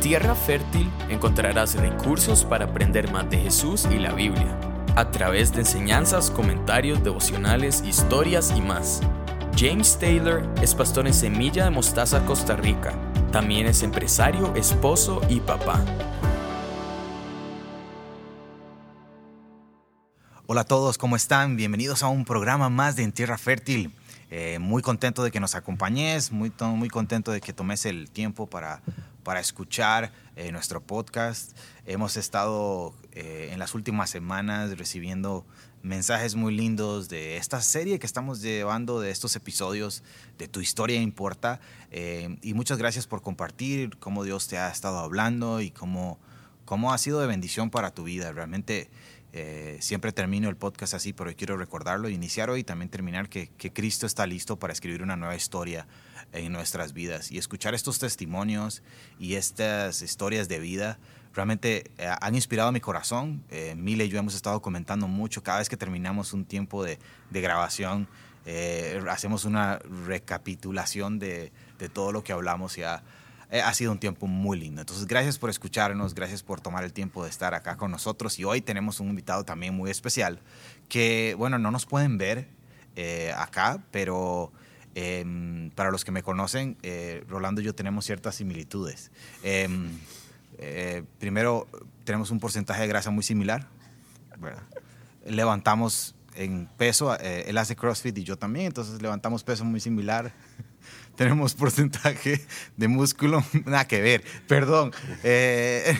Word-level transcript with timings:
Tierra 0.00 0.34
Fértil 0.34 0.90
encontrarás 1.08 1.74
recursos 1.74 2.44
para 2.44 2.66
aprender 2.66 3.10
más 3.10 3.28
de 3.30 3.38
Jesús 3.38 3.88
y 3.90 3.98
la 3.98 4.12
Biblia, 4.12 4.58
a 4.94 5.10
través 5.10 5.52
de 5.52 5.60
enseñanzas, 5.60 6.30
comentarios, 6.30 7.02
devocionales, 7.02 7.82
historias 7.84 8.52
y 8.54 8.60
más. 8.60 9.00
James 9.56 9.98
Taylor 9.98 10.48
es 10.62 10.74
pastor 10.74 11.06
en 11.06 11.14
Semilla 11.14 11.64
de 11.64 11.70
Mostaza, 11.70 12.24
Costa 12.26 12.56
Rica. 12.56 12.92
También 13.32 13.66
es 13.66 13.82
empresario, 13.82 14.54
esposo 14.54 15.22
y 15.28 15.40
papá. 15.40 15.82
Hola 20.46 20.60
a 20.60 20.64
todos, 20.64 20.98
¿cómo 20.98 21.16
están? 21.16 21.56
Bienvenidos 21.56 22.02
a 22.02 22.08
un 22.08 22.24
programa 22.24 22.68
más 22.68 22.94
de 22.96 23.02
En 23.02 23.12
Tierra 23.12 23.38
Fértil. 23.38 23.92
Eh, 24.30 24.58
muy 24.58 24.82
contento 24.82 25.22
de 25.22 25.30
que 25.30 25.38
nos 25.38 25.54
acompañes, 25.54 26.32
muy, 26.32 26.52
muy 26.60 26.88
contento 26.88 27.30
de 27.30 27.40
que 27.40 27.52
tomes 27.52 27.86
el 27.86 28.10
tiempo 28.10 28.48
para, 28.48 28.82
para 29.22 29.38
escuchar 29.38 30.12
eh, 30.34 30.50
nuestro 30.50 30.80
podcast. 30.80 31.56
Hemos 31.84 32.16
estado 32.16 32.92
eh, 33.12 33.50
en 33.52 33.60
las 33.60 33.74
últimas 33.74 34.10
semanas 34.10 34.76
recibiendo 34.76 35.46
mensajes 35.82 36.34
muy 36.34 36.56
lindos 36.56 37.08
de 37.08 37.36
esta 37.36 37.60
serie 37.60 38.00
que 38.00 38.06
estamos 38.06 38.42
llevando, 38.42 39.00
de 39.00 39.12
estos 39.12 39.36
episodios 39.36 40.02
de 40.38 40.48
Tu 40.48 40.60
historia 40.60 41.00
importa. 41.00 41.60
y 42.42 42.54
muchas 42.54 42.78
gracias 42.78 43.06
por 43.06 43.22
compartir 43.22 43.96
cómo 43.98 44.24
Dios 44.24 44.48
te 44.48 44.58
ha 44.58 44.68
estado 44.68 44.98
hablando 44.98 45.60
y 45.60 45.70
cómo, 45.70 46.18
cómo 46.64 46.92
ha 46.92 46.98
sido 46.98 47.20
de 47.20 47.28
bendición 47.28 47.70
para 47.70 47.92
tu 47.92 48.02
vida. 48.02 48.32
Realmente 48.32 48.90
eh, 49.38 49.76
siempre 49.82 50.12
termino 50.12 50.48
el 50.48 50.56
podcast 50.56 50.94
así, 50.94 51.12
pero 51.12 51.30
quiero 51.36 51.58
recordarlo, 51.58 52.08
iniciar 52.08 52.48
hoy 52.48 52.60
y 52.60 52.64
también 52.64 52.88
terminar 52.88 53.28
que, 53.28 53.50
Cristo 53.74 54.06
está 54.06 54.26
listo 54.26 54.58
para 54.58 54.72
escribir 54.72 55.02
una 55.02 55.14
nueva 55.14 55.36
historia 55.36 55.86
en 56.32 56.52
nuestras 56.52 56.94
vidas. 56.94 57.30
Y 57.30 57.36
escuchar 57.36 57.74
estos 57.74 57.98
testimonios 57.98 58.82
y 59.18 59.34
estas 59.34 60.00
historias 60.00 60.48
de 60.48 60.58
vida 60.58 60.98
realmente 61.34 61.90
eh, 61.98 62.08
han 62.18 62.34
inspirado 62.34 62.72
mi 62.72 62.80
corazón. 62.80 63.44
Eh, 63.50 63.74
Mile 63.76 64.06
y 64.06 64.08
yo 64.08 64.18
hemos 64.18 64.34
estado 64.34 64.62
comentando 64.62 65.06
mucho 65.06 65.42
cada 65.42 65.58
vez 65.58 65.68
que 65.68 65.76
terminamos 65.76 66.32
un 66.32 66.46
tiempo 66.46 66.82
de, 66.82 66.98
grabación. 67.30 68.08
hacemos 69.10 69.44
una 69.44 69.80
recapitulación 70.06 71.18
de, 71.18 71.52
de 71.78 71.88
todo 71.90 72.10
lo 72.10 72.24
que 72.24 72.32
hablamos 72.32 72.78
y 72.78 72.84
ha, 72.84 73.02
eh, 73.50 73.60
ha 73.60 73.72
sido 73.74 73.92
un 73.92 73.98
tiempo 73.98 74.26
muy 74.26 74.58
lindo. 74.58 74.80
Entonces, 74.80 75.06
gracias 75.06 75.38
por 75.38 75.50
escucharnos, 75.50 76.14
gracias 76.14 76.42
por 76.42 76.60
tomar 76.60 76.82
el 76.82 76.92
tiempo 76.92 77.22
de 77.22 77.30
estar 77.30 77.54
acá 77.54 77.76
con 77.76 77.92
nosotros. 77.92 78.38
Y 78.40 78.44
hoy 78.44 78.60
tenemos 78.60 78.98
un 78.98 79.08
invitado 79.08 79.44
también 79.44 79.74
muy 79.74 79.90
especial 79.90 80.40
que, 80.88 81.34
bueno, 81.38 81.58
no 81.58 81.70
nos 81.70 81.86
pueden 81.86 82.18
ver 82.18 82.48
eh, 82.96 83.32
acá, 83.36 83.84
pero 83.92 84.52
em, 84.96 85.70
para 85.70 85.92
los 85.92 86.04
que 86.04 86.10
me 86.10 86.24
conocen, 86.24 86.76
eh, 86.82 87.24
Rolando 87.28 87.60
y 87.60 87.64
yo 87.64 87.74
tenemos 87.74 88.04
ciertas 88.04 88.34
similitudes. 88.34 89.12
Em, 89.44 89.90
primero, 91.20 91.68
tenemos 92.02 92.32
un 92.32 92.40
porcentaje 92.40 92.80
de 92.80 92.88
grasa 92.88 93.10
muy 93.10 93.22
similar. 93.22 93.68
Levantamos 95.24 96.16
en 96.34 96.68
peso, 96.76 97.16
él 97.20 97.56
hace 97.58 97.76
CrossFit 97.76 98.18
y 98.18 98.24
yo 98.24 98.36
también, 98.36 98.66
entonces 98.66 99.00
levantamos 99.00 99.44
peso 99.44 99.64
muy 99.64 99.80
similar 99.80 100.32
tenemos 101.16 101.54
porcentaje 101.54 102.44
de 102.76 102.88
músculo, 102.88 103.42
nada 103.64 103.86
que 103.86 104.00
ver, 104.00 104.22
perdón. 104.46 104.92
Eh, 105.24 105.98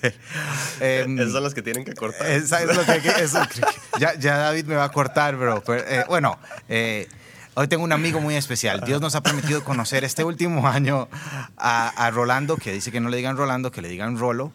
em, 0.80 1.18
Esos 1.18 1.32
son 1.32 1.42
los 1.42 1.54
que 1.54 1.62
tienen 1.62 1.84
que 1.84 1.94
cortar. 1.94 2.26
ya, 3.98 4.14
ya, 4.14 4.36
David 4.36 4.64
me 4.66 4.76
va 4.76 4.84
a 4.84 4.92
cortar, 4.92 5.36
bro. 5.36 5.62
Eh, 5.68 6.04
bueno, 6.08 6.38
eh, 6.68 7.08
hoy 7.54 7.68
tengo 7.68 7.82
un 7.82 7.92
amigo 7.92 8.20
muy 8.20 8.36
especial. 8.36 8.82
Dios 8.86 9.00
nos 9.00 9.14
ha 9.14 9.22
permitido 9.22 9.64
conocer 9.64 10.04
este 10.04 10.22
último 10.22 10.68
año 10.68 11.08
a, 11.56 11.88
a 11.88 12.10
Rolando, 12.10 12.56
que 12.56 12.72
dice 12.72 12.92
que 12.92 13.00
no 13.00 13.08
le 13.08 13.16
digan 13.16 13.36
Rolando, 13.36 13.70
que 13.72 13.82
le 13.82 13.88
digan 13.88 14.18
Rolo. 14.18 14.52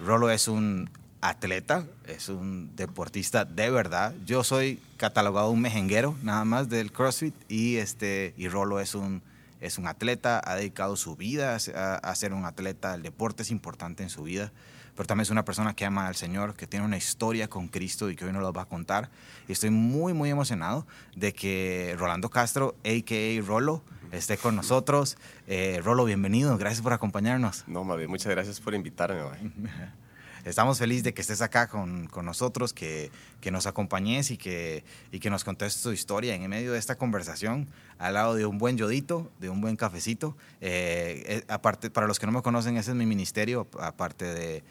Rolo 0.00 0.30
es 0.30 0.48
un 0.48 0.88
atleta, 1.20 1.86
es 2.06 2.28
un 2.28 2.74
deportista 2.76 3.44
de 3.44 3.70
verdad. 3.70 4.14
Yo 4.24 4.44
soy 4.44 4.80
catalogado 4.96 5.50
un 5.50 5.60
mejenguero 5.60 6.16
nada 6.22 6.44
más 6.44 6.68
del 6.68 6.92
CrossFit 6.92 7.34
y 7.48 7.76
este 7.76 8.34
y 8.36 8.48
Rolo 8.48 8.80
es 8.80 8.94
un 8.94 9.22
es 9.60 9.76
un 9.78 9.86
atleta, 9.86 10.40
ha 10.44 10.56
dedicado 10.56 10.96
su 10.96 11.16
vida 11.16 11.54
a, 11.54 12.14
ser 12.14 12.32
un 12.32 12.46
atleta, 12.46 12.94
el 12.94 13.02
deporte 13.02 13.42
es 13.42 13.50
importante 13.50 14.02
en 14.02 14.08
su 14.08 14.22
vida, 14.22 14.52
pero 14.96 15.06
también 15.06 15.24
es 15.24 15.30
una 15.30 15.44
persona 15.44 15.74
que 15.74 15.84
ama 15.84 16.06
al 16.06 16.16
Señor, 16.16 16.54
que 16.54 16.66
tiene 16.66 16.86
una 16.86 16.96
historia 16.96 17.48
con 17.48 17.68
Cristo 17.68 18.08
y 18.08 18.16
que 18.16 18.24
hoy 18.24 18.32
nos 18.32 18.40
lo 18.40 18.54
va 18.54 18.62
a 18.62 18.66
contar. 18.66 19.10
Y 19.48 19.52
estoy 19.52 19.68
muy, 19.68 20.14
muy 20.14 20.30
emocionado 20.30 20.86
de 21.14 21.34
que 21.34 21.94
Rolando 21.98 22.30
Castro, 22.30 22.74
a.k.a. 22.84 23.42
Rolo, 23.46 23.82
esté 24.12 24.38
con 24.38 24.56
nosotros. 24.56 25.18
Eh, 25.46 25.80
Rolo, 25.84 26.06
bienvenido, 26.06 26.56
gracias 26.56 26.80
por 26.80 26.94
acompañarnos. 26.94 27.64
No, 27.66 27.84
Mavi, 27.84 28.06
muchas 28.06 28.30
gracias 28.30 28.60
por 28.60 28.74
invitarme. 28.74 29.20
estamos 30.44 30.78
felices 30.78 31.04
de 31.04 31.14
que 31.14 31.20
estés 31.20 31.42
acá 31.42 31.68
con, 31.68 32.08
nosotros, 32.22 32.72
que, 32.72 33.10
nos 33.50 33.66
acompañes 33.66 34.30
y 34.30 34.36
que, 34.36 34.84
que 35.20 35.30
nos 35.30 35.44
contes 35.44 35.80
tu 35.82 35.92
historia 35.92 36.34
en 36.34 36.48
medio 36.48 36.72
de 36.72 36.78
esta 36.78 36.96
conversación, 36.96 37.68
al 37.98 38.14
lado 38.14 38.34
de 38.34 38.46
un 38.46 38.58
buen 38.58 38.76
yodito, 38.76 39.30
de 39.38 39.50
un 39.50 39.60
buen 39.60 39.76
cafecito. 39.76 40.36
Eh, 40.60 41.22
eh, 41.26 41.44
aparte, 41.48 41.90
para 41.90 42.06
los 42.06 42.18
que 42.18 42.26
no 42.26 42.32
me 42.32 42.42
conocen, 42.42 42.76
ese 42.76 42.90
es 42.90 42.96
mi 42.96 43.06
ministerio, 43.06 43.68
aparte 43.78 44.24
de, 44.24 44.62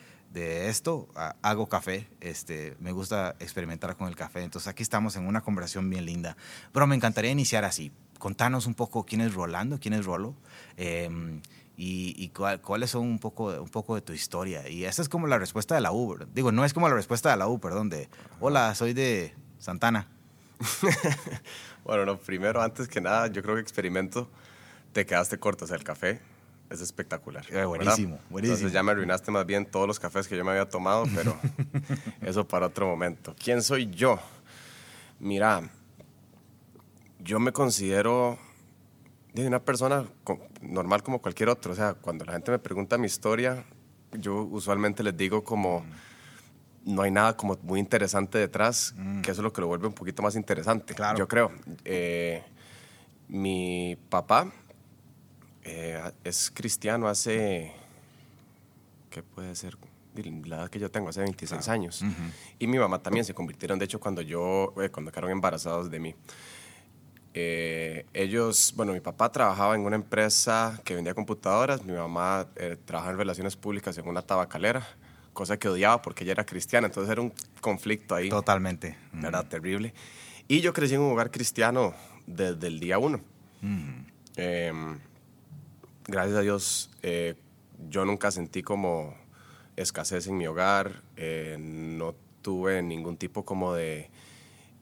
esto, 0.70 1.10
hago 1.42 1.68
café, 1.68 2.08
este, 2.22 2.76
me 2.80 2.92
gusta 2.92 3.36
experimentar 3.40 3.98
con 3.98 4.08
el 4.08 4.16
café, 4.16 4.44
entonces 4.44 4.68
aquí 4.68 4.84
estamos 4.84 5.16
en 5.16 5.26
una 5.26 5.42
conversación 5.42 5.90
bien 5.90 6.06
linda. 6.06 6.38
Pero 6.72 6.86
me 6.86 6.96
encantaría 6.96 7.32
iniciar 7.32 7.66
así. 7.66 7.92
Contanos 8.20 8.68
un 8.68 8.76
poco 8.76 9.06
quién 9.06 9.22
es 9.22 9.34
Rolando, 9.34 9.80
quién 9.80 9.94
es 9.94 10.06
Rolo. 10.06 10.36
Em, 10.78 11.42
y, 11.82 12.30
cuáles 12.62 12.90
son 12.90 13.04
un 13.04 13.20
poco, 13.20 13.48
un 13.62 13.70
poco 13.70 13.96
de 13.96 14.02
tu 14.02 14.12
historia. 14.12 14.68
Y 14.68 14.84
esa 14.84 15.02
es 15.02 15.08
como 15.08 15.28
la 15.28 15.40
respuesta 15.40 15.76
de 15.76 15.82
la 15.82 15.94
U. 15.94 16.18
Digo, 16.34 16.52
no 16.52 16.66
es 16.66 16.74
como 16.74 16.90
la 16.90 16.96
respuesta 16.96 17.32
de 17.32 17.38
la 17.38 17.48
U, 17.48 17.60
perdón, 17.60 17.88
de, 17.90 18.10
hola, 18.42 18.76
soy 18.76 18.94
de 18.94 19.34
Santana. 19.60 20.10
bueno, 21.86 22.06
no, 22.06 22.20
primero, 22.20 22.62
antes 22.62 22.90
que 22.90 23.00
nada, 23.00 23.28
yo 23.28 23.42
creo 23.42 23.56
que 23.56 23.62
experimento, 23.62 24.30
te 24.92 25.06
quedaste 25.06 25.40
corto, 25.40 25.64
o 25.64 25.68
sea, 25.70 25.78
el 25.78 25.86
café 25.86 26.20
es 26.70 26.82
espectacular. 26.82 27.46
Eh, 27.50 27.64
buenísimo, 27.64 28.20
buenísimo. 28.30 28.58
Entonces 28.58 28.74
ya 28.74 28.84
me 28.84 28.92
arruinaste 28.92 29.32
más 29.32 29.46
bien 29.46 29.66
todos 29.66 29.88
los 29.88 30.02
cafés 30.02 30.28
que 30.28 30.36
yo 30.36 30.44
me 30.44 30.52
había 30.52 30.68
tomado, 30.68 31.06
pero 31.16 31.40
eso 32.22 32.46
para 32.46 32.66
otro 32.66 32.88
momento. 32.88 33.34
¿Quién 33.42 33.64
soy 33.64 33.90
yo? 33.90 34.20
Mira, 35.18 35.70
yo 37.20 37.40
me 37.40 37.54
considero 37.54 38.38
de 39.42 39.48
una 39.48 39.64
persona 39.64 40.06
normal 40.62 41.04
como 41.04 41.22
cualquier 41.22 41.50
otro. 41.50 41.74
O 41.74 41.76
sea, 41.76 41.94
cuando 41.94 42.26
la 42.26 42.34
gente 42.34 42.52
me 42.52 42.60
pregunta 42.60 42.98
mi 42.98 43.08
historia, 43.08 43.66
yo 44.14 44.44
usualmente 44.44 45.04
les 45.04 45.16
digo 45.16 45.44
como 45.44 45.84
no 46.86 47.02
hay 47.02 47.12
nada 47.12 47.36
como 47.36 47.58
muy 47.62 47.80
interesante 47.80 48.38
detrás, 48.38 48.94
mm. 48.98 49.22
que 49.22 49.32
eso 49.32 49.42
es 49.42 49.44
lo 49.44 49.54
que 49.54 49.62
lo 49.62 49.68
vuelve 49.68 49.88
un 49.88 49.94
poquito 49.94 50.22
más 50.22 50.36
interesante, 50.36 50.94
claro. 50.94 51.18
yo 51.18 51.28
creo. 51.28 51.52
Eh, 51.86 52.44
mi 53.28 53.98
papá 54.10 54.52
eh, 55.64 56.02
es 56.24 56.52
cristiano 56.52 57.08
hace, 57.08 57.72
¿qué 59.10 59.22
puede 59.24 59.56
ser? 59.56 59.78
La 60.46 60.58
edad 60.58 60.70
que 60.70 60.80
yo 60.80 60.92
tengo, 60.92 61.10
hace 61.10 61.22
26 61.22 61.70
años. 61.70 62.04
Y 62.58 62.68
mi 62.68 62.78
mamá 62.78 63.02
también 63.02 63.24
se 63.24 63.34
convirtieron, 63.34 63.80
de 63.80 63.86
hecho, 63.86 64.00
cuando 64.00 64.22
yo, 64.22 64.74
eh, 64.82 64.90
cuando 64.90 65.12
quedaron 65.12 65.32
embarazados 65.32 65.90
de 65.90 66.00
mí. 66.00 66.16
Eh, 67.42 68.06
ellos, 68.14 68.74
bueno, 68.76 68.92
mi 68.92 69.00
papá 69.00 69.32
trabajaba 69.32 69.74
en 69.74 69.86
una 69.86 69.96
empresa 69.96 70.82
que 70.84 70.94
vendía 70.94 71.14
computadoras, 71.14 71.86
mi 71.86 71.94
mamá 71.94 72.48
eh, 72.58 72.76
trabajaba 72.84 73.14
en 73.14 73.18
relaciones 73.18 73.56
públicas 73.56 73.98
en 73.98 74.10
una 74.10 74.22
tabacalera, 74.22 74.86
cosa 75.32 75.58
que 75.58 75.70
odiaba 75.70 76.02
porque 76.02 76.26
ella 76.26 76.34
era 76.34 76.46
cristiana, 76.46 76.88
entonces 76.88 77.10
era 77.10 77.22
un 77.22 77.32
conflicto 77.62 78.14
ahí. 78.14 78.28
Totalmente. 78.28 78.98
Era 79.24 79.48
terrible. 79.48 79.94
Y 80.50 80.60
yo 80.60 80.74
crecí 80.74 80.96
en 80.96 81.02
un 81.02 81.14
hogar 81.14 81.32
cristiano 81.32 81.94
desde 82.28 82.68
el 82.68 82.78
día 82.82 83.00
uno. 83.00 83.22
Em, 84.36 85.00
gracias 86.08 86.38
a 86.38 86.42
Dios, 86.42 86.90
eh, 87.04 87.36
yo 87.90 88.04
nunca 88.04 88.32
sentí 88.32 88.64
como 88.64 89.16
escasez 89.78 90.28
en 90.28 90.38
mi 90.38 90.46
hogar, 90.46 91.04
no 91.58 92.16
tuve 92.42 92.82
ningún 92.82 93.16
tipo 93.16 93.46
como 93.46 93.74
de 93.74 94.10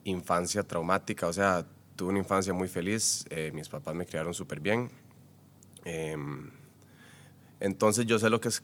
infancia 0.05 0.63
traumática, 0.63 1.27
o 1.27 1.33
sea, 1.33 1.67
tuve 1.97 2.11
una 2.11 2.19
infancia 2.19 2.53
muy 2.53 2.69
feliz, 2.69 3.25
eh, 3.29 3.51
mis 3.53 3.67
papás 3.67 3.93
me 3.95 4.05
criaron 4.05 4.33
súper 4.33 4.61
bien. 4.61 4.89
Em, 5.83 6.49
entonces 7.59 8.05
yo 8.05 8.19
sé 8.19 8.29
lo 8.29 8.39
que 8.39 8.47
es 8.47 8.63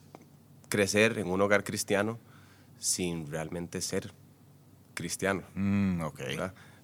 crecer 0.70 1.18
en 1.18 1.28
un 1.28 1.42
hogar 1.42 1.64
cristiano 1.64 2.20
sin 2.78 3.30
realmente 3.30 3.82
ser 3.82 4.14
cristiano. 4.94 5.44
Mm, 5.56 6.02
okay. 6.02 6.38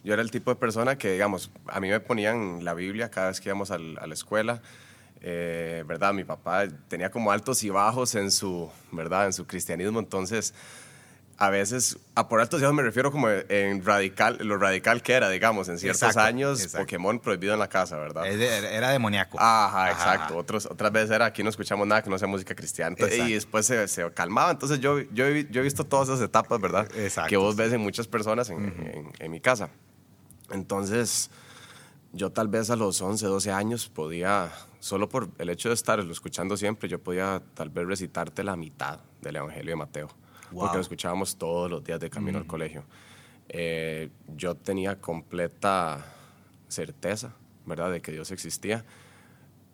Yo 0.03 0.13
era 0.13 0.21
el 0.21 0.31
tipo 0.31 0.49
de 0.51 0.55
persona 0.55 0.97
que, 0.97 1.11
digamos, 1.11 1.51
a 1.67 1.79
mí 1.79 1.89
me 1.89 1.99
ponían 1.99 2.63
la 2.65 2.73
Biblia 2.73 3.11
cada 3.11 3.27
vez 3.27 3.39
que 3.39 3.49
íbamos 3.49 3.69
a 3.69 3.77
la 3.77 4.13
escuela. 4.13 4.61
Eh, 5.21 5.83
¿Verdad? 5.85 6.13
Mi 6.13 6.23
papá 6.23 6.67
tenía 6.87 7.11
como 7.11 7.31
altos 7.31 7.63
y 7.63 7.69
bajos 7.69 8.15
en 8.15 8.31
su, 8.31 8.69
¿verdad? 8.91 9.25
En 9.25 9.33
su 9.33 9.45
cristianismo. 9.45 9.99
Entonces, 9.99 10.53
a 11.41 11.49
veces, 11.49 11.97
a 12.15 12.27
por 12.27 12.41
altos 12.41 12.59
días 12.59 12.73
me 12.73 12.83
refiero 12.83 13.13
como 13.13 13.29
en 13.29 13.85
radical, 13.85 14.37
lo 14.41 14.57
radical 14.57 15.01
que 15.01 15.13
era, 15.13 15.29
digamos, 15.29 15.69
en 15.69 15.79
ciertos 15.79 16.01
Exacto, 16.03 16.19
años, 16.27 16.59
exacto. 16.61 16.79
Pokémon 16.85 17.17
prohibido 17.21 17.53
en 17.53 17.59
la 17.59 17.69
casa, 17.69 17.97
¿verdad? 17.97 18.25
Era 18.27 18.89
demoníaco. 18.89 19.37
Ajá, 19.39 19.89
exacto. 19.89 20.35
Otros, 20.35 20.65
otras 20.65 20.91
veces 20.91 21.11
era 21.11 21.25
aquí 21.27 21.41
no 21.41 21.49
escuchamos 21.49 21.87
nada 21.87 22.01
que 22.01 22.09
no 22.09 22.19
sea 22.19 22.27
música 22.27 22.53
cristiana. 22.53 22.89
Entonces, 22.97 23.19
y 23.19 23.33
después 23.35 23.65
se, 23.65 23.87
se 23.87 24.11
calmaba. 24.11 24.51
Entonces 24.51 24.81
yo, 24.81 24.99
yo, 24.99 25.29
yo 25.29 25.61
he 25.61 25.63
visto 25.63 25.85
todas 25.85 26.09
esas 26.09 26.19
etapas, 26.21 26.59
¿verdad? 26.59 26.89
Exacto, 26.97 27.29
Que 27.29 27.37
vos 27.37 27.55
ves 27.55 27.71
en 27.71 27.79
muchas 27.79 28.05
personas 28.07 28.49
en, 28.49 28.61
en- 28.65 29.11
en 29.17 29.31
mi 29.31 29.39
casa. 29.39 29.69
Entonces, 30.51 31.29
yo 32.11 32.31
tal 32.31 32.47
vez 32.47 32.69
a 32.69 32.75
los 32.75 33.01
11, 33.01 33.25
12 33.25 33.51
años 33.51 33.87
podía, 33.87 34.51
solo 34.79 35.07
por 35.09 35.29
el 35.37 35.49
hecho 35.49 35.69
de 35.69 35.75
estarlo 35.75 36.11
escuchando 36.11 36.57
siempre, 36.57 36.89
yo 36.89 36.99
podía 36.99 37.41
tal 37.53 37.69
vez 37.69 37.85
recitarte 37.87 38.43
la 38.43 38.55
mitad 38.55 38.99
del 39.21 39.37
Evangelio 39.37 39.71
de 39.71 39.75
Mateo. 39.77 40.09
Wow. 40.51 40.61
Porque 40.61 40.77
lo 40.77 40.81
escuchábamos 40.81 41.35
todos 41.37 41.69
los 41.69 41.83
días 41.83 41.99
de 41.99 42.09
camino 42.09 42.37
al 42.37 42.47
colegio. 42.47 42.83
Eh, 43.49 44.09
yo 44.35 44.55
tenía 44.55 44.99
completa 44.99 46.05
certeza, 46.67 47.33
¿verdad?, 47.65 47.91
de 47.91 48.01
que 48.01 48.11
Dios 48.11 48.31
existía 48.31 48.85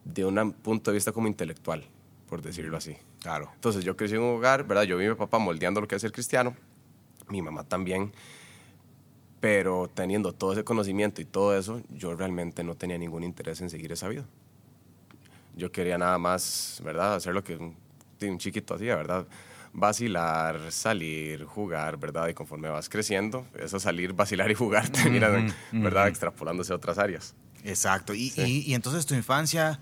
de 0.06 0.24
un 0.24 0.54
punto 0.54 0.92
de 0.92 0.96
vista 0.96 1.12
como 1.12 1.28
intelectual, 1.28 1.84
por 2.30 2.42
decirlo 2.42 2.78
así. 2.78 2.96
Claro. 3.22 3.50
Entonces 3.56 3.84
yo 3.84 3.98
crecí 3.98 4.16
en 4.16 4.22
un 4.22 4.38
hogar, 4.38 4.66
¿verdad? 4.66 4.84
Yo 4.84 4.98
vi 4.98 5.06
a 5.06 5.10
mi 5.10 5.16
papá 5.16 5.40
moldeando 5.40 5.82
lo 5.82 5.88
que 5.88 5.96
es 5.96 6.02
ser 6.02 6.12
cristiano, 6.12 6.56
mi 7.28 7.42
mamá 7.42 7.64
también, 7.64 8.14
pero 9.40 9.90
teniendo 9.94 10.32
todo 10.32 10.54
ese 10.54 10.64
conocimiento 10.64 11.22
y 11.22 11.26
todo 11.26 11.58
eso, 11.58 11.82
yo 11.90 12.16
realmente 12.16 12.64
no 12.64 12.76
tenía 12.76 12.98
ningún 12.98 13.24
interés 13.24 13.62
en 13.62 13.70
seguir 13.70 13.92
esa 13.92 14.08
vida. 14.08 14.26
Yo 15.56 15.72
quería 15.72 15.98
nada 15.98 16.18
más, 16.18 16.82
¿verdad? 16.84 17.16
Hacer 17.16 17.34
lo 17.34 17.44
que 17.44 17.58
un, 17.58 17.76
un 18.22 18.38
chiquito 18.38 18.76
hacía, 18.76 18.96
¿verdad? 18.96 19.26
Vacilar, 19.78 20.72
salir, 20.72 21.44
jugar, 21.44 21.98
¿verdad? 21.98 22.30
Y 22.30 22.34
conforme 22.34 22.70
vas 22.70 22.88
creciendo, 22.88 23.46
eso 23.60 23.78
salir, 23.80 24.14
vacilar 24.14 24.50
y 24.50 24.56
jugar 24.56 24.88
terminan, 24.90 25.54
¿verdad? 25.74 26.08
Extrapolándose 26.08 26.72
a 26.72 26.78
otras 26.78 26.98
áreas. 26.98 27.36
Exacto. 27.64 28.14
Y, 28.14 28.30
Sí. 28.30 28.42
y- 28.66 28.72
y 28.72 28.74
entonces 28.74 29.06
tu 29.06 29.16
infancia, 29.16 29.80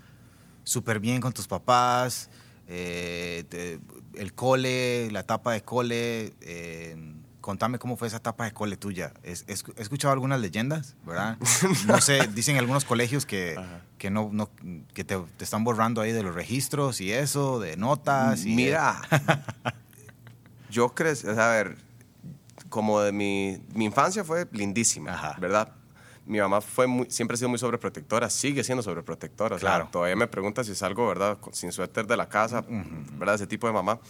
súper 0.64 0.98
bien 0.98 1.20
con 1.20 1.32
tus 1.32 1.46
papás, 1.46 2.28
eh, 2.66 3.44
te- 3.48 3.78
el 4.20 4.32
cole, 4.34 5.10
la 5.12 5.20
etapa 5.20 5.52
de 5.52 5.62
cole. 5.62 6.32
eh, 6.40 6.96
contame 7.40 7.78
cómo 7.78 7.98
fue 7.98 8.08
esa 8.08 8.16
etapa 8.16 8.46
de 8.46 8.52
cole 8.52 8.78
tuya. 8.78 9.12
Es- 9.22 9.44
es- 9.48 9.64
he 9.76 9.82
escuchado 9.82 10.12
algunas 10.14 10.40
leyendas, 10.40 10.96
¿verdad? 11.06 11.36
No 11.86 12.00
sé, 12.00 12.26
dicen 12.34 12.56
algunos 12.56 12.86
colegios 12.86 13.26
que, 13.26 13.54
que, 13.98 14.08
no, 14.08 14.30
no- 14.32 14.48
que 14.94 15.04
te, 15.04 15.18
te 15.36 15.44
están 15.44 15.62
borrando 15.62 16.00
ahí 16.00 16.10
de 16.12 16.22
los 16.22 16.34
registros 16.34 17.02
y 17.02 17.12
eso, 17.12 17.60
de 17.60 17.76
notas. 17.76 18.46
Y, 18.46 18.54
Mira, 18.56 18.96
yo 20.74 20.88
creo, 20.94 21.14
a 21.38 21.48
ver, 21.50 21.76
como 22.68 23.00
de 23.00 23.12
mi, 23.12 23.62
mi 23.74 23.84
infancia 23.84 24.24
fue 24.24 24.46
lindísima, 24.50 25.12
Ajá. 25.14 25.36
¿verdad? 25.38 25.72
Mi 26.26 26.38
mamá 26.40 26.60
fue 26.60 26.86
muy, 26.86 27.08
siempre 27.10 27.34
ha 27.34 27.38
sido 27.38 27.48
muy 27.50 27.58
sobreprotectora, 27.58 28.28
sigue 28.30 28.64
siendo 28.64 28.82
sobreprotectora. 28.82 29.56
o 29.56 29.58
sea, 29.58 29.68
Claro. 29.68 29.88
todavía 29.92 30.16
me 30.16 30.26
pregunta 30.26 30.64
si 30.64 30.74
salgo, 30.74 31.06
¿verdad? 31.06 31.38
Sin 31.52 31.70
suéter 31.70 32.06
de 32.06 32.16
la 32.16 32.28
casa, 32.28 32.64
¿verdad? 33.18 33.36
Ese 33.36 33.46
tipo 33.46 33.66
de 33.66 33.72
mamá. 33.74 34.00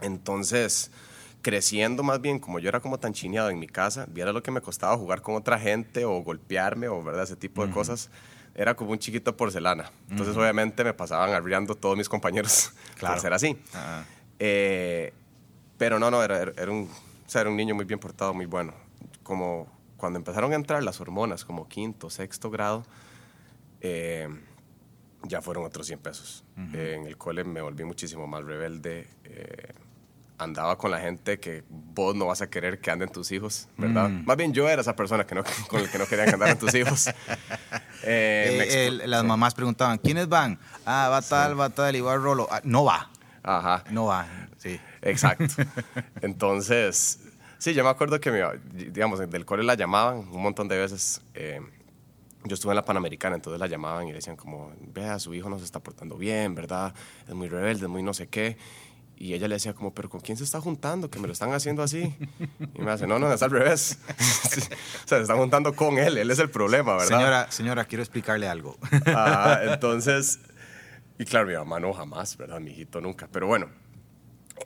Entonces, 0.00 0.90
creciendo 1.42 2.02
más 2.02 2.20
bien, 2.20 2.38
como 2.38 2.58
yo 2.58 2.68
era 2.68 2.80
como 2.80 2.98
tan 2.98 3.12
chineado 3.12 3.50
en 3.50 3.58
mi 3.58 3.66
casa, 3.66 4.06
viera 4.08 4.32
lo 4.32 4.42
que 4.42 4.50
me 4.50 4.60
costaba 4.60 4.96
jugar 4.96 5.22
con 5.22 5.34
otra 5.34 5.58
gente 5.58 6.04
o 6.04 6.22
golpearme 6.22 6.88
o, 6.88 7.02
¿verdad? 7.02 7.24
Ese 7.24 7.36
tipo 7.36 7.66
de 7.66 7.72
cosas. 7.72 8.10
Era 8.54 8.74
como 8.74 8.90
un 8.90 8.98
chiquito 8.98 9.36
porcelana. 9.36 9.90
Entonces, 10.10 10.36
obviamente, 10.36 10.82
me 10.84 10.92
pasaban 10.92 11.30
arriando 11.30 11.74
todos 11.74 11.96
mis 11.96 12.08
compañeros 12.08 12.72
Claro. 12.96 13.14
por 13.14 13.22
ser 13.22 13.32
así. 13.32 13.56
Ah, 13.74 14.04
Eh, 14.40 15.12
pero 15.78 15.98
no, 15.98 16.10
no, 16.10 16.22
era, 16.22 16.42
era- 16.42 16.70
un, 16.70 16.90
o 17.26 17.30
sea, 17.30 17.40
era 17.42 17.50
un 17.50 17.56
niño 17.56 17.74
muy 17.74 17.84
bien 17.86 17.98
portado, 18.00 18.34
muy 18.34 18.46
bueno. 18.46 18.74
Como 19.22 19.66
cuando 19.96 20.18
empezaron 20.18 20.52
a 20.52 20.56
entrar 20.56 20.82
las 20.82 21.00
hormonas, 21.00 21.44
como 21.44 21.66
quinto, 21.68 22.10
sexto 22.10 22.50
grado, 22.50 22.84
eh, 23.80 24.28
ya 25.22 25.42
fueron 25.42 25.64
otros 25.64 25.86
100 25.86 25.98
pesos. 26.00 26.44
Eh, 26.72 26.96
en 26.98 27.06
el 27.06 27.16
cole 27.16 27.44
me 27.44 27.60
volví 27.60 27.84
muchísimo 27.84 28.26
más 28.26 28.44
rebelde. 28.44 29.08
eh, 29.24 29.72
andaba 30.40 30.78
con 30.78 30.92
la 30.92 31.00
gente 31.00 31.40
que 31.40 31.64
vos 31.68 32.14
no 32.14 32.26
vas 32.26 32.42
a 32.42 32.48
querer 32.48 32.80
que 32.80 32.92
anden 32.92 33.08
tus 33.08 33.32
hijos, 33.32 33.66
¿verdad? 33.76 34.08
Más 34.24 34.36
bien 34.36 34.52
yo 34.52 34.68
era 34.68 34.82
esa 34.82 34.94
persona 34.94 35.26
que 35.26 35.34
no, 35.34 35.42
con 35.68 35.80
el 35.80 35.90
que 35.90 35.98
no 35.98 36.06
querían 36.06 36.28
que 36.28 36.34
andaran 36.34 36.58
tus 36.58 36.74
hijos. 36.74 37.10
Eh, 38.04 38.64
eh, 38.70 38.86
el- 38.86 39.10
las 39.10 39.24
mamás 39.24 39.52
preguntaban, 39.54 39.98
¿quiénes 39.98 40.28
van? 40.28 40.58
Ah, 40.86 41.08
va 41.10 41.20
tal, 41.20 41.58
va 41.58 41.68
tal, 41.68 41.96
y 41.96 42.00
va 42.00 42.16
Rolo. 42.16 42.46
Ah, 42.48 42.60
no 42.62 42.84
va, 42.84 43.10
Ajá. 43.42 43.82
no 43.90 44.06
va, 44.06 44.24
sí. 44.56 44.78
Exacto. 45.02 45.44
Entonces, 46.22 47.20
sí, 47.58 47.74
yo 47.74 47.84
me 47.84 47.90
acuerdo 47.90 48.20
que, 48.20 48.30
mi- 48.30 48.84
digamos, 48.90 49.18
del 49.18 49.44
cole 49.44 49.62
la 49.64 49.74
llamaban 49.74 50.18
un 50.18 50.42
montón 50.42 50.68
de 50.68 50.78
veces. 50.78 51.20
eh, 51.34 51.60
yo 52.44 52.54
estuve 52.54 52.72
en 52.72 52.76
la 52.76 52.84
Panamericana, 52.84 53.34
entonces 53.34 53.58
la 53.58 53.66
llamaban 53.66 54.06
y 54.08 54.12
decían 54.12 54.36
como, 54.36 54.72
vea, 54.94 55.18
su 55.18 55.34
hijo 55.34 55.50
no 55.50 55.58
se 55.58 55.64
está 55.64 55.80
portando 55.80 56.16
bien, 56.16 56.54
¿verdad? 56.54 56.94
Es 57.26 57.34
muy 57.34 57.48
rebelde, 57.48 57.82
es 57.84 57.88
muy 57.90 58.02
no 58.02 58.14
sé 58.14 58.28
qué. 58.28 58.56
Y 59.16 59.34
ella 59.34 59.48
le 59.48 59.56
decía 59.56 59.74
como, 59.74 59.92
pero 59.92 60.08
¿con 60.08 60.20
quién 60.20 60.38
se 60.38 60.44
está 60.44 60.60
juntando? 60.60 61.10
Que 61.10 61.18
me 61.18 61.26
lo 61.26 61.32
están 61.32 61.52
haciendo 61.52 61.82
así. 61.82 62.14
Y 62.74 62.80
me 62.80 62.92
hace, 62.92 63.08
no, 63.08 63.18
no, 63.18 63.30
es 63.32 63.42
al 63.42 63.50
revés. 63.50 63.98
o 64.08 65.08
sea, 65.08 65.18
se 65.18 65.22
están 65.22 65.36
juntando 65.38 65.74
con 65.74 65.98
él, 65.98 66.16
él 66.16 66.30
es 66.30 66.38
el 66.38 66.48
problema, 66.50 66.92
¿verdad? 66.92 67.08
Señora, 67.08 67.50
señora, 67.50 67.84
quiero 67.86 68.02
explicarle 68.04 68.48
algo. 68.48 68.78
Ah, 69.06 69.58
entonces, 69.64 70.38
y 71.18 71.24
claro, 71.24 71.48
mi 71.48 71.54
mamá 71.54 71.80
no 71.80 71.92
jamás, 71.92 72.36
¿verdad? 72.36 72.60
Mi 72.60 72.70
hijito 72.70 73.00
nunca. 73.00 73.28
Pero 73.32 73.48
bueno, 73.48 73.66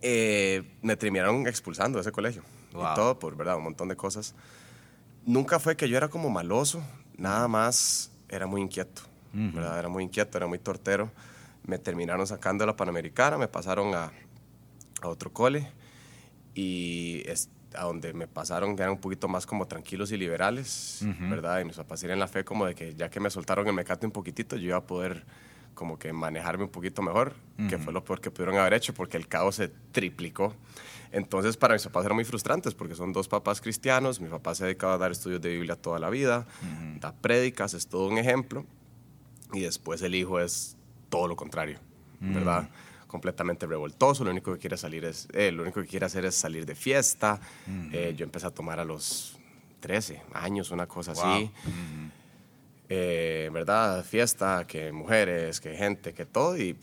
eh, 0.00 0.62
me 0.82 0.96
terminaron 0.96 1.46
expulsando 1.46 1.98
de 1.98 2.02
ese 2.02 2.12
colegio. 2.12 2.42
Wow. 2.72 2.92
Y 2.92 2.94
todo 2.94 3.18
por, 3.18 3.36
¿verdad? 3.36 3.56
Un 3.56 3.64
montón 3.64 3.88
de 3.88 3.96
cosas. 3.96 4.34
Nunca 5.26 5.58
fue 5.58 5.76
que 5.76 5.88
yo 5.88 5.96
era 5.96 6.08
como 6.08 6.30
maloso, 6.30 6.82
nada 7.16 7.46
más 7.48 8.10
era 8.28 8.46
muy 8.46 8.60
inquieto, 8.60 9.02
¿verdad? 9.32 9.78
Era 9.78 9.88
muy 9.88 10.04
inquieto, 10.04 10.36
era 10.38 10.46
muy 10.46 10.58
tortero. 10.58 11.10
Me 11.64 11.78
terminaron 11.78 12.26
sacando 12.26 12.62
de 12.62 12.66
la 12.66 12.76
Panamericana, 12.76 13.38
me 13.38 13.46
pasaron 13.46 13.94
a, 13.94 14.10
a 15.00 15.08
otro 15.08 15.32
cole 15.32 15.70
y 16.54 17.22
es, 17.26 17.50
a 17.74 17.84
donde 17.84 18.12
me 18.12 18.26
pasaron 18.26 18.76
que 18.76 18.82
eran 18.82 18.94
un 18.94 19.00
poquito 19.00 19.28
más 19.28 19.46
como 19.46 19.66
tranquilos 19.66 20.12
y 20.12 20.16
liberales, 20.16 21.04
¿verdad? 21.20 21.60
Y 21.60 21.64
mis 21.64 21.76
papás 21.76 22.00
tienen 22.00 22.18
la 22.18 22.28
fe 22.28 22.44
como 22.44 22.66
de 22.66 22.74
que 22.74 22.94
ya 22.94 23.10
que 23.10 23.20
me 23.20 23.30
soltaron 23.30 23.66
el 23.66 23.74
mecate 23.74 24.06
un 24.06 24.12
poquitito, 24.12 24.56
yo 24.56 24.68
iba 24.68 24.76
a 24.78 24.86
poder 24.86 25.24
como 25.74 25.98
que 25.98 26.12
manejarme 26.12 26.64
un 26.64 26.70
poquito 26.70 27.02
mejor, 27.02 27.34
que 27.68 27.78
fue 27.78 27.92
lo 27.92 28.04
peor 28.04 28.20
que 28.20 28.30
pudieron 28.30 28.56
haber 28.56 28.74
hecho 28.74 28.92
porque 28.92 29.16
el 29.16 29.28
caos 29.28 29.56
se 29.56 29.68
triplicó. 29.68 30.54
Entonces 31.12 31.56
para 31.56 31.74
mis 31.74 31.84
papás 31.84 32.04
eran 32.04 32.16
muy 32.16 32.24
frustrantes 32.24 32.74
porque 32.74 32.94
son 32.94 33.12
dos 33.12 33.28
papás 33.28 33.60
cristianos, 33.60 34.20
mi 34.20 34.28
papá 34.28 34.54
se 34.54 34.64
dedicaba 34.64 34.94
a 34.94 34.98
dar 34.98 35.12
estudios 35.12 35.40
de 35.40 35.50
Biblia 35.50 35.76
toda 35.76 35.98
la 35.98 36.10
vida, 36.10 36.46
da 37.00 37.12
prédicas, 37.12 37.74
es 37.74 37.86
todo 37.86 38.08
un 38.08 38.18
ejemplo, 38.18 38.64
y 39.52 39.60
después 39.60 40.00
el 40.02 40.14
hijo 40.14 40.40
es 40.40 40.76
todo 41.10 41.28
lo 41.28 41.36
contrario, 41.36 41.78
¿verdad? 42.20 42.68
Completamente 43.06 43.66
revoltoso, 43.66 44.24
lo 44.24 44.30
único 44.30 44.52
que 44.54 44.58
quiere 44.58 44.76
salir 44.78 45.04
es, 45.04 45.28
eh, 45.34 45.52
lo 45.52 45.62
único 45.64 45.82
que 45.82 45.86
quiere 45.86 46.06
hacer 46.06 46.24
es 46.24 46.34
salir 46.34 46.64
de 46.64 46.74
fiesta. 46.74 47.38
Eh, 47.92 48.14
yo 48.16 48.24
empecé 48.24 48.46
a 48.46 48.50
tomar 48.50 48.80
a 48.80 48.84
los 48.86 49.38
13 49.80 50.22
años, 50.32 50.70
una 50.70 50.86
cosa 50.86 51.12
Wow. 51.12 51.22
así. 51.22 51.50
Eh, 52.94 53.48
¿Verdad? 53.50 54.04
Fiesta, 54.04 54.66
que 54.66 54.92
mujeres, 54.92 55.60
que 55.62 55.74
gente, 55.74 56.12
que 56.12 56.26
todo. 56.26 56.58
Y 56.58 56.76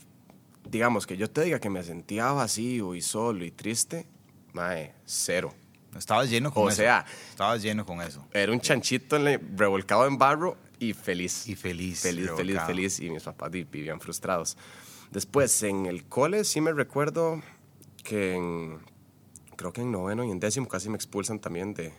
digamos 0.67 1.05
que 1.05 1.15
yo 1.17 1.29
te 1.29 1.41
diga 1.43 1.59
que 1.59 1.69
me 1.69 1.83
sentía 1.83 2.31
vacío 2.31 2.95
y 2.95 3.01
solo 3.03 3.45
y 3.45 3.51
triste, 3.51 4.07
mae, 4.53 4.95
cero. 5.05 5.53
Estabas 5.95 6.31
lleno 6.31 6.51
con 6.51 6.63
O 6.63 6.69
eso. 6.69 6.77
sea- 6.77 7.05
estabas 7.29 7.61
lleno 7.61 7.85
con 7.85 8.01
eso. 8.01 8.25
Era 8.33 8.51
un 8.51 8.59
chanchito 8.59 9.17
en 9.17 9.55
revolcado 9.55 10.07
en 10.07 10.17
barro 10.17 10.57
y 10.79 10.93
feliz. 10.93 11.47
Y 11.47 11.55
feliz, 11.55 12.01
Feliz, 12.01 12.25
feliz, 12.31 12.37
revolcado. 12.37 12.67
feliz. 12.67 12.99
Y 12.99 13.09
mis 13.11 13.21
papás 13.23 13.51
vivían 13.51 13.99
frustrados. 13.99 14.57
Después, 15.11 15.61
en 15.61 15.85
el 15.85 16.05
cole 16.05 16.43
sí 16.43 16.59
me 16.59 16.73
recuerdo 16.73 17.39
que 18.03 18.33
en, 18.35 18.79
creo 19.57 19.73
que 19.73 19.81
en 19.81 19.91
noveno 19.91 20.23
y 20.23 20.31
en 20.31 20.39
décimo 20.39 20.67
casi 20.67 20.89
me 20.89 20.95
expulsan 20.95 21.37
también 21.39 21.75
de, 21.75 21.93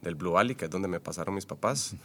del 0.00 0.14
Blue 0.14 0.32
Valley, 0.32 0.54
que 0.56 0.64
es 0.66 0.70
donde 0.70 0.88
me 0.88 1.00
pasaron 1.00 1.34
mis 1.34 1.44
papás. 1.44 1.96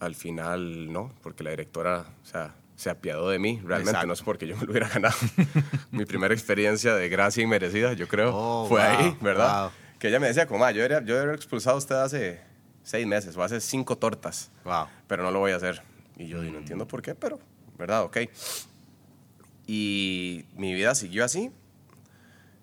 Al 0.00 0.14
final 0.14 0.92
no, 0.92 1.12
porque 1.22 1.44
la 1.44 1.50
directora, 1.50 2.06
o 2.22 2.26
sea, 2.26 2.54
se 2.74 2.88
apiadó 2.90 3.28
de 3.30 3.38
mí. 3.38 3.58
Realmente 3.62 3.90
Exacto. 3.90 4.06
no 4.06 4.12
es 4.14 4.22
porque 4.22 4.46
yo 4.46 4.56
me 4.56 4.64
lo 4.64 4.70
hubiera 4.72 4.88
ganado. 4.88 5.14
Mi 5.92 6.04
primera 6.06 6.32
experiencia 6.34 6.94
de 6.94 7.08
gracia 7.08 7.42
inmerecida, 7.42 7.92
yo 7.92 8.08
creo, 8.08 8.32
Oh, 8.34 8.66
fue 8.68 8.80
wow, 8.80 8.88
ahí, 8.98 9.16
¿verdad? 9.20 9.64
wow. 9.64 9.72
Que 9.98 10.08
ella 10.08 10.18
me 10.18 10.26
decía, 10.28 10.46
como, 10.46 10.60
"Ma, 10.60 10.70
yo 10.72 10.82
era, 10.82 11.04
yo 11.04 11.20
era 11.20 11.34
expulsado 11.34 11.76
a 11.76 11.78
usted 11.78 11.94
hace 11.96 12.40
seis 12.82 13.06
meses 13.06 13.36
o 13.36 13.42
hace 13.42 13.60
cinco 13.60 13.98
tortas, 13.98 14.50
Wow. 14.64 14.86
pero 15.06 15.22
no 15.22 15.30
lo 15.30 15.38
voy 15.40 15.52
a 15.52 15.56
hacer. 15.56 15.82
Y 16.16 16.26
yo 16.28 16.40
di, 16.40 16.50
no 16.50 16.58
entiendo 16.58 16.86
por 16.88 17.02
qué, 17.02 17.14
pero, 17.14 17.38
¿verdad? 17.78 18.02
Ok. 18.04 18.16
Y 19.66 20.44
mi 20.56 20.74
vida 20.74 20.94
siguió 20.94 21.24
así. 21.24 21.50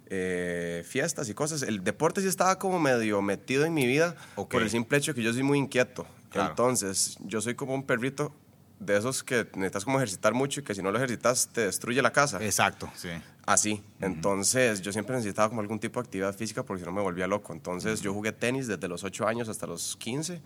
eh, 0.09 0.83
fiestas 0.87 1.27
y 1.27 1.33
cosas. 1.33 1.63
El 1.63 1.83
deporte 1.83 2.21
sí 2.21 2.27
estaba 2.29 2.57
como 2.57 2.79
medio 2.79 3.21
metido 3.21 3.65
en 3.65 3.73
mi 3.73 3.85
vida 3.85 4.15
Ok. 4.35 4.51
por 4.53 4.61
el 4.63 4.69
simple 4.69 4.97
hecho 4.97 5.13
que 5.13 5.21
yo 5.21 5.33
soy 5.33 5.43
muy 5.43 5.57
inquieto. 5.57 6.07
Claro. 6.29 6.49
Entonces, 6.49 7.17
yo 7.21 7.41
soy 7.41 7.55
como 7.55 7.73
un 7.73 7.83
perrito 7.83 8.33
de 8.79 8.97
esos 8.97 9.23
que 9.23 9.47
necesitas 9.55 9.85
como 9.85 9.97
ejercitar 9.97 10.33
mucho 10.33 10.59
y 10.59 10.63
que 10.63 10.75
si 10.75 10.81
no 10.81 10.91
lo 10.91 10.97
ejercitas 10.97 11.49
te 11.51 11.61
destruye 11.61 12.01
la 12.01 12.11
casa. 12.11 12.43
Exacto, 12.43 12.89
sí. 12.95 13.09
Así. 13.45 13.81
Entonces, 14.01 14.81
yo 14.81 14.91
siempre 14.91 15.15
necesitaba 15.15 15.49
como 15.49 15.61
algún 15.61 15.79
tipo 15.79 16.01
de 16.01 16.05
actividad 16.05 16.35
física 16.35 16.63
porque 16.63 16.81
si 16.81 16.85
no 16.85 16.91
me 16.91 17.01
volvía 17.01 17.27
loco. 17.27 17.53
Entonces, 17.53 18.01
yo 18.01 18.13
jugué 18.13 18.33
tenis 18.33 18.67
desde 18.67 18.87
los 18.87 19.03
8 19.03 19.27
años 19.27 19.49
hasta 19.49 19.65
los 19.65 19.95
15, 19.95 20.41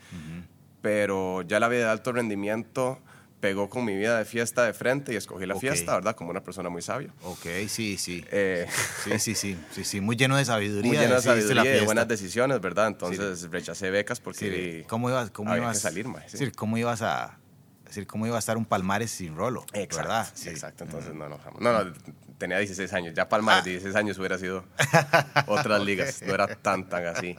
pero 0.82 1.42
ya 1.42 1.60
la 1.60 1.68
vida 1.68 1.86
de 1.86 1.90
alto 1.90 2.12
rendimiento 2.12 3.00
pegó 3.42 3.70
con 3.70 3.84
mi 3.84 3.96
vida 3.96 4.20
de 4.20 4.26
fiesta 4.26 4.66
de 4.66 4.74
frente 4.74 5.14
y 5.14 5.16
escogí 5.18 5.46
la 5.46 5.56
fiesta, 5.56 5.96
¿verdad? 5.96 6.16
Como 6.16 6.30
una 6.30 6.42
persona 6.44 6.70
muy 6.70 6.82
sabia. 6.82 7.12
Ok, 7.24 7.46
sí, 7.68 7.98
sí. 7.98 8.24
Eh, 8.32 8.68
Sí, 9.04 9.20
sí, 9.20 9.36
sí, 9.36 9.58
sí, 9.72 9.84
sí, 9.84 10.00
muy 10.00 10.16
lleno 10.16 10.38
de 10.38 10.46
sabiduría. 10.46 10.92
muy 10.92 10.98
llena 10.98 11.16
de 11.16 11.22
sabiduría 11.22 11.66
y 11.66 11.80
de 11.80 11.82
buenas 11.82 12.08
decisiones, 12.08 12.62
¿verdad? 12.62 12.88
Entonces, 12.88 13.50
rechacé 13.52 13.90
becas 13.90 14.20
porque... 14.20 14.80
Sí, 14.82 14.86
¿Cómo 14.88 15.10
ibas, 15.10 15.32
cómo 15.32 15.50
había 15.50 15.64
que 15.64 15.66
ibas, 15.66 15.80
salir, 15.80 16.08
mae, 16.08 16.24
sí. 16.28 16.34
decir, 16.34 16.54
cómo 16.54 16.78
ibas 16.78 17.02
a, 17.02 17.38
decir, 17.86 18.06
cómo 18.08 18.28
iba 18.28 18.36
a 18.36 18.40
estar 18.40 18.58
un 18.58 18.66
Palmares 18.66 19.12
sin 19.12 19.36
rolo, 19.36 19.66
Exacto, 19.74 19.98
¿verdad? 19.98 20.28
Sí. 20.34 20.50
exacto. 20.50 20.84
Entonces, 20.84 21.14
no, 21.14 21.28
no, 21.28 21.38
jamás. 21.40 21.62
No, 21.62 21.84
no, 21.84 21.94
tenía 22.38 22.60
16 22.60 22.94
años. 22.94 23.14
Ya 23.16 23.28
Palmares, 23.28 23.66
16 23.66 23.96
años 23.96 24.18
hubiera 24.20 24.38
sido 24.38 24.64
otras 25.48 25.82
ligas. 25.84 26.22
No 26.22 26.34
era 26.34 26.48
tan, 26.48 26.88
tan 26.88 27.08
así. 27.08 27.36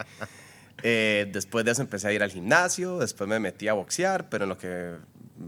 Eh, 0.82 1.28
después 1.32 1.64
de 1.64 1.70
eso 1.70 1.82
empecé 1.82 2.08
a 2.08 2.12
ir 2.12 2.22
al 2.22 2.30
gimnasio, 2.30 2.98
después 2.98 3.28
me 3.28 3.38
metí 3.38 3.68
a 3.68 3.72
boxear, 3.72 4.28
pero 4.28 4.44
en 4.44 4.48
lo 4.48 4.58
que 4.58 4.96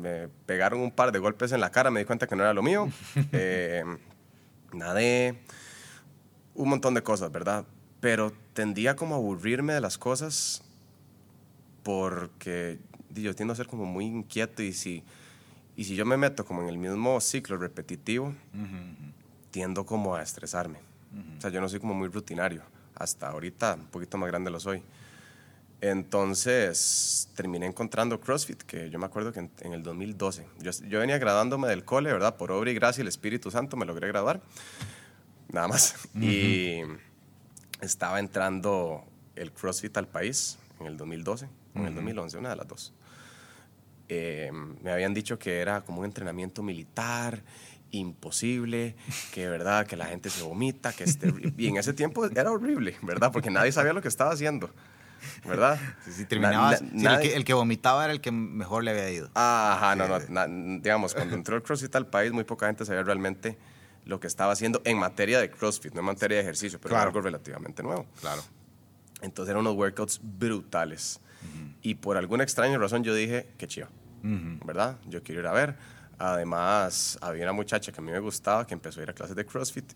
me 0.04 0.28
pegaron 0.44 0.80
un 0.80 0.90
par 0.90 1.12
de 1.12 1.18
golpes 1.18 1.52
en 1.52 1.60
la 1.60 1.70
cara 1.70 1.90
me 1.90 2.00
di 2.00 2.06
cuenta 2.06 2.26
que 2.26 2.36
no 2.36 2.42
era 2.42 2.52
lo 2.52 2.62
mío. 2.62 2.88
Eh, 3.32 3.84
nadé, 4.72 5.38
un 6.54 6.68
montón 6.68 6.94
de 6.94 7.02
cosas, 7.02 7.32
¿verdad? 7.32 7.64
Pero 8.00 8.32
tendía 8.52 8.96
como 8.96 9.14
a 9.14 9.18
aburrirme 9.18 9.72
de 9.72 9.80
las 9.80 9.98
cosas 9.98 10.62
porque 11.82 12.78
yo 13.10 13.34
tiendo 13.34 13.52
a 13.52 13.56
ser 13.56 13.66
como 13.66 13.86
muy 13.86 14.04
inquieto 14.04 14.62
y 14.62 14.72
si, 14.72 15.02
y 15.76 15.84
si 15.84 15.96
yo 15.96 16.04
me 16.04 16.16
meto 16.16 16.44
como 16.44 16.62
en 16.62 16.68
el 16.68 16.78
mismo 16.78 17.20
ciclo 17.20 17.56
repetitivo, 17.56 18.34
tiendo 19.50 19.86
como 19.86 20.14
a 20.16 20.22
estresarme. 20.22 20.78
O 21.38 21.40
sea, 21.40 21.50
yo 21.50 21.60
no 21.60 21.68
soy 21.68 21.80
como 21.80 21.94
muy 21.94 22.08
rutinario. 22.08 22.62
Hasta 22.94 23.28
ahorita, 23.28 23.74
un 23.74 23.86
poquito 23.86 24.18
más 24.18 24.28
grande 24.28 24.50
lo 24.50 24.60
soy. 24.60 24.82
Entonces, 25.80 27.28
terminé 27.34 27.66
encontrando 27.66 28.20
CrossFit, 28.20 28.62
que 28.62 28.88
yo 28.90 28.98
me 28.98 29.06
acuerdo 29.06 29.32
que 29.32 29.40
en, 29.40 29.50
en 29.60 29.74
el 29.74 29.82
2012, 29.82 30.46
yo, 30.60 30.70
yo 30.88 31.00
venía 31.00 31.18
graduándome 31.18 31.68
del 31.68 31.84
cole, 31.84 32.12
¿verdad? 32.12 32.36
Por 32.36 32.52
obra 32.52 32.70
y 32.70 32.74
gracia 32.74 33.02
el 33.02 33.08
Espíritu 33.08 33.50
Santo 33.50 33.76
me 33.76 33.84
logré 33.84 34.08
graduar. 34.08 34.40
Nada 35.52 35.68
más. 35.68 35.94
Y 36.20 36.80
estaba 37.80 38.18
entrando 38.18 39.04
el 39.36 39.52
CrossFit 39.52 39.96
al 39.96 40.08
país 40.08 40.58
en 40.80 40.86
el 40.86 40.96
2012, 40.96 41.46
o 41.74 41.78
en 41.78 41.86
el 41.86 41.94
2011, 41.94 42.38
una 42.38 42.50
de 42.50 42.56
las 42.56 42.68
dos. 42.68 42.92
Eh, 44.08 44.50
me 44.82 44.90
habían 44.90 45.14
dicho 45.14 45.38
que 45.38 45.60
era 45.60 45.82
como 45.82 46.00
un 46.00 46.06
entrenamiento 46.06 46.62
militar, 46.62 47.42
imposible, 47.90 48.96
que 49.32 49.48
verdad, 49.48 49.86
que 49.86 49.96
la 49.96 50.06
gente 50.06 50.28
se 50.28 50.42
vomita, 50.42 50.92
que 50.92 51.04
es 51.04 51.18
terrible. 51.18 51.54
Y 51.56 51.68
en 51.68 51.76
ese 51.76 51.92
tiempo 51.92 52.24
era 52.26 52.50
horrible, 52.50 52.96
¿verdad? 53.02 53.30
Porque 53.32 53.50
nadie 53.50 53.72
sabía 53.72 53.92
lo 53.92 54.02
que 54.02 54.08
estaba 54.08 54.32
haciendo, 54.32 54.70
¿verdad? 55.46 55.78
Sí, 56.04 56.12
sí, 56.12 56.24
terminabas, 56.26 56.82
Na- 56.82 56.88
na- 56.92 57.18
sí, 57.20 57.24
el, 57.24 57.30
que, 57.30 57.36
el 57.36 57.44
que 57.44 57.54
vomitaba 57.54 58.04
era 58.04 58.12
el 58.12 58.20
que 58.20 58.30
mejor 58.32 58.84
le 58.84 58.90
había 58.92 59.10
ido. 59.10 59.30
Ajá, 59.34 59.94
no, 59.96 60.06
no, 60.08 60.18
na- 60.28 60.46
digamos, 60.80 61.14
cuando 61.14 61.34
entró 61.34 61.56
el 61.56 61.62
CrossFit 61.62 61.94
al 61.96 62.06
país, 62.06 62.32
muy 62.32 62.44
poca 62.44 62.66
gente 62.66 62.84
sabía 62.84 63.02
realmente 63.02 63.56
lo 64.04 64.20
que 64.20 64.26
estaba 64.26 64.52
haciendo 64.52 64.82
en 64.84 64.98
materia 64.98 65.40
de 65.40 65.50
CrossFit, 65.50 65.94
no 65.94 66.00
en 66.00 66.06
materia 66.06 66.36
de 66.36 66.42
ejercicio, 66.42 66.78
pero 66.80 66.94
Claro. 66.94 67.08
algo 67.08 67.20
relativamente 67.22 67.82
nuevo. 67.82 68.06
Claro. 68.20 68.42
Entonces 69.22 69.50
eran 69.50 69.60
unos 69.60 69.74
workouts 69.76 70.20
brutales. 70.22 71.20
Y 71.82 71.96
por 71.96 72.16
alguna 72.16 72.42
extraña 72.44 72.78
razón 72.78 73.04
yo 73.04 73.14
dije, 73.14 73.48
qué 73.58 73.66
chido, 73.66 73.88
¿verdad? 74.22 74.98
Yo 75.06 75.22
quiero 75.22 75.40
ir 75.42 75.46
a 75.46 75.52
ver. 75.52 75.76
Además, 76.18 77.18
había 77.20 77.42
una 77.44 77.52
muchacha 77.52 77.90
que 77.92 78.00
a 78.00 78.04
mí 78.04 78.10
me 78.12 78.18
gustaba 78.20 78.66
que 78.66 78.74
empezó 78.74 79.00
a 79.00 79.02
ir 79.02 79.10
a 79.10 79.12
clases 79.12 79.34
de 79.36 79.44
CrossFit. 79.44 79.92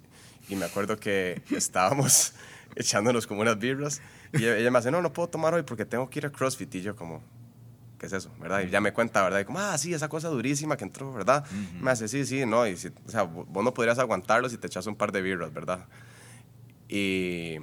Y 0.48 0.56
me 0.56 0.64
acuerdo 0.64 0.98
que 0.98 1.42
estábamos 1.50 2.32
echándonos 2.76 3.26
como 3.26 3.40
unas 3.42 3.58
birras. 3.58 4.00
Y 4.32 4.44
ella, 4.46 4.70
me 4.70 4.78
dice, 4.78 4.90
no, 4.90 5.00
no 5.02 5.12
puedo 5.12 5.28
tomar 5.28 5.54
hoy 5.54 5.62
porque 5.62 5.84
tengo 5.84 6.08
que 6.10 6.18
ir 6.18 6.26
a 6.26 6.30
CrossFit. 6.30 6.74
Y 6.74 6.82
yo 6.82 6.96
como, 6.96 7.22
¿qué 7.98 8.06
es 8.06 8.12
eso? 8.12 8.30
¿Verdad? 8.40 8.60
Y 8.62 8.70
ya 8.70 8.80
me 8.80 8.92
cuenta, 8.92 9.22
¿verdad? 9.22 9.40
Y 9.40 9.44
como, 9.44 9.58
ah, 9.60 9.76
sí, 9.78 9.94
esa 9.94 10.08
cosa 10.08 10.28
durísima 10.28 10.76
que 10.76 10.84
entró, 10.84 11.12
¿verdad? 11.12 11.44
Me 11.80 11.90
hace, 11.90 12.08
sí, 12.08 12.24
sí, 12.26 12.44
no. 12.46 12.66
Y 12.66 12.76
si- 12.76 12.88
o 13.06 13.10
sea, 13.10 13.22
vos 13.22 13.64
no 13.64 13.72
podrías 13.72 13.98
aguantarlo 13.98 14.48
si 14.48 14.58
te 14.58 14.66
echas 14.66 14.86
un 14.86 14.96
par 14.96 15.12
de 15.12 15.22
birras, 15.22 15.52
¿verdad? 15.52 15.86
Y 16.88 17.56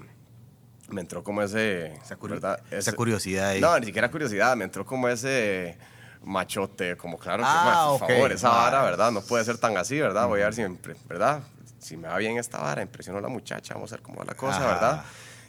me 0.89 1.01
entró 1.01 1.23
como 1.23 1.41
ese... 1.41 1.93
Esa, 1.95 2.17
curi- 2.17 2.29
¿verdad? 2.31 2.61
esa 2.71 2.93
curiosidad 2.93 3.49
ahí. 3.49 3.61
no, 3.61 3.77
ni 3.79 3.87
siquiera 3.87 4.11
curiosidad, 4.11 4.55
me 4.55 4.65
entró 4.65 4.85
como 4.85 5.07
ese 5.07 5.77
machote, 6.25 6.97
como 6.97 7.17
claro 7.17 7.43
que, 7.43 7.49
Ah, 7.49 7.95
por 7.99 8.09
favor, 8.09 8.31
esa 8.31 8.49
vara, 8.49 8.83
¿verdad? 8.83 9.11
No 9.11 9.21
puede 9.21 9.45
ser 9.45 9.57
tan 9.57 9.77
así, 9.77 9.99
¿verdad? 9.99 10.27
Voy 10.27 10.41
a 10.41 10.45
ver 10.45 10.53
si, 10.53 10.61
me 10.63 10.77
¿verdad? 11.07 11.43
Si 11.79 11.97
me 11.97 12.07
va 12.07 12.17
bien 12.17 12.37
esta 12.37 12.59
vara, 12.59 12.81
impresionó 12.81 13.19
a 13.19 13.21
la 13.21 13.27
muchacha, 13.29 13.75
vamos 13.75 13.91
a 13.91 13.95
ver 13.95 14.03
cómo 14.03 14.19
va 14.19 14.25
la 14.25 14.35
cosa, 14.35 14.57
Ajá. 14.57 14.67
¿verdad? 14.67 15.05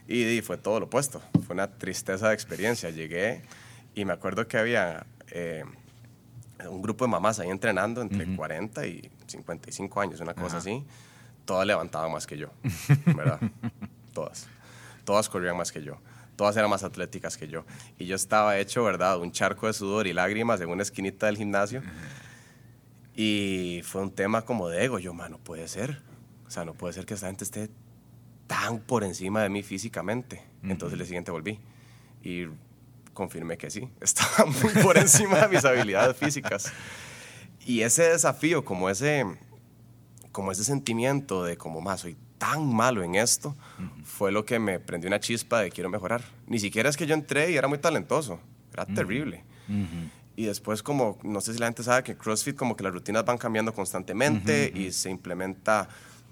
Y, 0.07 0.23
y 0.23 0.43
fue 0.43 0.57
todo 0.59 0.79
lo 0.81 0.87
opuesto, 0.87 1.21
fue 1.47 1.55
una 1.55 1.67
tristeza 1.79 2.29
de 2.29 2.35
experiencia. 2.35 2.91
Llegué 2.91 3.43
y 3.95 4.05
me 4.05 4.13
acuerdo 4.13 4.47
que 4.47 4.59
había 4.59 5.07
eh, 5.31 5.65
un 6.69 6.83
grupo 6.83 7.05
de 7.05 7.11
mamás 7.11 7.41
ahí 7.41 7.51
entrenando 7.51 8.03
entre 8.03 8.37
40 8.37 8.87
y 8.87 9.11
55 9.27 10.01
años, 10.01 10.21
una 10.21 10.35
cosa 10.35 10.59
así. 10.59 10.85
Todas 11.45 11.67
levantaban 11.67 12.13
más 12.13 12.27
que 12.27 12.37
yo, 12.37 12.51
¿verdad? 13.07 13.41
Todas. 14.13 14.47
Todas 15.05 15.29
corrían 15.29 15.57
más 15.57 15.71
que 15.73 15.83
yo. 15.83 15.97
Todas 16.37 16.57
eran 16.57 16.69
más 16.71 16.85
atléticas 16.85 17.37
que 17.37 17.49
yo. 17.49 17.65
Y 17.99 18.07
yo 18.07 18.15
estaba 18.15 18.59
hecho, 18.59 18.85
¿verdad? 18.85 19.19
Un 19.19 19.33
charco 19.33 19.67
de 19.67 19.73
sudor 19.73 20.07
y 20.07 20.13
lágrimas 20.13 20.61
en 20.61 20.69
una 20.69 20.83
esquinita 20.83 21.27
del 21.27 21.39
gimnasio. 21.39 21.83
Y 23.15 23.81
fue 23.85 24.03
un 24.03 24.11
tema 24.11 24.43
como 24.43 24.69
de 24.69 24.85
ego. 24.85 24.99
Yo, 24.99 25.15
mano, 25.15 25.39
puede 25.39 25.67
ser. 25.67 26.03
O 26.47 26.51
sea, 26.51 26.67
no 26.67 26.75
puede 26.75 26.93
ser 26.93 27.07
que 27.07 27.15
esta 27.15 27.27
gente 27.29 27.45
esté 27.45 27.71
tan 28.47 28.81
por 28.81 29.03
encima 29.03 29.43
de 29.43 29.49
mí 29.49 29.63
físicamente. 29.63 30.45
Entonces, 30.63 31.01
el 31.01 31.07
siguiente 31.07 31.31
volví. 31.31 31.59
Y 32.23 32.47
confirmé 33.15 33.57
que 33.57 33.71
sí. 33.71 33.89
Estaba 34.01 34.45
muy 34.45 34.83
por 34.83 34.99
encima 34.99 35.41
de 35.41 35.49
mis 35.49 35.65
habilidades 35.65 36.17
físicas. 36.17 36.71
Y 37.65 37.81
ese 37.81 38.11
desafío, 38.11 38.65
como 38.65 38.91
ese, 38.91 39.25
como 40.33 40.53
ese 40.53 40.65
sentimiento 40.65 41.45
de 41.45 41.57
como 41.57 41.81
más 41.81 42.01
soy 42.01 42.17
tan 42.39 42.75
malo 42.75 43.03
en 43.03 43.15
esto, 43.15 43.55
fue 44.05 44.33
lo 44.33 44.45
que 44.45 44.59
me 44.59 44.79
prendió 44.79 45.09
una 45.09 45.21
chispa 45.21 45.61
de 45.61 45.71
quiero 45.71 45.89
mejorar. 45.89 46.23
Ni 46.47 46.59
siquiera 46.59 46.89
es 46.89 46.97
que 46.97 47.07
yo 47.07 47.15
entré 47.15 47.51
y 47.51 47.57
era 47.57 47.69
muy 47.69 47.79
talentoso, 47.79 48.41
era 48.73 48.87
terrible. 48.87 49.45
Y 50.37 50.45
después 50.45 50.83
como, 50.83 51.19
no 51.23 51.41
sé 51.41 51.55
si 51.55 51.59
la 51.59 51.67
gente 51.67 51.83
sabe 51.83 52.03
que 52.03 52.17
CrossFit 52.17 52.57
como 52.57 52.77
que 52.77 52.85
las 52.85 52.93
rutinas 52.93 53.25
van 53.25 53.39
cambiando 53.39 53.73
constantemente 53.73 54.71
y 54.75 54.93
se 54.93 55.11
implementa 55.11 55.89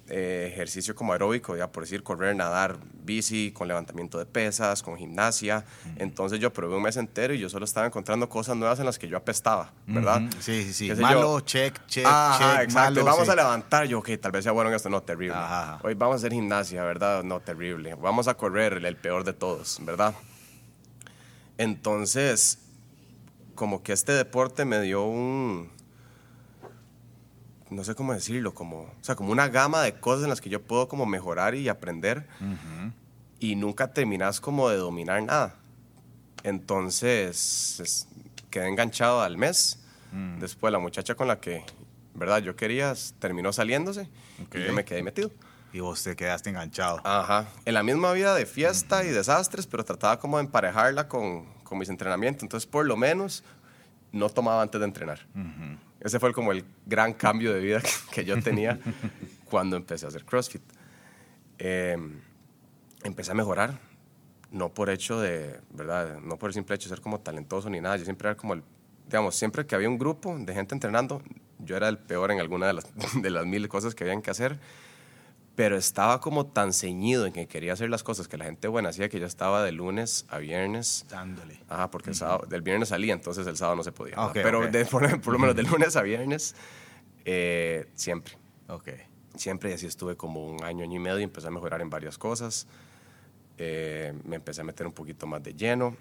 eh, 0.08 0.50
ejercicio 0.52 0.94
como 0.94 1.12
aeróbico, 1.12 1.56
ya 1.56 1.72
por 1.72 1.84
decir 1.84 2.02
correr, 2.02 2.36
nadar, 2.36 2.78
bici, 3.02 3.52
con 3.52 3.68
levantamiento 3.68 4.18
de 4.18 4.26
pesas, 4.26 4.82
con 4.82 4.96
gimnasia. 4.96 5.64
Entonces 5.96 6.40
yo 6.40 6.52
probé 6.52 6.76
un 6.76 6.82
mes 6.82 6.96
entero 6.96 7.32
y 7.32 7.38
yo 7.38 7.48
solo 7.48 7.64
estaba 7.64 7.86
encontrando 7.86 8.28
cosas 8.28 8.56
nuevas 8.56 8.78
en 8.78 8.86
las 8.86 8.98
que 8.98 9.08
yo 9.08 9.16
apestaba, 9.16 9.72
¿verdad? 9.86 10.22
Sí, 10.40 10.62
sí, 10.64 10.72
sí. 10.72 11.00
Malo, 11.00 11.38
yo. 11.38 11.40
check, 11.40 11.74
check, 11.86 12.04
check, 12.04 12.60
exacto. 12.62 12.74
malo. 12.74 13.04
Vamos 13.04 13.24
sí. 13.24 13.30
a 13.30 13.36
levantar. 13.36 13.86
Yo, 13.86 14.00
ok, 14.00 14.10
tal 14.20 14.32
vez 14.32 14.44
sea 14.44 14.52
bueno 14.52 14.70
en 14.70 14.76
esto. 14.76 14.90
No, 14.90 15.02
terrible. 15.02 15.36
Ajá. 15.36 15.78
Hoy 15.82 15.94
vamos 15.94 16.14
a 16.14 16.16
hacer 16.16 16.32
gimnasia, 16.32 16.84
¿verdad? 16.84 17.22
No, 17.22 17.40
terrible. 17.40 17.94
Vamos 17.94 18.28
a 18.28 18.34
correr, 18.34 18.84
el 18.84 18.96
peor 18.96 19.24
de 19.24 19.32
todos, 19.32 19.78
¿verdad? 19.82 20.14
Entonces, 21.56 22.58
como 23.54 23.82
que 23.82 23.92
este 23.92 24.12
deporte 24.12 24.64
me 24.64 24.80
dio 24.80 25.04
un. 25.04 25.70
No 27.70 27.82
sé 27.84 27.94
cómo 27.94 28.12
decirlo, 28.12 28.52
como, 28.54 28.80
o 28.82 28.94
sea, 29.00 29.14
como 29.16 29.32
una 29.32 29.48
gama 29.48 29.82
de 29.82 29.94
cosas 29.98 30.24
en 30.24 30.30
las 30.30 30.40
que 30.40 30.50
yo 30.50 30.62
puedo 30.62 30.86
como 30.88 31.06
mejorar 31.06 31.54
y 31.54 31.68
aprender 31.68 32.26
y 33.40 33.56
nunca 33.56 33.92
terminas 33.92 34.40
como 34.40 34.68
de 34.68 34.76
dominar 34.76 35.22
nada. 35.22 35.54
Entonces, 36.42 37.80
es- 37.80 38.08
quedé 38.50 38.68
enganchado 38.68 39.22
al 39.22 39.36
mes. 39.36 39.80
Mm. 40.12 40.38
Después 40.38 40.72
la 40.72 40.78
muchacha 40.78 41.14
con 41.14 41.26
la 41.26 41.40
que, 41.40 41.64
¿verdad? 42.14 42.38
Yo 42.38 42.54
quería, 42.54 42.94
terminó 43.18 43.52
saliéndose 43.52 44.08
y 44.54 44.62
yo 44.66 44.72
me 44.72 44.84
quedé 44.84 45.02
metido. 45.02 45.30
Y 45.72 45.80
vos 45.80 46.04
te 46.04 46.14
quedaste 46.14 46.50
enganchado. 46.50 47.00
Ajá. 47.02 47.46
En 47.64 47.74
la 47.74 47.82
misma 47.82 48.12
vida 48.12 48.34
de 48.36 48.46
fiesta 48.46 49.02
y 49.04 49.08
desastres, 49.08 49.66
pero 49.66 49.84
trataba 49.84 50.20
como 50.20 50.36
de 50.36 50.44
emparejarla 50.44 51.08
con, 51.08 51.46
con 51.64 51.78
mis 51.78 51.88
entrenamientos. 51.88 52.44
Entonces, 52.44 52.66
por 52.70 52.86
lo 52.86 52.96
menos, 52.96 53.42
no 54.12 54.28
tomaba 54.28 54.62
antes 54.62 54.78
de 54.80 54.84
entrenar. 54.86 55.26
Ese 56.04 56.20
fue 56.20 56.34
como 56.34 56.52
el 56.52 56.64
gran 56.84 57.14
cambio 57.14 57.52
de 57.54 57.60
vida 57.60 57.82
que, 58.12 58.24
yo 58.24 58.40
tenía 58.40 58.78
cuando 59.46 59.76
empecé 59.76 60.04
a 60.04 60.10
hacer 60.10 60.24
CrossFit. 60.24 60.62
Eh, 61.58 61.96
empecé 63.02 63.30
a 63.32 63.34
mejorar, 63.34 63.78
no 64.50 64.68
por 64.68 64.90
hecho 64.90 65.18
de, 65.18 65.60
¿verdad? 65.70 66.20
No 66.20 66.36
por 66.36 66.50
el 66.50 66.54
simple 66.54 66.76
hecho 66.76 66.90
de 66.90 66.96
ser 66.96 67.02
como 67.02 67.20
talentoso 67.20 67.70
ni 67.70 67.80
nada. 67.80 67.96
Yo 67.96 68.04
siempre 68.04 68.28
era 68.28 68.36
como 68.36 68.52
el, 68.52 68.62
digamos, 69.06 69.34
siempre 69.34 69.66
que 69.66 69.74
había 69.74 69.88
un 69.88 69.98
grupo 69.98 70.36
de 70.38 70.52
gente 70.52 70.74
entrenando, 70.74 71.22
yo 71.58 71.74
era 71.76 71.88
el 71.88 71.96
peor 71.96 72.30
en 72.30 72.38
alguna 72.38 72.66
de 72.66 72.74
las, 72.74 72.86
de 73.22 73.30
las 73.30 73.46
mil 73.46 73.66
cosas 73.68 73.94
que 73.94 74.04
habían 74.04 74.20
que 74.20 74.30
hacer 74.30 74.58
pero 75.56 75.76
estaba 75.76 76.20
como 76.20 76.46
tan 76.46 76.72
ceñido 76.72 77.26
en 77.26 77.32
que 77.32 77.46
quería 77.46 77.72
hacer 77.74 77.88
las 77.88 78.02
cosas 78.02 78.26
que 78.26 78.36
la 78.36 78.44
gente 78.44 78.66
buena 78.68 78.88
hacía 78.88 79.08
que 79.08 79.20
yo 79.20 79.26
estaba 79.26 79.62
de 79.62 79.70
lunes 79.72 80.26
a 80.28 80.38
viernes. 80.38 81.06
Dándole. 81.08 81.60
Ajá, 81.68 81.90
porque 81.90 82.10
el 82.10 82.16
sábado, 82.16 82.46
del 82.48 82.62
viernes 82.62 82.88
salía, 82.88 83.12
entonces 83.14 83.46
el 83.46 83.56
sábado 83.56 83.76
no 83.76 83.84
se 83.84 83.92
podía. 83.92 84.14
Ok, 84.18 84.32
pero 84.34 84.66
de- 84.68 84.84
por, 84.86 85.20
por 85.20 85.32
lo 85.32 85.38
menos 85.38 85.54
de 85.54 85.62
lunes 85.62 85.94
a 85.96 86.02
viernes, 86.02 86.54
eh, 87.24 87.86
siempre. 87.94 88.36
Ok. 88.68 88.88
Siempre, 89.36 89.70
y 89.70 89.72
así 89.74 89.86
estuve 89.86 90.16
como 90.16 90.46
un 90.46 90.62
año, 90.64 90.84
año 90.84 90.96
y 90.96 90.98
medio, 91.00 91.18
y 91.20 91.22
empecé 91.24 91.48
a 91.48 91.50
mejorar 91.50 91.80
en 91.80 91.90
varias 91.90 92.18
cosas. 92.18 92.66
Eh, 93.58 94.12
me 94.24 94.36
empecé 94.36 94.60
a 94.60 94.64
meter 94.64 94.86
un 94.86 94.92
poquito 94.92 95.26
más 95.26 95.42
de 95.42 95.54
lleno. 95.54 95.96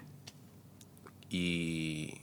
Y 1.30 2.14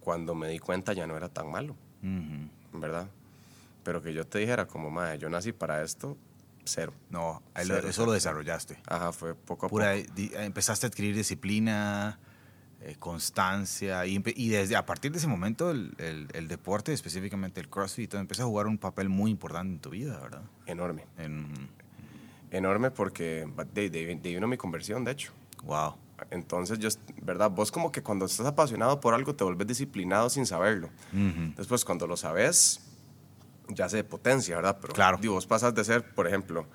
cuando 0.00 0.34
me 0.34 0.48
di 0.48 0.58
cuenta 0.58 0.92
ya 0.92 1.06
no 1.06 1.16
era 1.16 1.28
tan 1.28 1.50
malo, 1.50 1.76
Ujú. 2.02 2.78
¿verdad? 2.80 3.08
Pero 3.84 4.02
que 4.02 4.14
yo 4.14 4.26
te 4.26 4.38
dijera 4.38 4.66
como, 4.66 4.90
madre, 4.90 5.18
yo 5.18 5.28
nací 5.28 5.52
para 5.52 5.82
esto, 5.82 6.16
cero. 6.64 6.92
No, 7.10 7.42
ahí 7.54 7.66
lo- 7.66 7.74
Cero, 7.76 7.88
eso 7.88 8.06
lo 8.06 8.12
desarrollaste. 8.12 8.78
Ajá, 8.86 9.12
fue 9.12 9.34
poco 9.34 9.66
a 9.66 9.68
Pura, 9.68 9.94
poco. 9.94 10.12
di- 10.14 10.30
empezaste 10.34 10.86
a 10.86 10.88
adquirir 10.88 11.14
disciplina, 11.16 12.18
eh, 12.80 12.96
constancia, 12.98 14.04
y, 14.06 14.22
y 14.36 14.48
desde 14.48 14.76
a 14.76 14.84
partir 14.86 15.12
de 15.12 15.18
ese 15.18 15.26
momento 15.28 15.70
el, 15.70 15.94
el- 15.98 16.28
el 16.32 16.48
deporte, 16.48 16.92
específicamente 16.92 17.60
el 17.60 17.68
CrossFit, 17.68 18.14
empieza 18.14 18.42
a 18.42 18.46
jugar 18.46 18.66
un 18.66 18.78
papel 18.78 19.08
muy 19.08 19.30
importante 19.30 19.72
en 19.72 19.78
tu 19.80 19.90
vida, 19.90 20.18
¿verdad? 20.18 20.42
Enorme. 20.66 21.06
En, 21.18 21.52
Enorme 22.50 22.90
porque 22.90 23.48
de, 23.72 23.88
de, 23.88 24.16
de 24.16 24.28
ahí 24.28 24.34
vino 24.34 24.46
mi 24.46 24.56
conversión, 24.58 25.04
de 25.04 25.12
hecho. 25.12 25.32
wow. 25.64 25.94
Entonces, 26.30 26.78
yo, 26.78 26.88
¿verdad? 27.22 27.50
Vos 27.50 27.72
como 27.72 27.90
que 27.90 28.00
cuando 28.02 28.26
estás 28.26 28.46
apasionado 28.46 29.00
por 29.00 29.12
algo 29.12 29.34
te 29.34 29.42
vuelves 29.42 29.66
disciplinado 29.66 30.30
sin 30.30 30.46
saberlo. 30.46 30.88
Ujú. 31.12 31.54
Después, 31.56 31.84
cuando 31.84 32.06
lo 32.06 32.16
sabes, 32.16 32.80
ya 33.74 33.88
se 33.88 34.04
potencia, 34.04 34.56
¿verdad? 34.56 34.78
Pero 34.80 34.92
Claro. 34.94 35.18
digo, 35.20 35.34
vos 35.34 35.46
pasas 35.46 35.74
de 35.74 35.84
ser, 35.84 36.02
por 36.14 36.26
ejemplo, 36.26 36.66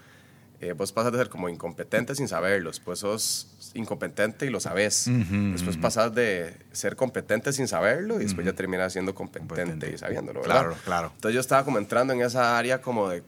eh, 0.60 0.74
vos 0.74 0.92
pasas 0.92 1.12
de 1.12 1.20
ser 1.20 1.30
como 1.30 1.50
incompetente 1.50 2.16
sin 2.16 2.28
saberlo, 2.28 2.70
después 2.70 3.00
sos 3.00 3.72
incompetente 3.76 4.46
y 4.46 4.50
lo 4.50 4.60
sabes. 4.60 5.08
Ujú, 5.08 5.52
después 5.52 5.76
ujú. 5.76 5.82
pasas 5.84 6.16
de 6.16 6.58
ser 6.72 6.96
competente 6.96 7.54
sin 7.54 7.68
saberlo 7.68 8.16
y 8.20 8.24
después 8.24 8.46
ya 8.46 8.54
terminas 8.54 8.94
siendo 8.94 9.14
competente, 9.14 9.56
Competente. 9.64 9.92
y 9.94 9.98
sabiéndolo, 9.98 10.42
¿verdad? 10.42 10.62
Claro, 10.62 10.76
claro. 10.84 11.12
Entonces 11.16 11.36
yo 11.36 11.42
estaba 11.42 11.64
como 11.64 11.78
entrando 11.78 12.14
en 12.14 12.22
esa 12.22 12.58
área 12.58 12.82
como 12.82 13.10
de 13.10 13.22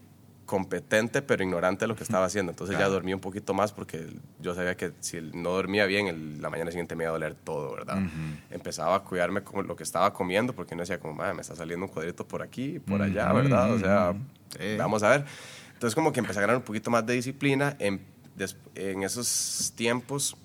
competente 0.50 1.22
pero 1.22 1.44
ignorante 1.44 1.84
de 1.86 1.88
lo 1.90 1.96
que 1.96 2.02
estaba 2.04 2.26
haciendo. 2.26 2.52
Entonces 2.52 2.76
Claro. 2.76 2.90
ya 2.90 2.94
dormí 2.96 3.14
un 3.14 3.20
poquito 3.20 3.54
más 3.54 3.72
porque 3.72 4.08
yo 4.42 4.56
sabía 4.56 4.76
que 4.76 4.92
si 5.00 5.22
no 5.22 5.52
dormía 5.52 5.86
bien, 5.86 6.08
el- 6.08 6.42
la 6.42 6.50
mañana 6.50 6.72
siguiente 6.72 6.96
me 6.96 7.04
iba 7.04 7.12
a 7.12 7.14
doler 7.14 7.36
todo, 7.36 7.72
¿verdad? 7.76 7.98
Ujú. 7.98 8.10
Empezaba 8.50 8.96
a 8.96 9.00
cuidarme 9.04 9.44
con 9.44 9.68
lo 9.68 9.76
que 9.76 9.84
estaba 9.84 10.12
comiendo 10.12 10.54
porque 10.54 10.74
no 10.76 10.82
decía 10.82 11.00
como, 11.00 11.14
"Madre, 11.14 11.36
me 11.36 11.42
está 11.42 11.56
saliendo 11.56 11.86
un 11.86 11.92
cuadrito 11.92 12.28
por 12.28 12.42
aquí 12.42 12.76
y 12.76 12.80
por 12.80 13.02
allá, 13.02 13.32
¿verdad? 13.32 13.72
O 13.74 13.80
sea. 13.80 14.14
Sí. 14.58 14.76
vamos 14.78 15.04
a 15.04 15.10
ver. 15.10 15.26
Entonces 15.74 15.94
como 15.94 16.12
que 16.12 16.20
empecé 16.22 16.40
a 16.40 16.42
ganar 16.42 16.56
un 16.58 16.64
poquito 16.64 16.90
más 16.90 17.06
de 17.06 17.14
disciplina. 17.14 17.76
En, 17.78 18.02
en 18.76 19.04
esos 19.04 19.72
tiempos 19.76 20.36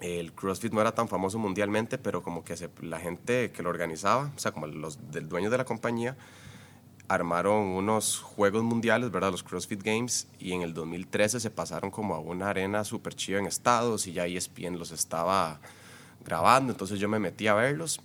el 0.00 0.32
CrossFit 0.32 0.72
no 0.72 0.80
era 0.80 0.92
tan 0.92 1.08
famoso 1.08 1.38
mundialmente, 1.38 1.96
pero 1.98 2.22
como 2.22 2.44
que 2.44 2.56
se- 2.56 2.68
la 2.82 3.00
gente 3.00 3.50
que 3.50 3.62
lo 3.62 3.70
organizaba, 3.70 4.30
o 4.36 4.38
sea, 4.38 4.52
como 4.52 4.66
los 4.66 5.10
del 5.10 5.26
dueño 5.28 5.48
de 5.50 5.56
la 5.58 5.64
compañía, 5.64 6.16
armaron 7.08 7.66
unos 7.66 8.18
juegos 8.18 8.62
mundiales, 8.64 9.10
¿verdad? 9.10 9.30
Los 9.30 9.42
CrossFit 9.42 9.82
Games, 9.82 10.26
y 10.38 10.52
en 10.52 10.62
el 10.62 10.74
2013 10.74 11.40
se 11.40 11.50
pasaron 11.50 11.90
como 11.90 12.14
a 12.14 12.18
una 12.18 12.48
arena 12.50 12.84
súper 12.84 13.14
chida 13.14 13.38
en 13.38 13.46
Estados 13.46 14.06
y 14.06 14.12
ya 14.12 14.26
ESPN 14.26 14.78
los 14.78 14.90
estaba 14.90 15.60
grabando, 16.24 16.72
entonces 16.72 16.98
yo 16.98 17.08
me 17.08 17.18
metí 17.18 17.46
a 17.46 17.54
verlos 17.54 18.00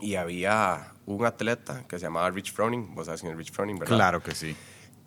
y 0.00 0.16
había 0.16 0.92
un 1.06 1.24
atleta 1.24 1.84
que 1.88 1.98
se 1.98 2.04
llamaba 2.04 2.30
Rich 2.30 2.52
Froning, 2.52 2.94
vos 2.94 3.06
sabes 3.06 3.20
quién 3.22 3.32
es 3.32 3.38
Rich 3.38 3.52
Froning, 3.52 3.78
¿verdad? 3.78 3.96
Claro 3.96 4.22
que 4.22 4.34
sí. 4.34 4.54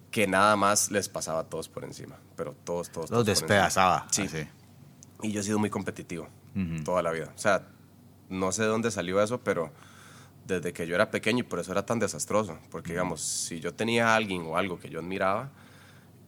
Que 0.09 0.25
nada 0.25 0.55
más 0.55 0.89
les 0.91 1.09
pasaba 1.09 1.41
a 1.41 1.43
todos 1.43 1.67
por 1.69 1.83
encima, 1.83 2.15
pero 2.35 2.55
todos, 2.63 2.89
todos, 2.89 3.12
Los 3.12 3.25
todos 3.25 3.25
despedazaba. 3.25 4.07
Sí. 4.12 4.24
así. 4.24 4.47
Y 5.21 5.31
yo 5.31 5.41
he 5.41 5.43
sido 5.43 5.59
muy 5.59 5.69
competitivo 5.69 6.27
Ujú. 6.55 6.83
toda 6.83 7.01
la 7.01 7.12
vida. 7.12 7.31
O 7.35 7.38
sea, 7.38 7.67
no 8.29 8.51
sé 8.51 8.63
de 8.63 8.69
dónde 8.69 8.89
salió 8.91 9.21
eso, 9.21 9.41
pero 9.41 9.71
desde 10.45 10.73
que 10.73 10.87
yo 10.87 10.95
era 10.95 11.09
pequeño 11.11 11.39
y 11.39 11.43
por 11.43 11.59
eso 11.59 11.71
era 11.71 11.85
tan 11.85 11.99
desastroso. 11.99 12.57
Porque, 12.69 12.91
digamos, 12.91 13.21
si 13.21 13.59
yo 13.59 13.73
tenía 13.73 14.09
a 14.09 14.15
alguien 14.15 14.43
o 14.43 14.57
algo 14.57 14.79
que 14.79 14.89
yo 14.89 14.99
admiraba, 14.99 15.49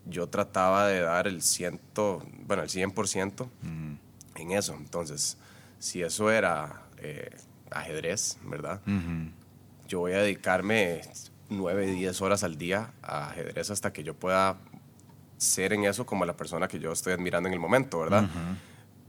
yo 0.05 0.27
trataba 0.27 0.88
de 0.88 1.01
dar 1.01 1.27
el 1.27 1.41
ciento, 1.41 2.24
bueno, 2.45 2.63
el 2.63 2.69
100% 2.69 3.43
Ujú. 3.43 3.97
en 4.36 4.51
eso. 4.51 4.74
Entonces, 4.75 5.38
si 5.79 6.01
eso 6.01 6.31
era 6.31 6.81
eh, 6.97 7.29
ajedrez, 7.71 8.38
¿verdad? 8.43 8.81
Ujú. 8.88 9.31
Yo 9.88 10.00
voy 10.00 10.13
a 10.13 10.19
dedicarme 10.19 11.01
9, 11.50 11.86
10 11.88 12.21
horas 12.21 12.43
al 12.43 12.57
día 12.57 12.91
a 13.01 13.29
ajedrez 13.29 13.69
hasta 13.69 13.93
que 13.93 14.03
yo 14.03 14.13
pueda 14.13 14.57
ser 15.38 15.73
en 15.73 15.86
eso 15.86 16.06
como 16.06 16.25
la 16.25 16.36
persona 16.36 16.67
que 16.67 16.80
yo 16.80 16.91
estoy 16.91 17.13
admirando 17.13 17.47
en 17.47 17.53
el 17.53 17.60
momento, 17.60 17.99
¿verdad? 17.99 18.27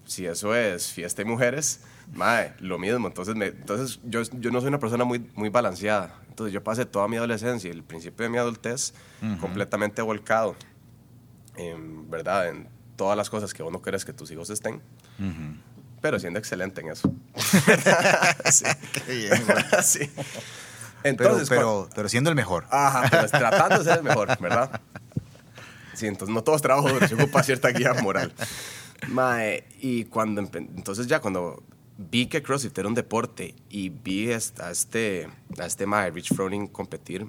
Si 0.08 0.26
eso 0.26 0.54
es 0.54 0.90
fiesta 0.92 1.22
y 1.22 1.24
mujeres, 1.26 1.80
mae, 2.14 2.54
lo 2.60 2.78
mismo. 2.78 3.06
Entonces, 3.06 3.34
me- 3.36 3.46
entonces 3.46 4.00
yo, 4.04 4.22
yo 4.22 4.50
no 4.50 4.60
soy 4.60 4.68
una 4.68 4.78
persona 4.80 5.04
muy, 5.04 5.30
muy 5.34 5.50
balanceada. 5.50 6.14
Entonces 6.28 6.52
yo 6.52 6.64
pasé 6.64 6.86
toda 6.86 7.06
mi 7.08 7.16
adolescencia 7.16 7.68
y 7.68 7.72
el 7.72 7.82
principio 7.84 8.24
de 8.24 8.30
mi 8.30 8.38
adultez 8.38 8.94
completamente 9.40 10.00
volcado, 10.02 10.56
en 11.56 12.08
verdad, 12.10 12.48
en 12.48 12.68
todas 12.96 13.16
las 13.16 13.28
cosas 13.28 13.52
que 13.52 13.62
vos 13.62 13.70
no 13.72 13.82
querés 13.82 14.04
que 14.04 14.12
tus 14.12 14.30
hijos 14.30 14.48
estén, 14.50 14.80
pero 16.00 16.18
siendo 16.18 16.38
excelente 16.38 16.80
en 16.80 16.88
eso. 16.90 17.12
sí. 18.50 18.64
Qué 19.06 19.14
bien, 19.14 19.44
güey. 19.46 19.64
Sí. 19.82 20.10
Entonces, 21.04 21.48
pero, 21.48 21.88
pero 21.94 22.08
siendo 22.08 22.30
el 22.30 22.36
mejor. 22.36 22.66
Ajá, 22.70 23.04
pero 23.10 23.26
tratando 23.28 23.78
de 23.78 23.84
ser 23.84 23.98
el 23.98 24.04
mejor, 24.04 24.36
¿verdad? 24.40 24.80
Sí, 25.94 26.06
entonces 26.06 26.34
no 26.34 26.42
todo 26.42 26.56
es 26.56 26.62
trabajo 26.62 26.88
duro, 26.88 27.06
se 27.08 27.14
ocupa 27.14 27.42
cierta 27.42 27.68
guía 27.70 27.94
moral. 27.94 28.32
Mae, 29.06 29.64
y 29.80 30.04
cuando, 30.04 30.40
entonces 30.40 31.06
ya 31.06 31.20
cuando 31.20 31.62
vi 31.96 32.26
que 32.26 32.42
CrossFit 32.42 32.76
era 32.78 32.88
un 32.88 32.94
deporte 32.94 33.54
y 33.70 33.88
vi 33.88 34.30
a 34.32 34.36
este, 34.36 35.28
a 35.58 35.66
este 35.66 35.86
Mae, 35.86 36.10
Rich 36.10 36.34
Froning, 36.34 36.66
competir 36.66 37.26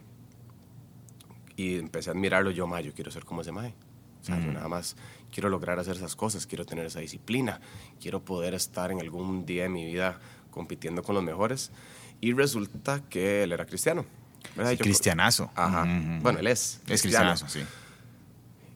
y 1.55 1.75
empecé 1.77 2.09
a 2.09 2.13
admirarlo, 2.13 2.51
yo, 2.51 2.67
Mae, 2.67 2.83
yo 2.83 2.93
quiero 2.93 3.11
ser 3.11 3.25
como 3.25 3.41
ese 3.41 3.51
Mae. 3.51 3.73
O 4.21 4.25
sea, 4.25 4.37
yo 4.37 4.51
nada 4.51 4.67
más 4.67 4.97
quiero 5.31 5.49
lograr 5.49 5.79
hacer 5.79 5.95
esas 5.95 6.15
cosas, 6.15 6.45
quiero 6.45 6.65
tener 6.65 6.85
esa 6.85 6.99
disciplina, 6.99 7.61
quiero 8.01 8.23
poder 8.23 8.53
estar 8.53 8.91
en 8.91 8.99
algún 8.99 9.45
día 9.45 9.63
de 9.63 9.69
mi 9.69 9.85
vida 9.85 10.19
compitiendo 10.51 11.03
con 11.03 11.15
los 11.15 11.23
mejores. 11.23 11.71
Y 12.19 12.33
resulta 12.33 13.01
que 13.09 13.43
él 13.43 13.53
era 13.53 13.65
cristiano. 13.65 14.05
Sí, 14.69 14.77
cristianazo. 14.77 15.49
Ajá. 15.55 15.83
Ujú, 15.83 15.91
ujú. 15.91 16.21
Bueno, 16.21 16.39
él 16.39 16.47
es. 16.47 16.81
Es 16.87 17.01
cristiano, 17.01 17.31
cristianazo, 17.31 17.47
sí. 17.47 17.61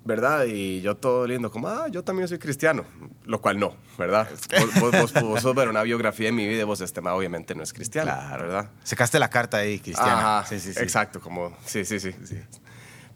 ¿Verdad? 0.06 0.46
Y 0.46 0.82
yo 0.82 0.98
todo 0.98 1.26
lindo, 1.26 1.50
como, 1.50 1.70
ah, 1.70 1.88
yo 1.90 2.04
también 2.04 2.28
soy 2.28 2.38
cristiano. 2.38 2.84
Lo 3.24 3.40
cual 3.40 3.58
no, 3.58 3.78
¿verdad? 3.98 4.30
Vos, 4.60 4.92
vos, 4.92 5.14
vos, 5.14 5.24
vos 5.24 5.42
sos 5.42 5.56
ver 5.56 5.70
una 5.70 5.82
biografía 5.84 6.26
de 6.26 6.34
mi 6.34 6.46
vida 6.46 6.66
vos, 6.66 6.82
este 6.82 7.00
obviamente 7.00 7.56
no 7.56 7.64
es 7.64 7.72
cristiano, 7.72 8.12
Claro. 8.12 8.44
¿verdad? 8.44 8.70
Sacaste 8.84 9.18
la 9.18 9.30
carta 9.30 9.58
ahí, 9.58 9.80
cristiana. 9.80 10.40
Ajá, 10.40 10.46
sí, 10.48 10.60
sí, 10.60 10.74
sí. 10.74 10.80
Exacto, 10.82 11.22
como, 11.22 11.56
sí, 11.66 11.86
sí, 11.86 12.02
sí. 12.02 12.12
sí. 12.26 12.38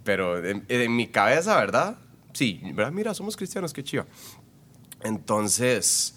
Pero 0.05 0.43
en, 0.45 0.63
en 0.69 0.95
mi 0.95 1.07
cabeza, 1.07 1.57
¿verdad? 1.57 1.97
Sí, 2.31 2.61
¿verdad? 2.73 2.93
Mira, 2.93 3.13
somos 3.13 3.35
cristianos, 3.35 3.73
qué 3.73 3.83
chido. 3.83 4.05
Entonces, 5.03 6.15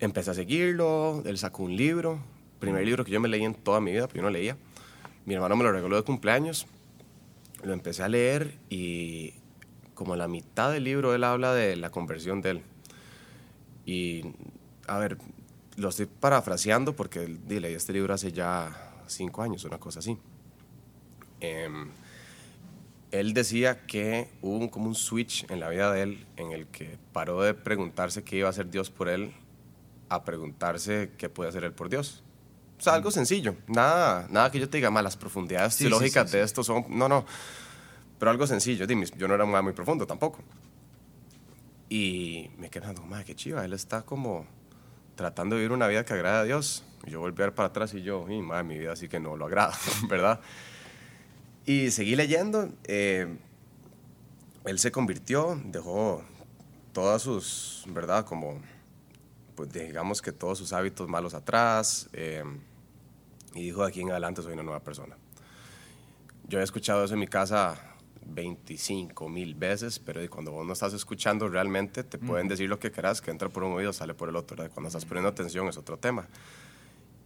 empecé 0.00 0.32
a 0.32 0.34
seguirlo, 0.34 1.22
él 1.24 1.38
sacó 1.38 1.62
un 1.62 1.76
libro, 1.76 2.18
primer 2.58 2.84
libro 2.84 3.04
que 3.04 3.12
yo 3.12 3.20
me 3.20 3.28
leí 3.28 3.44
en 3.44 3.54
toda 3.54 3.80
mi 3.80 3.92
vida, 3.92 4.06
porque 4.08 4.18
yo 4.18 4.22
no 4.24 4.30
leía. 4.30 4.56
Mi 5.24 5.34
hermano 5.34 5.54
me 5.54 5.62
lo 5.62 5.70
regaló 5.72 5.94
de 5.96 6.02
cumpleaños, 6.02 6.66
lo 7.62 7.72
empecé 7.72 8.02
a 8.02 8.08
leer 8.08 8.58
y 8.68 9.34
como 10.02 10.16
la 10.16 10.26
mitad 10.26 10.72
del 10.72 10.82
libro 10.82 11.14
él 11.14 11.22
habla 11.22 11.54
de 11.54 11.76
la 11.76 11.90
conversión 11.90 12.40
de 12.42 12.50
él. 12.50 12.62
Y, 13.86 14.24
a 14.88 14.98
ver, 14.98 15.16
lo 15.76 15.90
estoy 15.90 16.06
parafraseando 16.06 16.96
porque 16.96 17.28
leí 17.48 17.72
este 17.74 17.92
libro 17.92 18.12
hace 18.14 18.32
ya 18.32 18.94
cinco 19.06 19.42
años, 19.42 19.64
una 19.64 19.78
cosa 19.78 20.00
así. 20.00 20.18
Em, 21.40 21.88
él 23.12 23.32
decía 23.32 23.86
que 23.86 24.28
hubo 24.40 24.56
un- 24.58 24.68
como 24.68 24.86
un 24.86 24.94
switch 24.96 25.48
en 25.50 25.60
la 25.60 25.68
vida 25.68 25.92
de 25.92 26.02
él 26.02 26.26
en 26.36 26.50
el 26.50 26.66
que 26.66 26.98
paró 27.12 27.42
de 27.42 27.54
preguntarse 27.54 28.24
qué 28.24 28.36
iba 28.38 28.48
a 28.48 28.50
hacer 28.50 28.70
Dios 28.70 28.90
por 28.90 29.08
él 29.08 29.32
a 30.08 30.24
preguntarse 30.24 31.10
qué 31.16 31.28
puede 31.28 31.48
hacer 31.50 31.62
él 31.64 31.72
por 31.72 31.88
Dios. 31.88 32.22
O 32.78 32.82
sea, 32.82 32.94
algo 32.94 33.12
sencillo. 33.12 33.54
Nada, 33.68 34.26
nada 34.30 34.50
que 34.50 34.58
yo 34.58 34.68
te 34.68 34.78
diga, 34.78 34.90
más 34.90 35.04
las 35.04 35.16
profundidades 35.16 35.74
Sí, 35.74 35.84
teológicas 35.84 36.28
sí, 36.30 36.36
de 36.36 36.42
sí. 36.42 36.46
esto 36.46 36.64
son... 36.64 36.84
No, 36.88 37.08
no. 37.08 37.24
Pero 38.22 38.30
algo 38.30 38.46
sencillo. 38.46 38.86
Dime, 38.86 39.04
yo 39.16 39.26
no 39.26 39.34
era 39.34 39.44
muy, 39.44 39.60
muy 39.64 39.72
profundo 39.72 40.06
tampoco. 40.06 40.38
Y 41.88 42.52
me 42.56 42.70
quedé 42.70 42.82
pensando, 42.82 43.02
madre, 43.02 43.24
qué 43.24 43.34
chiva. 43.34 43.64
Él 43.64 43.72
está 43.72 44.02
como 44.02 44.46
tratando 45.16 45.56
de 45.56 45.62
vivir 45.62 45.72
una 45.72 45.88
vida 45.88 46.04
que 46.04 46.12
agrada 46.12 46.42
a 46.42 46.44
Dios. 46.44 46.84
Yo 47.04 47.18
volví 47.18 47.42
a 47.42 47.46
ver 47.46 47.54
para 47.56 47.70
atrás 47.70 47.94
y 47.94 48.02
yo, 48.04 48.30
y 48.30 48.40
madre, 48.40 48.62
mi 48.62 48.78
vida 48.78 48.94
sí 48.94 49.08
que 49.08 49.18
no 49.18 49.36
lo 49.36 49.46
agrada, 49.46 49.76
¿verdad? 50.08 50.38
Y 51.66 51.90
seguí 51.90 52.14
leyendo. 52.14 52.68
eh, 52.84 53.26
él 54.66 54.78
se 54.78 54.92
convirtió, 54.92 55.60
dejó 55.64 56.22
todas 56.92 57.22
sus, 57.22 57.84
¿verdad? 57.88 58.24
Como, 58.24 58.62
pues 59.56 59.72
digamos 59.72 60.22
que 60.22 60.30
todos 60.30 60.58
sus 60.58 60.72
hábitos 60.72 61.08
malos 61.08 61.34
atrás. 61.34 62.08
eh, 62.12 62.44
y 63.56 63.64
dijo, 63.64 63.82
de 63.82 63.88
aquí 63.88 64.00
en 64.00 64.12
adelante 64.12 64.42
soy 64.42 64.52
una 64.52 64.62
nueva 64.62 64.78
persona. 64.78 65.16
Yo 66.46 66.60
he 66.60 66.62
escuchado 66.62 67.02
eso 67.02 67.14
en 67.14 67.20
mi 67.20 67.26
casa 67.26 67.88
25 68.26 69.28
mil 69.28 69.54
veces, 69.54 69.98
pero 69.98 70.20
cuando 70.30 70.52
vos 70.52 70.66
no 70.66 70.72
estás 70.72 70.92
escuchando 70.94 71.48
realmente, 71.48 72.04
te 72.04 72.18
pueden 72.18 72.48
decir 72.48 72.68
lo 72.68 72.78
que 72.78 72.90
querás, 72.90 73.20
que 73.20 73.30
entra 73.30 73.48
por 73.48 73.64
un 73.64 73.72
oído, 73.72 73.92
sale 73.92 74.14
por 74.14 74.28
el 74.28 74.36
otro. 74.36 74.56
¿verdad? 74.56 74.72
Cuando 74.72 74.88
estás 74.88 75.04
poniendo 75.04 75.28
atención 75.28 75.68
es 75.68 75.76
otro 75.76 75.98
tema. 75.98 76.28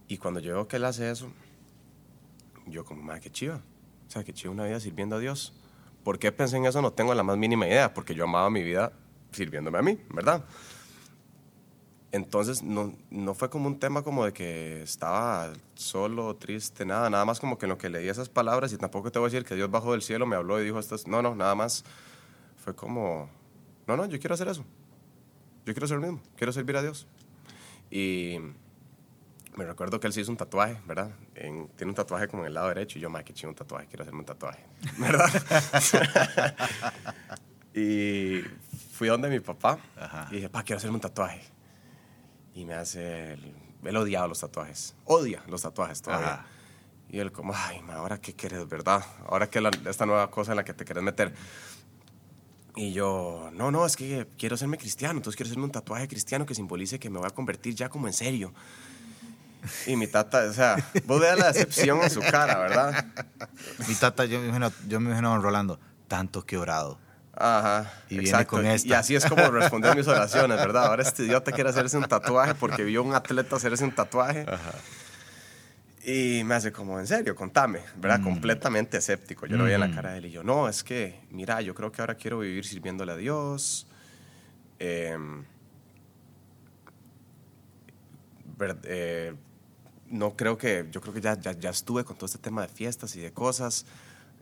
Y 0.07 0.17
cuando 0.17 0.39
yo 0.39 0.53
veo 0.53 0.67
que 0.67 0.77
él 0.77 0.85
hace 0.85 1.09
eso, 1.09 1.29
yo 2.65 2.85
como, 2.85 3.01
madre, 3.03 3.21
qué 3.21 3.31
chiva. 3.31 3.61
O 4.07 4.09
sea, 4.09 4.23
qué 4.23 4.33
chiva 4.33 4.53
una 4.53 4.65
vida 4.65 4.79
sirviendo 4.79 5.17
a 5.17 5.19
Dios. 5.19 5.53
¿Por 6.03 6.19
qué 6.19 6.31
pensé 6.31 6.57
en 6.57 6.65
eso? 6.65 6.81
No 6.81 6.93
tengo 6.93 7.13
la 7.13 7.23
más 7.23 7.37
mínima 7.37 7.67
idea, 7.67 7.93
porque 7.93 8.15
yo 8.15 8.23
amaba 8.23 8.49
mi 8.49 8.63
vida 8.63 8.93
sirviéndome 9.31 9.77
a 9.77 9.81
mí, 9.81 9.99
¿verdad? 10.09 10.43
Entonces 12.11 12.63
no, 12.63 12.93
no 13.09 13.33
fue 13.33 13.49
como 13.49 13.67
un 13.67 13.79
tema 13.79 14.01
como 14.01 14.23
de 14.23 14.31
que 14.31 14.81
estaba 14.81 15.51
solo, 15.75 16.35
triste, 16.35 16.85
nada, 16.85 17.09
nada 17.09 17.25
más 17.25 17.39
como 17.39 17.57
que 17.57 17.65
en 17.65 17.69
lo 17.69 17.77
que 17.77 17.89
leí 17.89 18.07
esas 18.07 18.29
palabras 18.29 18.71
y 18.71 18.77
tampoco 18.77 19.11
te 19.11 19.19
voy 19.19 19.27
a 19.27 19.31
decir 19.31 19.45
que 19.45 19.55
Dios 19.55 19.69
bajó 19.69 19.91
del 19.91 20.01
cielo, 20.01 20.25
me 20.25 20.37
habló 20.37 20.61
y 20.61 20.65
dijo 20.65 20.79
estas, 20.79 21.05
no, 21.05 21.21
no, 21.21 21.35
nada 21.35 21.53
más 21.53 21.83
fue 22.63 22.73
como, 22.73 23.29
no, 23.87 23.97
no, 23.97 24.05
yo 24.05 24.19
quiero 24.19 24.35
hacer 24.35 24.47
eso, 24.47 24.63
yo 25.65 25.73
quiero 25.73 25.85
ser 25.85 25.97
lo 25.97 26.03
mismo, 26.03 26.21
quiero 26.37 26.53
servir 26.53 26.77
a 26.77 26.81
Dios. 26.81 27.07
Y 27.91 28.37
me 29.57 29.65
recuerdo 29.65 29.99
que 29.99 30.07
él 30.07 30.13
se 30.13 30.21
hizo 30.21 30.31
un 30.31 30.37
tatuaje, 30.37 30.79
¿verdad? 30.85 31.11
tiene 31.33 31.89
un 31.89 31.95
tatuaje 31.95 32.27
como 32.29 32.43
en 32.43 32.47
el 32.47 32.53
lado 32.53 32.69
derecho 32.69 32.99
y 32.99 33.01
yo, 33.01 33.09
ma, 33.09 33.23
qué 33.23 33.33
chido 33.33 33.49
un 33.49 33.55
tatuaje, 33.55 33.87
quiero 33.87 34.03
hacerme 34.03 34.19
un 34.19 34.25
tatuaje, 34.25 34.63
¿verdad? 34.97 35.29
y 37.73 38.41
fui 38.93 39.09
donde 39.09 39.29
mi 39.29 39.41
papá 39.41 39.77
y 40.31 40.35
dije, 40.35 40.49
pa, 40.49 40.63
quiero 40.63 40.77
hacerme 40.77 40.95
un 40.95 41.01
tatuaje. 41.01 41.56
Y 42.57 42.65
me 42.65 42.73
hace, 42.73 43.33
el, 43.33 43.53
él 43.83 43.97
odiaba 43.97 44.27
los 44.27 44.39
tatuajes, 44.39 44.95
odia 45.05 45.43
los 45.47 45.61
tatuajes 45.61 46.01
todavía. 46.01 46.43
Y 47.07 47.19
él 47.19 47.31
como, 47.31 47.53
ay, 47.55 47.83
ma, 47.83 47.93
ahora 47.93 48.19
qué 48.19 48.33
quieres, 48.33 48.67
¿verdad? 48.67 49.05
Ahora 49.27 49.47
que 49.47 49.61
esta 49.87 50.07
nueva 50.07 50.31
cosa 50.31 50.53
en 50.53 50.55
la 50.55 50.63
que 50.63 50.73
te 50.73 50.83
quieres 50.83 51.03
meter. 51.03 51.35
Y 52.75 52.93
yo, 52.93 53.51
no, 53.53 53.69
no, 53.69 53.85
es 53.85 53.95
que 53.95 54.27
quiero 54.39 54.55
hacerme 54.55 54.79
cristiano, 54.79 55.19
entonces 55.19 55.37
quiero 55.37 55.49
hacerme 55.49 55.65
un 55.65 55.71
tatuaje 55.71 56.07
cristiano 56.07 56.47
que 56.47 56.55
simbolice 56.55 56.97
que 56.97 57.11
me 57.11 57.19
voy 57.19 57.27
a 57.27 57.29
convertir 57.29 57.75
ya 57.75 57.89
como 57.89 58.07
en 58.07 58.13
serio. 58.13 58.51
Y 59.85 59.95
mi 59.95 60.07
tata, 60.07 60.45
o 60.49 60.53
sea, 60.53 60.77
vos 61.05 61.21
veas 61.21 61.37
la 61.37 61.51
decepción 61.51 62.01
en 62.01 62.09
su 62.09 62.21
cara, 62.21 62.57
¿verdad? 62.57 63.05
Mi 63.87 63.93
tata, 63.93 64.25
yo 64.25 64.39
me 64.39 64.47
imagino, 64.47 64.71
yo 64.87 64.99
me 64.99 65.09
imagino 65.09 65.39
Rolando, 65.39 65.79
tanto 66.07 66.43
que 66.43 66.57
orado. 66.57 66.97
Ajá. 67.39 67.93
Y 68.09 68.19
viene 68.19 68.45
con 68.45 68.65
esta. 68.65 68.87
Y 68.87 68.93
así 68.93 69.15
es 69.15 69.25
como 69.25 69.49
responder 69.51 69.95
mis 69.95 70.07
oraciones, 70.07 70.57
¿verdad? 70.57 70.87
Ahora 70.87 71.03
este 71.03 71.23
idiota 71.23 71.51
quiere 71.51 71.69
hacerse 71.69 71.97
un 71.97 72.05
tatuaje 72.05 72.55
porque 72.55 72.83
vio 72.83 73.03
un 73.03 73.13
atleta 73.13 73.55
hacerse 73.55 73.83
un 73.83 73.93
tatuaje. 73.93 74.45
Ajá. 74.47 74.71
Y 76.03 76.43
me 76.45 76.55
hace 76.55 76.71
como, 76.71 76.99
en 76.99 77.05
serio, 77.05 77.35
contame, 77.35 77.81
¿verdad? 77.97 78.21
Mm. 78.21 78.23
Completamente 78.23 78.97
escéptico. 78.97 79.45
Yo 79.45 79.57
lo 79.57 79.65
vi 79.65 79.73
en 79.73 79.81
la 79.81 79.89
mm. 79.89 79.93
cara 79.93 80.11
de 80.13 80.19
él 80.19 80.27
y 80.27 80.31
yo, 80.31 80.41
no, 80.41 80.69
es 80.69 80.81
que, 80.81 81.19
mira, 81.31 81.59
yo 81.61 81.75
creo 81.75 81.91
que 81.91 82.01
ahora 82.01 82.15
quiero 82.15 82.39
vivir 82.39 82.65
sirviéndole 82.65 83.11
a 83.11 83.17
Dios. 83.17 83.87
Eh, 84.79 85.17
eh, 88.85 89.33
no 90.09 90.37
creo 90.37 90.57
que, 90.57 90.87
yo 90.91 91.01
creo 91.01 91.13
que 91.13 91.19
ya, 91.19 91.35
ya, 91.35 91.69
estuve 91.69 92.05
con 92.05 92.15
todo 92.15 92.25
este 92.25 92.37
tema 92.37 92.61
de 92.61 92.69
fiestas 92.69 93.13
y 93.17 93.19
de 93.19 93.33
cosas. 93.33 93.85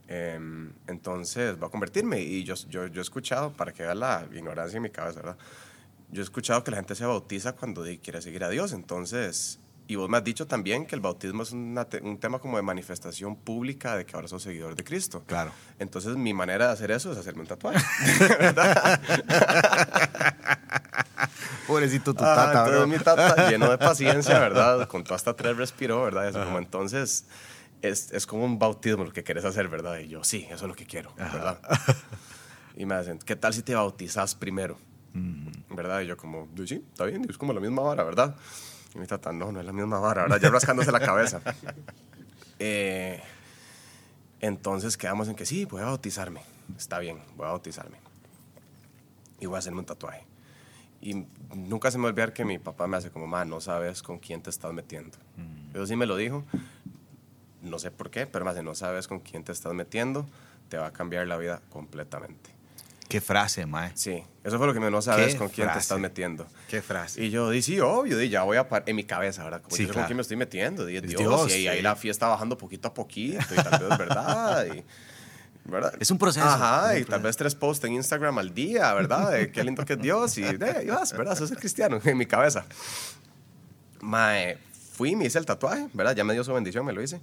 Em, 0.08 0.72
entonces, 0.86 1.58
voy 1.58 1.68
a 1.68 1.70
convertirme. 1.70 2.20
Y 2.20 2.44
yo, 2.44 2.54
yo, 2.68 2.86
yo 2.86 3.00
he 3.00 3.02
escuchado, 3.02 3.52
para 3.52 3.72
que 3.72 3.82
vea 3.82 3.94
la 3.94 4.26
ignorancia 4.32 4.76
en 4.76 4.82
mi 4.82 4.90
cabeza, 4.90 5.20
¿verdad? 5.20 5.36
Yo 6.10 6.22
he 6.22 6.24
escuchado 6.24 6.62
que 6.62 6.70
la 6.70 6.76
gente 6.76 6.94
se 6.94 7.04
bautiza 7.04 7.54
cuando 7.54 7.84
quiere 8.02 8.22
seguir 8.22 8.44
a 8.44 8.48
Dios. 8.48 8.72
Entonces, 8.72 9.58
y 9.88 9.94
vos 9.94 10.08
me 10.08 10.16
has 10.16 10.24
dicho 10.24 10.46
también 10.46 10.86
que 10.86 10.94
el 10.96 11.00
bautismo 11.00 11.42
es 11.42 11.52
un 11.52 12.18
tema 12.20 12.38
como 12.38 12.56
de 12.56 12.62
manifestación 12.62 13.36
pública 13.36 13.96
de 13.96 14.04
que 14.04 14.16
ahora 14.16 14.26
sos 14.26 14.42
seguidor 14.42 14.74
de 14.74 14.82
Cristo. 14.82 15.22
Claro. 15.26 15.52
Entonces, 15.78 16.16
mi 16.16 16.34
manera 16.34 16.66
de 16.68 16.72
hacer 16.72 16.90
eso 16.90 17.12
es 17.12 17.18
hacerme 17.18 17.42
un 17.42 17.46
tatuaje. 17.46 17.78
¿Verdad? 18.40 19.00
Pobrecito 21.66 22.14
tu 22.14 22.22
tata, 22.22 22.66
entonces 22.66 22.98
mi 22.98 23.02
tata, 23.02 23.50
lleno 23.50 23.70
de 23.70 23.78
paciencia, 23.78 24.38
¿verdad? 24.38 24.88
Contó 24.88 25.14
hasta 25.14 25.34
tres, 25.34 25.56
respiró, 25.56 26.02
¿verdad? 26.02 26.32
como, 26.32 26.58
entonces, 26.58 27.24
es, 27.82 28.12
es, 28.12 28.26
como 28.26 28.44
un 28.44 28.58
bautismo 28.58 29.04
lo 29.04 29.12
que 29.12 29.22
quieres 29.22 29.44
hacer, 29.44 29.68
¿verdad? 29.68 29.98
Y 29.98 30.08
yo, 30.08 30.24
sí, 30.24 30.46
eso 30.50 30.64
es 30.64 30.68
lo 30.68 30.74
que 30.74 30.86
quiero, 30.86 31.12
¿verdad? 31.16 31.60
Y 32.76 32.84
me 32.84 32.98
dicen, 32.98 33.18
¿qué 33.18 33.36
tal 33.36 33.54
si 33.54 33.62
te 33.62 33.74
bautizas 33.74 34.34
primero? 34.34 34.76
¿Verdad? 35.70 36.02
Y 36.02 36.06
yo 36.06 36.16
como, 36.18 36.46
sí, 36.66 36.84
está 36.90 37.06
bien, 37.06 37.26
es 37.28 37.38
como 37.38 37.54
la 37.54 37.60
misma 37.60 37.80
vara, 37.80 38.04
¿verdad? 38.04 38.36
Y 38.94 38.98
mi 38.98 39.06
tata, 39.06 39.32
no, 39.32 39.50
no 39.50 39.60
es 39.60 39.66
la 39.66 39.72
misma 39.72 39.98
vara, 39.98 40.22
¿verdad? 40.22 40.38
Ya 40.40 40.50
rascándose 40.50 40.92
la 40.92 41.00
cabeza. 41.00 41.40
Eh, 42.58 43.20
entonces 44.40 44.96
quedamos 44.96 45.28
en 45.28 45.34
que 45.34 45.44
sí, 45.44 45.66
voy 45.66 45.82
a 45.82 45.84
bautizarme. 45.84 46.40
Está 46.74 46.98
bien, 46.98 47.20
voy 47.36 47.44
a 47.44 47.50
bautizarme. 47.50 47.98
Y 49.40 49.44
voy 49.44 49.56
a 49.56 49.58
hacerme 49.58 49.80
un 49.80 49.84
tatuaje. 49.84 50.24
Y 51.02 51.26
nunca 51.54 51.90
se 51.90 51.98
me 51.98 52.06
olvidar 52.06 52.32
que 52.32 52.46
mi 52.46 52.58
papá 52.58 52.86
me 52.86 52.96
hace 52.96 53.10
como, 53.10 53.26
ma, 53.26 53.44
no 53.44 53.60
sabes 53.60 54.02
con 54.02 54.18
quién 54.18 54.40
te 54.40 54.48
estás 54.48 54.72
metiendo. 54.72 55.18
Mm. 55.36 55.76
Eso 55.76 55.86
sí 55.86 55.96
me 55.96 56.06
lo 56.06 56.16
dijo. 56.16 56.44
No 57.66 57.78
sé 57.78 57.90
por 57.90 58.10
qué, 58.10 58.26
pero 58.26 58.44
me 58.44 58.50
hace, 58.50 58.62
no 58.62 58.74
sabes 58.74 59.08
con 59.08 59.20
quién 59.20 59.44
te 59.44 59.52
estás 59.52 59.74
metiendo, 59.74 60.26
te 60.68 60.78
va 60.78 60.86
a 60.86 60.92
cambiar 60.92 61.26
la 61.26 61.36
vida 61.36 61.60
completamente. 61.70 62.56
Qué 63.08 63.20
frase, 63.20 63.66
mae. 63.66 63.92
Sí, 63.94 64.22
eso 64.42 64.58
fue 64.58 64.66
lo 64.66 64.74
que 64.74 64.80
me 64.80 64.90
no 64.90 65.00
sabes 65.00 65.36
con 65.36 65.48
quién 65.48 65.70
te 65.72 65.78
estás 65.78 65.98
metiendo. 65.98 66.46
Qué 66.68 66.82
frase. 66.82 67.22
Y 67.22 67.30
yo 67.30 67.50
dije, 67.50 67.62
sí, 67.62 67.80
obvio, 67.80 68.20
ya 68.22 68.42
voy 68.42 68.56
a 68.56 68.66
en 68.86 68.96
mi 68.96 69.04
cabeza, 69.04 69.44
¿verdad? 69.44 69.62
Como 69.62 69.76
sí, 69.76 69.86
con 69.86 70.04
quién 70.04 70.16
me 70.16 70.22
estoy 70.22 70.36
metiendo, 70.36 70.84
dije, 70.84 71.02
Dios, 71.02 71.54
y 71.54 71.68
ahí 71.68 71.82
la 71.82 71.94
fiesta 71.94 72.26
bajando 72.26 72.58
poquito 72.58 72.88
a 72.88 72.94
poquito, 72.94 73.44
y 73.52 73.56
tal 73.56 73.80
vez 73.80 73.90
es 73.92 73.98
verdad. 73.98 74.66
Y, 74.74 74.84
es 76.00 76.10
un 76.10 76.18
proceso. 76.18 76.46
Ajá, 76.46 76.98
y 76.98 77.04
tal 77.04 77.20
vez 77.22 77.36
tres 77.36 77.54
posts 77.54 77.84
en 77.84 77.94
Instagram 77.94 78.38
al 78.38 78.54
día, 78.54 78.92
¿verdad? 78.94 79.32
De 79.32 79.50
qué 79.50 79.64
lindo 79.64 79.84
que 79.84 79.94
es 79.94 80.00
Dios 80.00 80.38
y 80.38 80.42
de, 80.42 80.86
vas, 80.88 81.16
¿verdad? 81.16 81.34
Eso 81.34 81.44
es 81.44 81.52
cristiano 81.52 82.00
en 82.04 82.16
mi 82.16 82.26
cabeza. 82.26 82.64
Mae, 84.00 84.58
fui, 84.92 85.16
me 85.16 85.26
hice 85.26 85.38
el 85.38 85.46
tatuaje, 85.46 85.88
¿verdad? 85.92 86.14
Ya 86.14 86.24
me 86.24 86.32
dio 86.34 86.44
su 86.44 86.52
bendición, 86.52 86.84
me 86.84 86.92
lo 86.92 87.02
hice. 87.02 87.20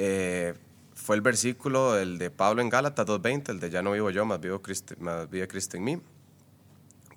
Eh, 0.00 0.54
fue 0.94 1.16
el 1.16 1.22
versículo, 1.22 1.98
el 1.98 2.18
de 2.18 2.30
Pablo 2.30 2.62
en 2.62 2.68
Gálatas 2.68 3.04
2.20, 3.04 3.50
el 3.50 3.58
de 3.58 3.68
ya 3.68 3.82
no 3.82 3.90
vivo 3.90 4.10
yo, 4.10 4.24
más, 4.24 4.40
vivo 4.40 4.62
Cristo, 4.62 4.94
más 5.00 5.28
vive 5.28 5.48
Cristo 5.48 5.76
en 5.76 5.82
mí, 5.82 6.00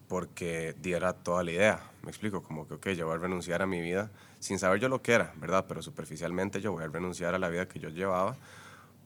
porque 0.08 0.76
diera 0.82 1.14
toda 1.14 1.44
la 1.44 1.52
idea. 1.52 1.92
Me 2.02 2.10
explico, 2.10 2.42
como 2.42 2.68
que, 2.68 2.74
ok, 2.74 2.88
yo 2.90 3.06
voy 3.06 3.16
a 3.16 3.20
renunciar 3.20 3.62
a 3.62 3.68
mi 3.68 3.82
vida 3.82 4.10
sin 4.40 4.58
saber 4.58 4.80
yo 4.80 4.90
lo 4.90 5.04
que 5.04 5.14
era, 5.14 5.32
¿verdad? 5.36 5.66
Pero 5.68 5.84
superficialmente 5.84 6.60
yo 6.60 6.72
voy 6.72 6.84
a 6.84 6.88
renunciar 6.88 7.36
a 7.36 7.40
la 7.40 7.50
vida 7.50 7.68
que 7.68 7.80
yo 7.80 7.90
llevaba 7.90 8.36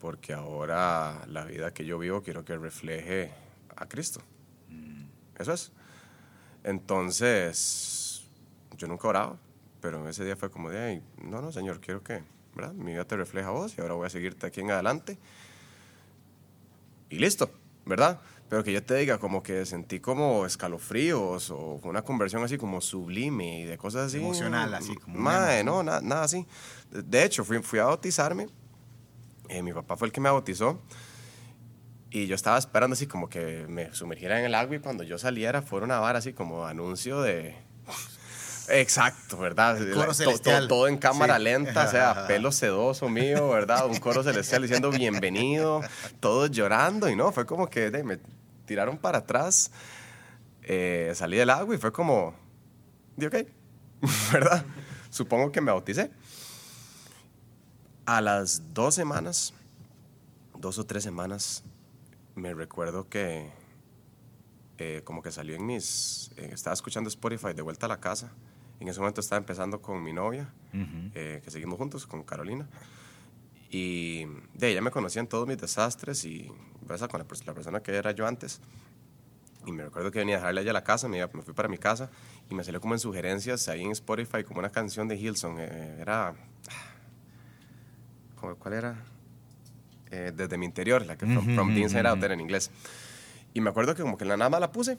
porque 0.00 0.32
ahora 0.32 1.26
la 1.28 1.44
vida 1.44 1.74
que 1.74 1.84
yo 1.84 1.98
vivo 1.98 2.22
quiero 2.22 2.46
que 2.46 2.56
refleje 2.56 3.30
a 3.76 3.86
Cristo. 3.86 4.20
Mm. 4.70 5.04
Eso 5.38 5.52
es. 5.52 5.70
Entonces, 6.64 8.26
yo 8.78 8.88
nunca 8.88 9.08
oraba, 9.08 9.36
pero 9.82 10.08
ese 10.08 10.24
día 10.24 10.34
fue 10.34 10.50
como 10.50 10.70
de, 10.70 11.02
no, 11.22 11.42
no, 11.42 11.52
Señor, 11.52 11.80
quiero 11.80 12.02
que 12.02 12.22
¿verdad? 12.56 12.72
mi 12.72 12.92
vida 12.92 13.04
te 13.04 13.16
refleje 13.16 13.46
a 13.46 13.50
vos 13.50 13.74
y 13.76 13.80
ahora 13.80 13.94
voy 13.94 14.06
a 14.06 14.10
seguirte 14.10 14.46
aquí 14.46 14.60
en 14.60 14.70
adelante. 14.70 15.18
Y 17.10 17.18
listo, 17.18 17.50
¿verdad? 17.84 18.20
Pero 18.48 18.64
que 18.64 18.72
yo 18.72 18.82
te 18.82 18.94
diga 18.94 19.18
como 19.18 19.42
que 19.42 19.66
sentí 19.66 20.00
como 20.00 20.46
escalofríos 20.46 21.50
o 21.50 21.80
una 21.82 22.02
conversión 22.02 22.42
así 22.42 22.58
como 22.58 22.80
sublime 22.80 23.60
y 23.60 23.64
de 23.64 23.76
cosas 23.76 24.06
así. 24.06 24.18
Emocional, 24.18 24.72
así 24.74 24.96
como. 24.96 25.18
Madre, 25.18 25.62
no, 25.62 25.82
nada, 25.82 26.00
nada 26.00 26.24
así. 26.24 26.46
De 26.90 27.24
hecho, 27.24 27.44
fui, 27.44 27.62
fui 27.62 27.78
a 27.78 27.84
bautizarme 27.84 28.48
eh, 29.48 29.62
mi 29.62 29.72
papá 29.72 29.96
fue 29.96 30.08
el 30.08 30.12
que 30.12 30.20
me 30.20 30.30
bautizó. 30.30 30.80
Y 32.10 32.26
yo 32.26 32.34
estaba 32.34 32.56
esperando 32.56 32.94
así 32.94 33.06
como 33.06 33.28
que 33.28 33.66
me 33.68 33.92
sumergiera 33.92 34.38
en 34.38 34.46
el 34.46 34.54
agua 34.54 34.76
y 34.76 34.78
cuando 34.78 35.02
yo 35.04 35.18
saliera 35.18 35.60
fuera 35.62 35.84
una 35.84 35.98
vara 35.98 36.18
así 36.18 36.32
como 36.32 36.66
anuncio 36.66 37.20
de... 37.20 37.56
Exacto, 38.68 39.38
¿verdad? 39.38 39.78
Coro 39.92 40.14
celestial. 40.14 40.68
Todo, 40.68 40.88
en 40.88 40.98
cámara 40.98 41.38
lenta, 41.38 41.86
o 41.86 41.90
sea, 41.90 42.26
pelo 42.28 42.52
sedoso 42.52 43.08
mío, 43.08 43.50
¿verdad? 43.50 43.86
Un 43.86 43.98
coro 43.98 44.22
celestial 44.22 44.62
diciendo 44.62 44.90
bienvenido, 44.90 45.82
todos 46.20 46.50
llorando 46.50 47.08
y 47.08 47.16
no, 47.16 47.32
fue 47.32 47.46
como 47.46 47.68
que 47.68 47.90
me 48.04 48.18
tiraron 48.64 48.98
para 48.98 49.18
atrás, 49.18 49.70
eh, 50.62 51.12
salí 51.14 51.36
del 51.36 51.50
agua 51.50 51.74
y 51.74 51.78
fue 51.78 51.92
como, 51.92 52.34
de 53.16 53.26
ok, 53.28 53.36
¿verdad? 54.32 54.64
Supongo 55.10 55.52
que 55.52 55.60
me 55.60 55.70
bauticé. 55.70 56.10
A 58.04 58.20
las 58.20 58.74
dos 58.74 58.94
semanas, 58.94 59.52
dos 60.58 60.78
o 60.78 60.86
tres 60.86 61.02
semanas, 61.02 61.64
me 62.34 62.54
recuerdo 62.54 63.08
que 63.08 63.50
eh, 64.78 65.00
como 65.04 65.22
que 65.22 65.32
salió 65.32 65.56
en 65.56 65.64
mis... 65.64 66.30
Eh, 66.36 66.50
estaba 66.52 66.74
escuchando 66.74 67.08
Spotify 67.08 67.54
de 67.54 67.62
vuelta 67.62 67.86
a 67.86 67.88
la 67.88 67.98
casa. 67.98 68.30
En 68.80 68.88
ese 68.88 69.00
momento 69.00 69.20
estaba 69.20 69.38
empezando 69.38 69.80
con 69.80 70.02
mi 70.02 70.12
novia, 70.12 70.52
eh, 71.14 71.40
que 71.42 71.50
seguimos 71.50 71.78
juntos, 71.78 72.06
con 72.06 72.22
Carolina. 72.22 72.68
Y 73.70 74.26
de 74.54 74.70
ella 74.70 74.80
me 74.80 74.90
conocían 74.90 75.26
todos 75.26 75.48
mis 75.48 75.58
desastres 75.58 76.24
y 76.24 76.50
con 77.10 77.18
la, 77.18 77.54
persona 77.54 77.80
que 77.80 77.94
era 77.94 78.12
yo 78.12 78.26
antes. 78.26 78.60
Y 79.64 79.72
me 79.72 79.82
recuerdo 79.84 80.10
que 80.12 80.20
venía 80.20 80.36
a 80.36 80.38
dejarle 80.38 80.60
a 80.60 80.62
ella 80.62 80.70
a 80.70 80.74
la 80.74 80.84
casa, 80.84 81.08
me, 81.08 81.26
me, 81.26 81.42
fui 81.42 81.52
para 81.52 81.68
mi 81.68 81.78
casa 81.78 82.10
y 82.48 82.54
me 82.54 82.62
salió 82.62 82.80
como 82.80 82.94
en 82.94 83.00
sugerencias 83.00 83.68
ahí 83.68 83.82
en 83.82 83.90
Spotify 83.90 84.44
como 84.44 84.60
una 84.60 84.70
canción 84.70 85.08
de 85.08 85.16
Hilson. 85.16 85.58
era 85.58 86.34
¿Cuál 88.58 88.74
era? 88.74 88.96
eh, 90.10 90.32
desde 90.34 90.58
mi 90.58 90.66
interior, 90.66 91.04
la 91.04 91.16
que 91.16 91.26
from, 91.26 91.54
from 91.54 91.74
the 91.74 91.80
inside 91.80 92.06
out 92.06 92.22
era 92.22 92.34
en 92.34 92.40
inglés. 92.40 92.70
Y 93.54 93.60
me 93.60 93.70
acuerdo 93.70 93.94
que 93.94 94.02
como 94.02 94.16
que 94.16 94.24
la 94.24 94.36
nada 94.36 94.50
más 94.50 94.60
la 94.60 94.72
puse 94.72 94.98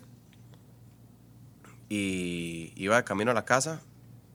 y 1.90 2.74
iba 2.76 2.98
de 2.98 3.04
camino 3.04 3.32
a 3.32 3.34
la 3.34 3.46
casa 3.46 3.82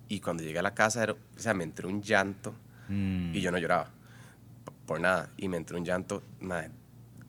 y 0.09 0.21
cuando 0.21 0.43
llegué 0.43 0.59
a 0.59 0.63
la 0.63 0.75
casa, 0.75 1.03
era, 1.03 1.13
o 1.13 1.17
sea, 1.37 1.55
me 1.55 1.65
entró 1.65 1.89
un 1.89 2.03
llanto 2.03 2.55
y 2.89 3.41
yo 3.41 3.51
no 3.51 3.59
lloraba 3.59 3.89
por 4.87 5.01
nada. 5.01 5.31
Y 5.39 5.49
me 5.49 5.57
entró 5.57 5.79
un 5.79 5.85
llanto, 5.85 6.23
madre, 6.41 6.71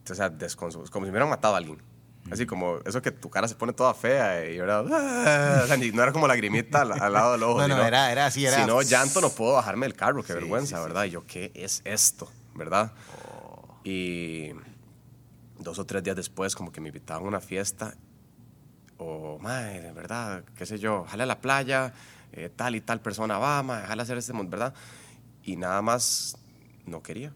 o 0.10 0.14
sea, 0.16 0.30
desconsuelo, 0.30 0.90
como 0.92 1.06
si 1.06 1.08
me 1.08 1.12
hubieran 1.12 1.30
matado 1.30 1.56
a 1.56 1.58
alguien. 1.58 1.82
Así 2.32 2.46
como 2.46 2.80
eso 2.86 3.02
que 3.02 3.12
tu 3.12 3.30
cara 3.30 3.50
se 3.50 3.56
pone 3.56 3.74
toda 3.74 3.94
fea 3.94 4.50
y 4.50 4.58
¿verdad? 4.58 4.86
O 5.64 5.68
sea, 5.68 5.76
no 5.78 6.04
era 6.04 6.12
como 6.14 6.26
lagrimita 6.28 6.82
al, 6.82 6.94
al 6.94 7.12
lado 7.14 7.34
del 7.34 7.44
ojo. 7.44 7.60
No, 7.62 7.68
no, 7.68 7.76
sino- 7.76 7.86
era- 7.88 8.12
era 8.14 8.26
así, 8.28 8.46
era- 8.46 8.62
Si 8.62 8.66
no, 8.66 8.82
llanto, 8.82 9.20
no 9.22 9.30
puedo 9.30 9.54
bajarme 9.54 9.86
del 9.88 9.96
carro, 9.96 10.22
qué 10.22 10.28
Sí, 10.30 10.34
vergüenza, 10.40 10.78
sí, 10.78 10.82
sí, 10.84 10.88
¿verdad? 10.88 11.04
Y 11.06 11.10
yo, 11.12 11.26
¿qué 11.26 11.52
es 11.54 11.82
esto? 11.84 12.30
¿Verdad? 12.56 12.94
Oh. 13.28 13.78
Y 13.84 14.52
dos 15.60 15.80
o 15.80 15.86
tres 15.86 16.02
días 16.04 16.16
después, 16.16 16.56
como 16.56 16.72
que 16.72 16.80
me 16.82 16.90
invitaban 16.90 17.26
a 17.26 17.28
una 17.28 17.42
fiesta 17.42 17.96
o, 19.04 19.40
madre, 19.40 19.82
de 19.82 19.92
verdad, 19.92 20.44
qué 20.56 20.66
sé 20.66 20.80
yo, 20.80 21.06
jale 21.06 21.24
a 21.24 21.26
la 21.26 21.40
playa, 21.40 21.94
eh, 22.32 22.50
tal 22.56 22.76
y 22.76 22.82
tal 22.82 23.02
persona 23.02 23.38
va, 23.38 23.62
madre, 23.64 23.88
jale 23.88 24.02
a 24.02 24.04
hacer 24.04 24.18
este, 24.18 24.34
¿verdad? 24.34 24.74
Y 25.44 25.56
nada 25.56 25.82
más 25.82 26.38
no 26.86 27.02
quería. 27.02 27.34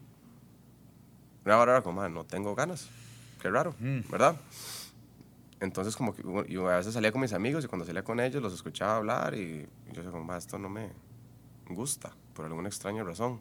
Una 1.44 1.58
hora 1.58 1.72
era 1.72 1.82
como, 1.82 1.96
madre, 1.96 2.12
no 2.12 2.24
tengo 2.24 2.54
ganas. 2.54 2.88
Qué 3.40 3.50
raro, 3.50 3.74
¿verdad? 4.10 4.36
Entonces, 5.60 5.96
como 5.96 6.14
que 6.14 6.22
yo 6.48 6.68
a 6.68 6.76
veces 6.76 6.94
salía 6.94 7.12
con 7.12 7.20
mis 7.20 7.32
amigos 7.32 7.64
y 7.64 7.68
cuando 7.68 7.84
salía 7.84 8.02
con 8.02 8.20
ellos 8.20 8.42
los 8.42 8.52
escuchaba 8.52 8.96
hablar 8.96 9.34
y 9.34 9.62
yo 9.88 9.94
decía, 9.94 10.10
como, 10.10 10.24
"Ma, 10.24 10.36
esto 10.36 10.58
no 10.58 10.68
me 10.68 10.90
gusta 11.68 12.12
por 12.34 12.46
alguna 12.46 12.68
extraña 12.68 13.02
razón. 13.02 13.40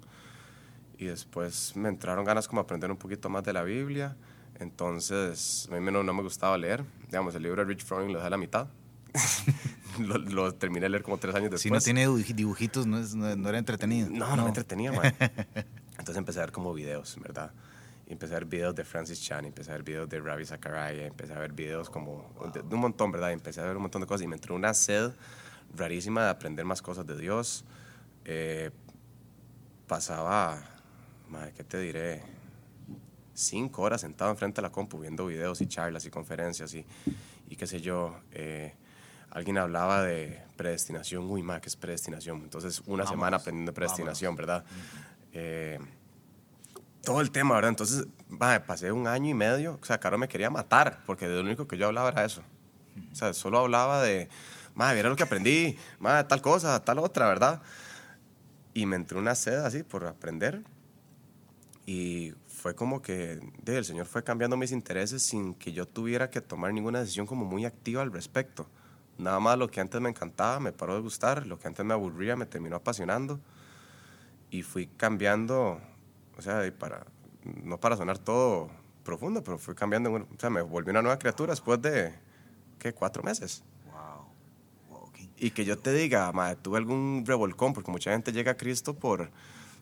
Y 0.97 1.05
después 1.05 1.75
me 1.75 1.89
entraron 1.89 2.25
ganas 2.25 2.47
como 2.47 2.61
aprender 2.61 2.89
un 2.89 2.97
poquito 2.97 3.29
más 3.29 3.43
de 3.43 3.53
la 3.53 3.63
Biblia. 3.63 4.15
Entonces, 4.59 5.69
a 5.71 5.75
mí 5.75 5.91
no, 5.91 6.01
no 6.01 6.13
me 6.13 6.23
gustaba 6.23 6.57
leer. 6.57 6.83
Digamos, 7.07 7.33
el 7.35 7.43
libro 7.43 7.63
de 7.63 7.67
Rich 7.69 7.83
Froning 7.85 8.11
lo 8.11 8.19
dejé 8.19 8.27
a 8.27 8.31
la 8.31 8.37
mitad. 8.37 8.67
lo, 9.99 10.17
lo 10.17 10.53
terminé 10.53 10.81
de 10.85 10.89
leer 10.89 11.03
como 11.03 11.17
tres 11.17 11.33
años 11.35 11.49
después. 11.51 11.61
Si 11.63 11.69
no 11.71 11.79
tiene 11.79 12.07
dibuj- 12.07 12.35
dibujitos, 12.35 12.85
no, 12.85 12.99
es- 12.99 13.15
no- 13.15 13.35
no 13.35 13.49
era 13.49 13.57
entretenido. 13.57 14.09
No, 14.09 14.35
no, 14.35 14.43
me 14.43 14.49
entretenía, 14.49 14.91
man. 14.91 15.13
Entonces 15.91 16.17
empecé 16.17 16.39
a 16.39 16.43
ver 16.43 16.51
como 16.51 16.73
videos, 16.73 17.17
¿verdad? 17.21 17.51
Y 18.07 18.13
empecé 18.13 18.33
a 18.35 18.39
ver 18.39 18.45
videos 18.45 18.75
de 18.75 18.83
Francis 18.85 19.21
Chan, 19.21 19.43
empecé 19.45 19.71
a 19.71 19.73
ver 19.73 19.83
videos 19.83 20.07
de 20.09 20.19
Ravi 20.19 20.45
Zachariah, 20.45 21.07
empecé 21.07 21.33
a 21.33 21.39
ver 21.39 21.51
videos 21.53 21.89
como 21.89 22.29
de, 22.53 22.61
de 22.61 22.75
un 22.75 22.81
montón, 22.81 23.11
¿verdad? 23.11 23.31
Y 23.31 23.33
empecé 23.33 23.59
a 23.61 23.65
ver 23.65 23.75
un 23.75 23.81
montón 23.81 24.01
de 24.01 24.07
cosas 24.07 24.23
y 24.23 24.27
me 24.27 24.35
entró 24.35 24.55
una 24.55 24.73
sed 24.73 25.11
rarísima 25.75 26.23
de 26.23 26.29
aprender 26.29 26.63
más 26.65 26.81
cosas 26.81 27.05
de 27.07 27.17
Dios. 27.17 27.65
Eh, 28.25 28.71
pasaba, 29.87 30.61
madre, 31.29 31.53
¿qué 31.55 31.63
te 31.63 31.79
diré? 31.79 32.21
Cinco 33.39 33.83
horas 33.83 34.01
sentado 34.01 34.31
enfrente 34.31 34.55
de 34.55 34.63
la 34.63 34.71
compu 34.71 34.99
viendo 34.99 35.27
videos 35.27 35.61
y 35.61 35.67
charlas 35.67 36.05
y 36.05 36.09
conferencias 36.09 36.73
y, 36.73 36.83
y 37.47 37.55
qué 37.55 37.67
sé 37.67 37.81
yo. 37.81 38.19
eh, 38.31 38.73
alguien 39.29 39.59
hablaba 39.59 40.01
de 40.01 40.41
predestinación, 40.55 41.29
uy, 41.29 41.43
ma, 41.43 41.61
¿qué 41.61 41.69
es 41.69 41.75
predestinación? 41.75 42.41
Entonces, 42.41 42.79
una 42.87 43.03
Vámonos, 43.03 43.09
semana 43.09 43.37
aprendiendo 43.37 43.71
de 43.71 43.75
predestinación, 43.75 44.35
¿verdad? 44.35 44.65
Eh, 45.33 45.77
todo 47.03 47.21
el 47.21 47.29
tema, 47.29 47.53
¿verdad? 47.53 47.69
Entonces, 47.69 48.07
ma, 48.27 48.59
pasé 48.65 48.91
un 48.91 49.05
año 49.05 49.29
y 49.29 49.33
medio, 49.35 49.77
o 49.79 49.85
sea, 49.85 49.99
Caro 49.99 50.17
me 50.17 50.27
quería 50.27 50.49
matar, 50.49 51.03
porque 51.05 51.27
de 51.27 51.35
lo 51.35 51.41
único 51.41 51.67
que 51.67 51.77
yo 51.77 51.85
hablaba 51.85 52.09
era 52.09 52.25
eso. 52.25 52.41
O 53.11 53.15
sea, 53.15 53.33
solo 53.33 53.59
hablaba 53.59 54.01
de, 54.01 54.29
ma, 54.73 54.93
mira 54.93 55.09
lo 55.09 55.15
que 55.15 55.23
aprendí, 55.23 55.77
ma, 55.99 56.27
tal 56.27 56.41
cosa, 56.41 56.83
tal 56.83 56.97
otra, 56.97 57.27
¿verdad? 57.27 57.61
Y 58.73 58.87
me 58.87 58.95
entró 58.95 59.19
una 59.19 59.35
sed 59.35 59.57
así 59.59 59.83
por 59.83 60.05
aprender. 60.05 60.63
Y 61.87 62.33
fue 62.47 62.75
como 62.75 63.01
que 63.01 63.39
el 63.65 63.85
Señor 63.85 64.07
fue 64.07 64.21
cambiando 64.21 64.57
mis 64.57 64.73
intereses 64.73 65.23
sin 65.23 65.53
que 65.53 65.71
yo 65.71 65.87
tuviera 65.87 66.29
que 66.29 66.41
tomar 66.41 66.73
ninguna 66.73 66.99
decisión 66.99 67.25
como 67.25 67.45
muy 67.45 67.63
activa 67.63 68.01
al 68.01 68.11
respecto. 68.11 68.67
Nada 69.17 69.39
más 69.39 69.57
lo 69.57 69.71
que 69.71 69.79
antes 69.79 70.01
me 70.01 70.09
encantaba 70.09 70.59
me 70.59 70.73
paró 70.73 70.95
de 70.95 70.99
gustar, 70.99 71.47
lo 71.47 71.57
que 71.57 71.69
antes 71.69 71.85
me 71.85 71.93
aburría 71.93 72.35
me 72.35 72.45
terminó 72.45 72.75
apasionando. 72.75 73.39
Y 74.51 74.63
fui 74.63 74.87
cambiando, 74.87 75.79
o 76.37 76.41
sea, 76.41 76.61
para, 76.77 77.07
no 77.63 77.79
para 77.79 77.95
sonar 77.95 78.17
todo 78.17 78.69
profundo, 79.05 79.41
pero 79.41 79.57
fui 79.57 79.73
cambiando, 79.73 80.11
o 80.11 80.27
sea, 80.37 80.49
me 80.49 80.61
volví 80.61 80.89
una 80.89 81.01
nueva 81.01 81.17
criatura 81.17 81.53
después 81.53 81.81
de, 81.81 82.13
¿qué? 82.79 82.93
Cuatro 82.93 83.23
meses. 83.23 83.63
Wow. 84.89 85.09
Y 85.37 85.51
que 85.51 85.63
yo 85.63 85.77
te 85.77 85.93
diga, 85.93 86.29
madre, 86.33 86.57
tuve 86.61 86.79
algún 86.79 87.23
revolcón, 87.25 87.71
porque 87.71 87.91
mucha 87.91 88.11
gente 88.11 88.33
llega 88.33 88.51
a 88.51 88.57
Cristo 88.57 88.93
por, 88.93 89.31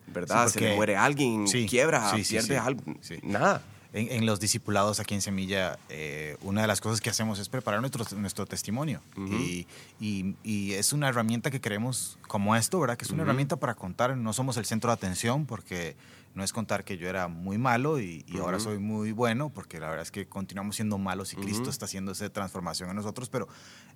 ¿verdad? 0.08 0.46
Sí, 0.48 0.54
Se 0.54 0.60
le 0.60 0.76
muere 0.76 0.96
alguien, 0.96 1.46
Sí, 1.48 1.66
quiebra, 1.66 2.10
sí, 2.16 2.22
pierde 2.28 2.58
algo. 2.58 2.82
Nada. 3.22 3.62
En, 3.92 4.10
en 4.12 4.26
los 4.26 4.40
discipulados 4.40 5.00
aquí 5.00 5.14
en 5.14 5.22
Semilla, 5.22 5.78
eh, 5.88 6.36
una 6.42 6.60
de 6.60 6.66
las 6.66 6.80
cosas 6.82 7.00
que 7.00 7.08
hacemos 7.08 7.38
es 7.38 7.48
preparar 7.48 7.80
nuestro, 7.80 8.04
nuestro 8.18 8.44
testimonio. 8.44 9.00
y, 9.16 9.66
y- 10.00 10.34
y 10.44 10.72
es 10.74 10.92
una 10.92 11.08
herramienta 11.08 11.50
que 11.50 11.60
queremos 11.62 12.18
como 12.28 12.54
esto, 12.56 12.78
¿verdad? 12.78 12.98
Que 12.98 13.04
es 13.06 13.10
una 13.10 13.22
herramienta 13.22 13.56
para 13.56 13.74
contar. 13.74 14.14
No 14.16 14.32
somos 14.34 14.56
el 14.58 14.66
centro 14.66 14.90
de 14.90 14.94
atención 14.94 15.46
porque 15.46 15.96
no 16.36 16.44
es 16.44 16.52
contar 16.52 16.84
que 16.84 16.96
yo 16.98 17.08
era 17.08 17.26
muy 17.26 17.58
malo 17.58 17.98
y, 17.98 18.24
y 18.28 18.38
ahora 18.38 18.58
soy 18.60 18.78
muy 18.78 19.10
bueno, 19.10 19.48
porque 19.50 19.80
la 19.80 19.88
verdad 19.88 20.02
es 20.02 20.10
que 20.12 20.28
continuamos 20.28 20.76
siendo 20.76 20.98
malos 20.98 21.32
y 21.32 21.36
Cristo 21.36 21.70
está 21.70 21.86
haciendo 21.86 22.12
esa 22.12 22.28
transformación 22.30 22.90
en 22.90 22.96
nosotros, 22.96 23.28
pero 23.30 23.48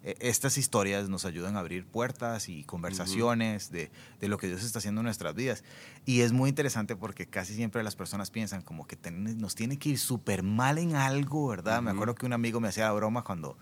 eh, 0.03 0.17
estas 0.21 0.57
historias 0.59 1.09
nos 1.09 1.25
ayudan 1.27 1.57
a 1.57 1.61
abrir 1.61 1.87
puertas 1.87 2.49
y 2.49 2.65
conversaciones 2.65 3.71
de, 3.71 3.91
de 4.21 4.29
lo 4.29 4.39
que 4.39 4.47
Dios 4.49 4.65
está 4.65 4.79
haciendo 4.79 5.03
en 5.03 5.05
nuestras 5.05 5.35
vidas. 5.35 5.63
Y 6.07 6.23
es 6.23 6.33
muy 6.33 6.49
interesante 6.49 6.97
porque 6.97 7.27
casi 7.27 7.55
siempre 7.55 7.83
las 7.83 7.95
personas 7.95 8.31
piensan 8.31 8.63
como 8.63 8.87
que 8.87 8.97
ten- 8.97 9.39
nos 9.39 9.55
tiene 9.55 9.79
que 9.79 9.91
ir 9.91 9.99
súper 9.99 10.43
mal 10.43 10.79
en 10.79 10.97
algo, 10.97 11.49
¿verdad? 11.49 11.83
Me 11.83 11.91
acuerdo 11.91 12.15
que 12.15 12.25
un 12.27 12.33
amigo 12.33 12.59
me 12.59 12.69
hacía 12.69 12.85
la 12.87 12.93
broma 12.93 13.23
cuando, 13.23 13.59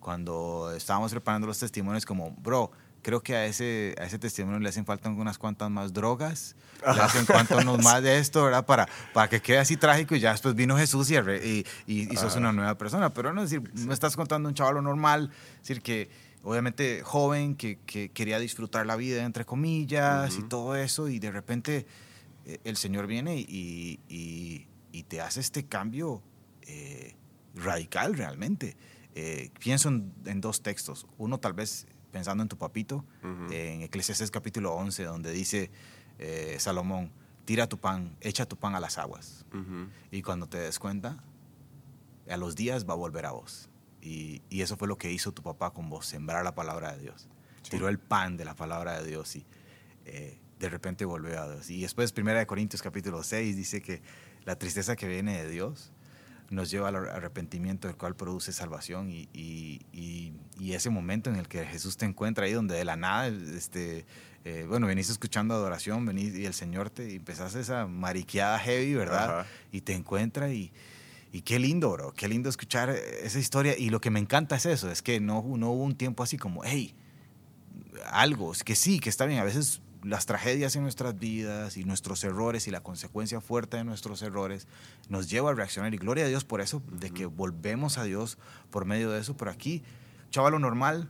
cuando 0.00 0.72
estábamos 0.76 1.12
preparando 1.12 1.46
los 1.46 1.58
testimonios 1.58 2.04
como, 2.06 2.30
bro, 2.32 2.70
creo 3.02 3.20
que 3.22 3.34
a 3.36 3.46
ese, 3.46 3.94
a 3.98 4.04
ese 4.04 4.18
testimonio 4.18 4.58
le 4.60 4.68
hacen 4.68 4.84
falta 4.86 5.08
unas 5.10 5.36
cuantas 5.38 5.70
más 5.70 5.92
drogas, 5.92 6.56
le 6.82 7.00
hacen 7.00 7.26
cuantos 7.26 7.64
más 7.82 8.02
de 8.02 8.18
esto, 8.18 8.44
¿verdad? 8.44 8.64
Para, 8.64 8.88
para 9.12 9.28
que 9.28 9.40
quede 9.40 9.58
así 9.58 9.76
trágico 9.76 10.14
y 10.14 10.20
ya 10.20 10.32
después 10.32 10.54
vino 10.54 10.76
Jesús 10.76 11.10
y, 11.10 11.16
y, 11.16 11.66
y, 11.86 12.12
y 12.12 12.16
sos 12.16 12.36
una 12.36 12.52
nueva 12.52 12.76
persona. 12.78 13.10
Pero 13.12 13.32
no 13.32 13.42
es 13.42 13.50
decir, 13.50 13.70
no 13.74 13.92
estás 13.92 14.16
contando 14.16 14.48
un 14.48 14.54
chaval 14.54 14.82
normal, 14.82 15.30
es 15.54 15.68
decir, 15.68 15.82
que 15.82 16.08
obviamente 16.44 17.02
joven, 17.04 17.54
que, 17.56 17.78
que 17.86 18.08
quería 18.10 18.38
disfrutar 18.38 18.86
la 18.86 18.96
vida, 18.96 19.24
entre 19.24 19.44
comillas, 19.44 20.36
y 20.38 20.42
todo 20.42 20.74
eso, 20.76 21.08
y 21.08 21.18
de 21.18 21.30
repente 21.30 21.86
eh, 22.46 22.58
el 22.64 22.76
Señor 22.76 23.06
viene 23.06 23.36
y, 23.36 24.00
y- 24.08 24.66
y 24.94 25.04
te 25.04 25.20
hace 25.22 25.40
este 25.40 25.64
cambio 25.64 26.20
eh, 26.66 27.14
radical 27.54 28.14
realmente. 28.14 28.76
Eh, 29.14 29.50
pienso 29.58 29.88
en, 29.88 30.12
en 30.26 30.40
dos 30.40 30.62
textos. 30.62 31.06
Uno 31.18 31.38
tal 31.38 31.52
vez 31.54 31.86
pensando 32.12 32.42
en 32.42 32.48
tu 32.48 32.56
papito, 32.56 33.04
eh, 33.50 33.72
en 33.72 33.82
Eclesiastes 33.82 34.30
capítulo 34.30 34.74
11, 34.74 35.04
donde 35.04 35.32
dice 35.32 35.70
eh, 36.18 36.56
Salomón, 36.60 37.10
tira 37.44 37.68
tu 37.68 37.78
pan, 37.78 38.16
echa 38.20 38.46
tu 38.46 38.56
pan 38.56 38.76
a 38.76 38.80
las 38.80 38.98
aguas. 38.98 39.44
Y 40.12 40.22
cuando 40.22 40.46
te 40.46 40.58
des 40.58 40.78
cuenta, 40.78 41.24
a 42.30 42.36
los 42.36 42.54
días 42.54 42.88
va 42.88 42.92
a 42.92 42.96
volver 42.96 43.26
a 43.26 43.32
vos. 43.32 43.70
Y, 44.00 44.42
y 44.50 44.62
eso 44.62 44.76
fue 44.76 44.88
lo 44.88 44.98
que 44.98 45.10
hizo 45.10 45.32
tu 45.32 45.42
papá 45.42 45.72
con 45.72 45.88
vos, 45.88 46.06
sembrar 46.06 46.44
la 46.44 46.54
palabra 46.54 46.94
de 46.94 47.02
Dios. 47.02 47.28
Tiró 47.68 47.88
el 47.88 47.98
pan 47.98 48.36
de 48.36 48.44
la 48.44 48.54
palabra 48.54 49.00
de 49.00 49.08
Dios 49.08 49.34
y 49.36 49.46
eh, 50.04 50.38
de 50.58 50.68
repente 50.68 51.04
volvió 51.04 51.40
a 51.40 51.50
Dios. 51.50 51.70
Y 51.70 51.80
después, 51.80 52.12
1 52.16 52.46
Corintios 52.46 52.82
capítulo 52.82 53.22
6 53.22 53.56
dice 53.56 53.80
que 53.80 54.02
la 54.44 54.56
tristeza 54.56 54.96
que 54.96 55.08
viene 55.08 55.42
de 55.42 55.48
Dios 55.48 55.91
nos 56.52 56.70
lleva 56.70 56.88
al 56.88 56.96
arrepentimiento, 56.96 57.88
el 57.88 57.96
cual 57.96 58.14
produce 58.16 58.52
salvación. 58.52 59.10
Y, 59.10 59.28
y- 59.32 59.80
y- 59.92 60.32
y 60.58 60.72
ese 60.74 60.90
momento 60.90 61.30
en 61.30 61.36
el 61.36 61.48
que 61.48 61.64
Jesús 61.64 61.96
te 61.96 62.04
encuentra 62.04 62.44
ahí, 62.46 62.52
donde 62.52 62.74
de 62.76 62.84
la 62.84 62.96
nada, 62.96 63.26
este, 63.28 64.04
eh, 64.44 64.66
bueno, 64.68 64.86
venís 64.86 65.08
escuchando 65.10 65.54
adoración, 65.54 66.04
venís 66.06 66.34
y 66.36 66.46
el 66.46 66.54
Señor 66.54 66.90
te 66.90 67.10
y 67.10 67.16
empezás 67.16 67.54
esa 67.54 67.86
mariqueada 67.86 68.58
heavy, 68.58 68.94
¿verdad? 68.94 69.40
Ajá. 69.40 69.48
Y 69.72 69.80
te 69.82 69.94
encuentra 69.94 70.52
y, 70.52 70.72
y 71.32 71.42
qué 71.42 71.58
lindo, 71.58 71.90
bro, 71.92 72.12
qué 72.12 72.28
lindo 72.28 72.48
escuchar 72.48 72.90
esa 72.90 73.38
historia. 73.38 73.76
Y 73.78 73.90
lo 73.90 74.00
que 74.00 74.10
me 74.10 74.20
encanta 74.20 74.56
es 74.56 74.66
eso, 74.66 74.90
es 74.90 75.00
que 75.02 75.20
no, 75.20 75.42
no 75.56 75.70
hubo 75.70 75.84
un 75.84 75.96
tiempo 75.96 76.22
así 76.22 76.36
como, 76.38 76.62
hey, 76.64 76.94
algo, 78.10 78.52
es 78.52 78.64
que 78.64 78.74
sí, 78.74 78.98
que 79.00 79.08
está 79.08 79.26
bien, 79.26 79.40
a 79.40 79.44
veces 79.44 79.80
las 80.02 80.26
tragedias 80.26 80.74
en 80.76 80.82
nuestras 80.82 81.18
vidas 81.18 81.76
y 81.76 81.84
nuestros 81.84 82.24
errores 82.24 82.66
y 82.66 82.70
la 82.70 82.80
consecuencia 82.82 83.40
fuerte 83.40 83.76
de 83.76 83.84
nuestros 83.84 84.22
errores 84.22 84.66
nos 85.08 85.30
lleva 85.30 85.50
a 85.50 85.54
reaccionar. 85.54 85.94
Y 85.94 85.96
gloria 85.98 86.24
a 86.24 86.28
Dios 86.28 86.44
por 86.44 86.60
eso, 86.60 86.82
de 86.90 87.10
que 87.10 87.26
volvemos 87.26 87.98
a 87.98 88.04
Dios 88.04 88.38
por 88.70 88.84
medio 88.84 89.10
de 89.10 89.20
eso, 89.20 89.36
pero 89.36 89.50
aquí, 89.50 89.82
chavalo 90.30 90.58
normal, 90.58 91.08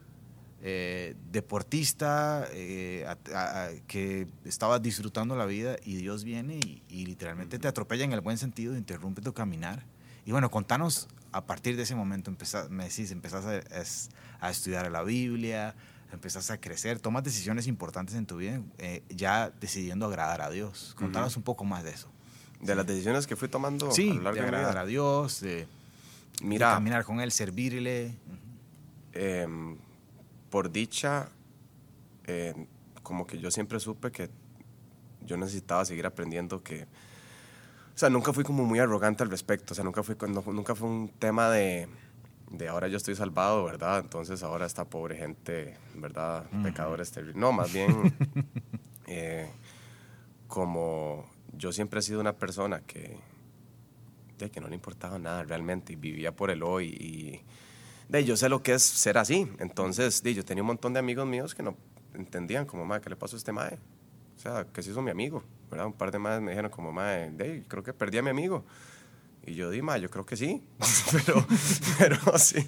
eh, 0.64 1.16
deportista, 1.33 2.46
eh, 2.52 3.05
a- 3.07 3.18
a- 3.37 3.64
a- 3.64 3.70
que 3.87 4.26
estaba 4.44 4.78
disfrutando 4.78 5.37
la 5.37 5.46
vida 5.46 5.76
y 5.85 5.96
Dios 5.96 6.22
viene 6.24 6.57
y, 6.64 6.83
y 6.88 7.07
literalmente 7.07 7.59
te 7.59 7.66
atropella 7.68 8.05
en 8.05 8.12
el 8.12 8.20
buen 8.20 8.38
sentido, 8.38 8.76
interrumpe 8.76 9.22
tu 9.22 9.33
caminar. 9.33 9.85
Y 10.24 10.31
bueno, 10.33 10.50
contanos 10.50 11.09
a 11.33 11.44
partir 11.46 11.76
de 11.76 11.83
ese 11.83 11.94
momento, 11.96 12.31
empezás, 12.31 12.70
me 12.70 12.85
decís, 12.85 13.11
empezás 13.11 13.44
a 14.40 14.50
estudiar 14.50 14.90
la 14.92 15.02
Biblia, 15.02 15.74
empezás 16.12 16.51
a 16.51 16.59
crecer, 16.61 16.98
tomas 17.01 17.25
decisiones 17.25 17.66
importantes 17.66 18.14
en 18.14 18.27
tu 18.27 18.37
vida, 18.37 18.61
eh, 18.79 19.03
ya 19.09 19.51
decidiendo 19.61 20.07
agradar 20.07 20.40
a 20.42 20.51
Dios. 20.51 20.94
Contanos 20.98 21.37
un 21.37 21.42
poco 21.42 21.64
más 21.64 21.83
de 21.85 21.90
eso. 21.90 22.09
De 22.61 22.75
las 22.75 22.87
decisiones 22.87 23.27
que 23.27 23.35
fui 23.35 23.48
tomando 23.48 23.90
Sí, 23.90 24.11
a 24.11 24.14
lo 24.14 24.22
largo 24.22 24.37
de 24.37 24.40
de, 24.42 24.51
mi 24.51 24.57
agradar 24.57 24.75
vida. 24.75 24.81
a 24.83 24.87
Dios, 24.87 25.40
de, 25.40 25.57
de 25.57 25.66
Mira, 26.42 26.72
caminar 26.75 27.05
con 27.05 27.20
Él, 27.20 27.33
servirle. 27.33 28.14
em, 29.12 29.77
por 30.51 30.70
dicha, 30.70 31.29
eh, 32.27 32.55
como 33.03 33.27
que 33.27 33.38
yo 33.38 33.51
siempre 33.51 33.81
supe 33.81 34.12
que 34.12 34.31
yo 35.27 35.37
necesitaba 35.37 35.85
seguir 35.85 36.07
aprendiendo 36.07 36.62
que... 36.62 36.85
O 36.85 37.98
sea, 37.98 38.09
nunca 38.11 38.33
fui 38.33 38.42
como 38.44 38.64
muy 38.64 38.79
arrogante 38.79 39.22
al 39.22 39.31
respecto. 39.31 39.72
O 39.72 39.75
sea, 39.75 39.85
nunca, 39.85 40.03
fui, 40.03 40.16
no- 40.29 40.44
nunca 40.53 40.75
fue 40.75 40.88
un 40.88 41.09
tema 41.18 41.51
de, 41.51 41.88
de 42.53 42.69
ahora 42.69 42.88
yo 42.88 42.97
estoy 42.99 43.15
salvado, 43.15 43.65
¿verdad? 43.65 44.01
Entonces 44.01 44.43
ahora 44.43 44.67
esta 44.67 44.85
pobre 44.85 45.17
gente, 45.17 45.77
¿verdad? 45.95 46.45
Pecadores 46.62 47.11
terribles. 47.11 47.37
No, 47.37 47.53
más 47.53 47.73
bien, 47.73 48.15
eh, 49.07 49.51
como 50.49 51.31
yo 51.53 51.73
siempre 51.73 52.01
he 52.01 52.03
sido 52.03 52.21
una 52.21 52.35
persona 52.35 52.83
que, 52.83 53.19
de 54.38 54.51
que 54.51 54.61
no 54.61 54.69
le 54.69 54.75
importaba 54.75 55.19
nada 55.19 55.45
realmente 55.45 55.95
y 55.95 55.97
vivía 55.97 56.37
por 56.37 56.51
el 56.51 56.62
hoy 56.62 56.88
y 56.88 57.43
de 58.09 58.25
yo 58.25 58.37
sé 58.37 58.51
lo 58.51 58.62
que 58.62 58.75
es 58.75 58.83
ser 58.83 59.17
así. 59.17 59.51
Entonces, 59.59 60.23
de, 60.23 60.35
yo 60.35 60.45
tenía 60.45 60.62
un 60.62 60.69
montón 60.69 60.93
de 60.93 60.99
amigos 60.99 61.27
míos 61.27 61.55
que 61.55 61.62
no 61.62 61.77
entendían 62.15 62.67
como, 62.67 62.85
madre, 62.85 63.03
¿qué 63.03 63.11
le 63.11 63.17
pasó 63.17 63.37
a 63.37 63.38
este 63.38 63.53
mae? 63.53 63.79
O 64.37 64.38
sea, 64.38 64.67
que 64.67 64.83
se 64.83 64.91
hizo 64.91 65.01
mi 65.01 65.11
amigo, 65.11 65.43
¿verdad? 65.71 65.87
Un 65.87 65.95
par 65.95 66.11
de 66.11 66.19
madres 66.19 66.43
me 66.43 66.51
dijeron 66.51 66.71
como, 66.71 66.93
madre, 66.93 67.31
de, 67.31 67.65
creo 67.67 67.83
que 67.83 67.95
perdí 67.95 68.19
a 68.19 68.23
mi 68.23 68.31
amigo. 68.31 68.65
Y 69.46 69.55
yo 69.55 69.70
di, 69.70 69.83
madre, 69.83 70.02
yo 70.02 70.11
creo 70.11 70.24
que 70.26 70.37
sí. 70.37 70.62
pero, 71.12 71.46
pero 71.98 72.38
sí. 72.38 72.66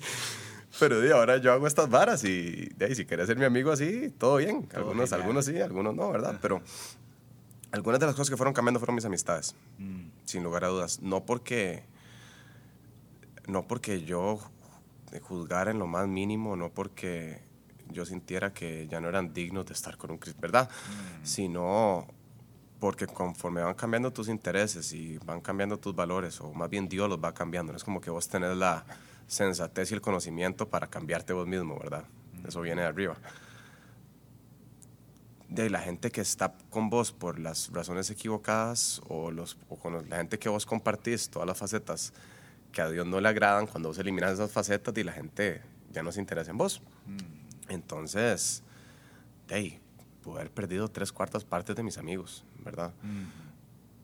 Pero 0.80 1.00
de 1.00 1.12
ahora 1.12 1.36
yo 1.36 1.52
hago 1.52 1.66
estas 1.68 1.88
varas 1.88 2.24
y 2.24 2.68
de 2.76 2.86
ahí, 2.86 2.94
si 2.96 3.04
querés 3.04 3.28
ser 3.28 3.36
mi 3.38 3.44
amigo 3.44 3.70
así, 3.70 4.12
todo 4.18 4.36
bien. 4.38 4.68
Algunos, 4.74 5.12
algunos 5.12 5.44
sí, 5.44 5.60
algunos 5.60 5.94
no, 5.94 6.10
¿verdad? 6.10 6.38
Pero 6.42 6.62
algunas 7.70 8.00
de 8.00 8.06
las 8.06 8.14
cosas 8.16 8.30
que 8.30 8.36
fueron 8.36 8.54
cambiando 8.54 8.80
fueron 8.80 8.96
mis 8.96 9.04
amistades, 9.04 9.54
Mm. 9.78 10.06
sin 10.24 10.42
lugar 10.42 10.64
a 10.64 10.68
dudas. 10.68 11.00
No 11.00 11.24
porque, 11.24 11.84
no 13.46 13.66
porque 13.68 14.02
yo 14.02 14.40
juzgara 15.22 15.70
en 15.70 15.78
lo 15.78 15.86
más 15.86 16.08
mínimo, 16.08 16.56
no 16.56 16.70
porque 16.70 17.40
yo 17.90 18.04
sintiera 18.04 18.52
que 18.52 18.88
ya 18.88 19.00
no 19.00 19.08
eran 19.08 19.32
dignos 19.32 19.66
de 19.66 19.74
estar 19.74 19.96
con 19.96 20.10
un 20.10 20.18
Cristo, 20.18 20.40
¿verdad? 20.40 20.68
Sino 21.22 22.08
porque 22.84 23.06
conforme 23.06 23.62
van 23.62 23.72
cambiando 23.72 24.12
tus 24.12 24.28
intereses 24.28 24.92
y 24.92 25.16
van 25.24 25.40
cambiando 25.40 25.78
tus 25.78 25.96
valores, 25.96 26.38
o 26.42 26.52
más 26.52 26.68
bien 26.68 26.86
Dios 26.86 27.08
los 27.08 27.18
va 27.18 27.32
cambiando, 27.32 27.72
no 27.72 27.78
es 27.78 27.82
como 27.82 27.98
que 27.98 28.10
vos 28.10 28.28
tenés 28.28 28.54
la 28.58 28.84
sensatez 29.26 29.90
y 29.90 29.94
el 29.94 30.02
conocimiento 30.02 30.68
para 30.68 30.88
cambiarte 30.88 31.32
vos 31.32 31.46
mismo, 31.46 31.78
¿verdad? 31.78 32.04
Eso 32.46 32.60
viene 32.60 32.82
de 32.82 32.88
arriba. 32.88 33.16
De 35.48 35.70
la 35.70 35.78
gente 35.78 36.10
que 36.10 36.20
está 36.20 36.52
con 36.68 36.90
vos 36.90 37.10
por 37.10 37.38
las 37.38 37.72
razones 37.72 38.10
equivocadas 38.10 39.00
o, 39.08 39.30
los, 39.30 39.56
o 39.70 39.76
con 39.76 40.06
la 40.10 40.18
gente 40.18 40.38
que 40.38 40.50
vos 40.50 40.66
compartís, 40.66 41.30
todas 41.30 41.48
las 41.48 41.56
facetas 41.56 42.12
que 42.70 42.82
a 42.82 42.90
Dios 42.90 43.06
no 43.06 43.18
le 43.18 43.30
agradan, 43.30 43.66
cuando 43.66 43.88
vos 43.88 43.98
eliminas 43.98 44.32
esas 44.32 44.52
facetas 44.52 44.94
y 44.98 45.04
la 45.04 45.12
gente 45.12 45.62
ya 45.90 46.02
no 46.02 46.12
se 46.12 46.20
interesa 46.20 46.50
en 46.50 46.58
vos. 46.58 46.82
Entonces, 47.70 48.62
de 49.48 49.54
ahí, 49.54 49.80
pude 50.22 50.40
haber 50.40 50.50
perdido 50.50 50.88
tres 50.88 51.12
cuartas 51.12 51.44
partes 51.44 51.74
de 51.76 51.82
mis 51.82 51.96
amigos, 51.96 52.44
¿verdad? 52.64 52.92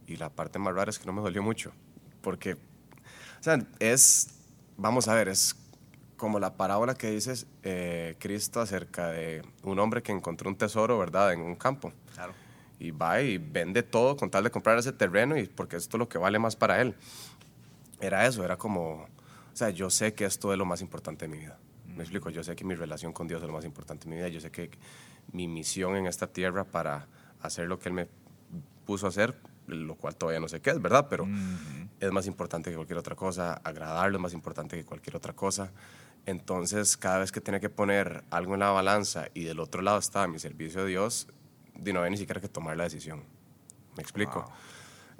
Y 0.06 0.16
la 0.16 0.30
parte 0.30 0.58
más 0.58 0.74
rara 0.74 0.90
es 0.90 0.98
que 0.98 1.06
no 1.06 1.12
me 1.12 1.22
dolió 1.22 1.42
mucho, 1.42 1.72
porque, 2.20 2.54
o 2.54 3.42
sea, 3.42 3.58
es, 3.78 4.34
vamos 4.76 5.08
a 5.08 5.14
ver, 5.14 5.28
es 5.28 5.56
como 6.16 6.38
la 6.38 6.54
parábola 6.54 6.94
que 6.94 7.10
dices 7.10 7.46
eh, 7.62 8.14
Cristo 8.18 8.60
acerca 8.60 9.08
de 9.08 9.42
un 9.62 9.78
hombre 9.78 10.02
que 10.02 10.12
encontró 10.12 10.50
un 10.50 10.56
tesoro, 10.56 10.98
¿verdad?, 10.98 11.32
en 11.32 11.40
un 11.40 11.56
campo. 11.56 11.92
Claro. 12.14 12.34
Y 12.78 12.90
va 12.90 13.22
y 13.22 13.38
vende 13.38 13.82
todo 13.82 14.16
con 14.16 14.30
tal 14.30 14.44
de 14.44 14.50
comprar 14.50 14.78
ese 14.78 14.92
terreno 14.92 15.38
y 15.38 15.46
porque 15.46 15.76
esto 15.76 15.96
es 15.96 15.98
lo 15.98 16.08
que 16.08 16.18
vale 16.18 16.38
más 16.38 16.56
para 16.56 16.80
él. 16.80 16.94
Era 18.00 18.26
eso, 18.26 18.44
era 18.44 18.56
como, 18.56 19.02
o 19.02 19.56
sea, 19.56 19.70
yo 19.70 19.90
sé 19.90 20.12
que 20.12 20.26
esto 20.26 20.52
es 20.52 20.58
lo 20.58 20.64
más 20.64 20.82
importante 20.82 21.26
de 21.26 21.32
mi 21.32 21.38
vida. 21.38 21.58
Me 21.86 22.02
explico, 22.02 22.30
yo 22.30 22.44
sé 22.44 22.54
que 22.54 22.64
mi 22.64 22.74
relación 22.74 23.12
con 23.12 23.26
Dios 23.26 23.42
es 23.42 23.46
lo 23.46 23.54
más 23.54 23.64
importante 23.64 24.04
de 24.04 24.10
mi 24.10 24.16
vida. 24.16 24.28
Yo 24.28 24.40
sé 24.40 24.50
que 24.50 24.70
mi 25.32 25.48
misión 25.48 25.96
en 25.96 26.06
esta 26.06 26.26
tierra 26.26 26.64
para 26.64 27.06
hacer 27.42 27.66
lo 27.66 27.78
que 27.78 27.88
Él 27.88 27.94
me 27.94 28.08
puso 28.90 29.06
a 29.06 29.10
hacer, 29.10 29.36
lo 29.68 29.94
cual 29.94 30.16
todavía 30.16 30.40
no 30.40 30.48
sé 30.48 30.60
qué 30.60 30.70
es, 30.70 30.82
¿verdad? 30.82 31.06
Pero 31.08 31.28
es 32.00 32.10
más 32.10 32.26
importante 32.26 32.70
que 32.70 32.76
cualquier 32.76 32.98
otra 32.98 33.14
cosa. 33.14 33.52
Agradarlo 33.62 34.18
es 34.18 34.22
más 34.22 34.32
importante 34.32 34.76
que 34.76 34.84
cualquier 34.84 35.14
otra 35.14 35.32
cosa. 35.32 35.70
Entonces, 36.26 36.96
cada 36.96 37.20
vez 37.20 37.30
que 37.30 37.40
tenía 37.40 37.60
que 37.60 37.70
poner 37.70 38.24
algo 38.30 38.54
en 38.54 38.60
la 38.60 38.70
balanza 38.70 39.28
y 39.32 39.44
del 39.44 39.60
otro 39.60 39.80
lado 39.80 40.00
estaba 40.00 40.26
mi 40.26 40.40
servicio 40.40 40.80
a 40.80 40.84
Dios, 40.86 41.28
di, 41.76 41.92
no 41.92 42.00
había 42.00 42.10
ni 42.10 42.16
siquiera 42.16 42.40
que 42.40 42.48
tomar 42.48 42.76
la 42.76 42.82
decisión. 42.82 43.22
¿Me 43.96 44.02
explico? 44.02 44.40
Wow. 44.40 44.50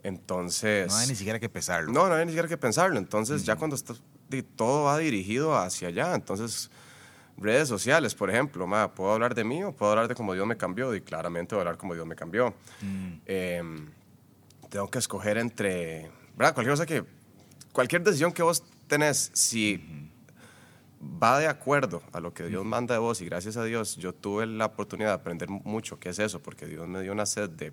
Entonces... 0.03 0.89
No 0.89 0.97
hay 0.97 1.07
ni 1.07 1.15
siquiera 1.15 1.39
que 1.39 1.49
pesarlo. 1.49 1.93
No, 1.93 2.09
no 2.09 2.17
hay 2.17 2.25
ni 2.25 2.33
siquiera 2.33 2.49
que 2.49 2.59
pensarlo. 2.59 2.99
Entonces, 2.99 3.45
ya 3.45 3.55
cuando 3.55 3.77
está, 3.77 3.95
todo 4.57 4.83
va 4.87 4.99
dirigido 4.99 5.57
hacia 5.57 5.87
allá, 5.87 6.17
entonces, 6.17 6.73
redes 7.41 7.69
sociales, 7.69 8.15
por 8.15 8.31
ejemplo, 8.31 8.67
ma, 8.67 8.95
¿puedo 8.95 9.13
hablar 9.13 9.35
de 9.35 9.45
mí 9.45 9.63
o 9.65 9.73
puedo 9.73 9.93
hablar 9.93 10.09
de 10.09 10.15
cómo 10.15 10.35
Dios 10.35 10.47
me 10.47 10.57
cambió? 10.57 10.95
Y 10.95 11.01
claramente 11.01 11.55
voy 11.55 11.61
a 11.61 11.63
hablar 11.63 11.79
cómo 11.79 11.95
Dios 11.95 12.07
me 12.07 12.15
cambió. 12.15 12.55
Em, 13.27 13.89
tengo 14.69 14.91
que 14.91 14.99
escoger 14.99 15.39
entre, 15.39 16.11
¿verdad? 16.37 16.55
Cualquier 16.55 16.73
cosa 16.73 16.87
que, 16.87 17.05
cualquier 17.73 18.03
decisión 18.03 18.33
que 18.33 18.43
vos 18.43 18.63
tenés, 18.87 19.31
si 19.35 20.11
va 21.01 21.39
de 21.39 21.49
acuerdo 21.49 22.03
a 22.13 22.21
lo 22.21 22.35
que 22.35 22.45
Dios 22.45 22.65
manda 22.65 22.95
de 22.95 23.01
vos 23.01 23.21
y 23.23 23.25
gracias 23.25 23.57
a 23.57 23.65
Dios 23.65 23.97
yo 23.97 24.13
tuve 24.13 24.47
la 24.47 24.67
oportunidad 24.67 25.09
de 25.09 25.15
aprender 25.15 25.49
mucho 25.49 25.99
qué 25.99 26.11
es 26.11 26.19
eso, 26.19 26.43
porque 26.43 26.67
Dios 26.67 26.87
me 26.87 27.01
dio 27.03 27.13
una 27.13 27.25
sed 27.27 27.49
de 27.49 27.73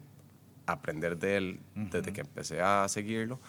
aprender 0.66 1.18
de 1.18 1.38
Él 1.38 1.60
desde 1.76 2.14
que 2.14 2.22
empecé 2.22 2.62
a 2.62 2.88
seguirlo, 2.88 3.40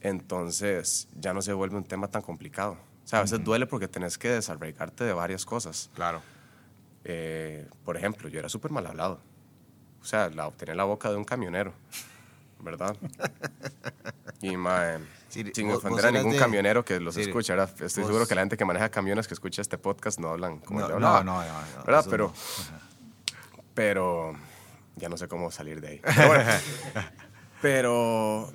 entonces 0.00 1.08
ya 1.18 1.32
no 1.32 1.42
se 1.42 1.52
vuelve 1.52 1.76
un 1.76 1.84
tema 1.84 2.08
tan 2.08 2.22
complicado. 2.22 2.76
O 3.08 3.10
sea, 3.10 3.20
a 3.20 3.22
veces 3.22 3.42
duele 3.42 3.66
porque 3.66 3.88
tenés 3.88 4.18
que 4.18 4.28
desarraigarte 4.28 5.02
de 5.02 5.14
varias 5.14 5.46
cosas. 5.46 5.88
Claro. 5.94 6.20
Eh, 7.04 7.66
por 7.82 7.96
ejemplo, 7.96 8.28
yo 8.28 8.38
era 8.38 8.50
súper 8.50 8.70
mal 8.70 8.86
hablado. 8.86 9.18
O 10.02 10.04
sea, 10.04 10.28
la, 10.28 10.50
tenía 10.50 10.74
la 10.74 10.84
boca 10.84 11.08
de 11.08 11.16
un 11.16 11.24
camionero, 11.24 11.72
¿verdad? 12.60 12.94
y, 14.42 14.58
mae, 14.58 14.98
Sí, 15.30 15.42
sin 15.54 15.68
vos- 15.68 15.78
ofender 15.78 16.04
vos 16.04 16.04
a 16.04 16.10
ningún 16.12 16.32
de- 16.32 16.38
camionero 16.38 16.84
que 16.84 17.00
los 17.00 17.14
sí, 17.14 17.22
escucha, 17.22 17.54
¿verdad? 17.54 17.70
Estoy 17.82 18.02
vos- 18.02 18.08
seguro 18.10 18.26
que 18.26 18.34
la 18.34 18.42
gente 18.42 18.58
que 18.58 18.64
maneja 18.66 18.90
camiones 18.90 19.26
que 19.26 19.32
escucha 19.32 19.62
este 19.62 19.78
podcast 19.78 20.18
no 20.20 20.28
hablan 20.28 20.58
como 20.58 20.80
No, 20.80 20.88
yo 20.88 20.98
no, 21.00 21.06
hablaba, 21.06 21.24
no, 21.24 21.42
no, 21.42 21.48
no, 21.78 21.84
¿verdad? 21.86 22.00
eso 22.00 22.10
Pero, 22.10 22.26
no. 22.26 22.78
pero 23.72 24.34
ya 24.96 25.08
no 25.08 25.16
sé 25.16 25.28
cómo 25.28 25.50
salir 25.50 25.80
de 25.80 25.88
ahí. 25.88 26.00
Pero, 26.04 26.26
bueno, 26.28 26.44
pero 27.62 28.52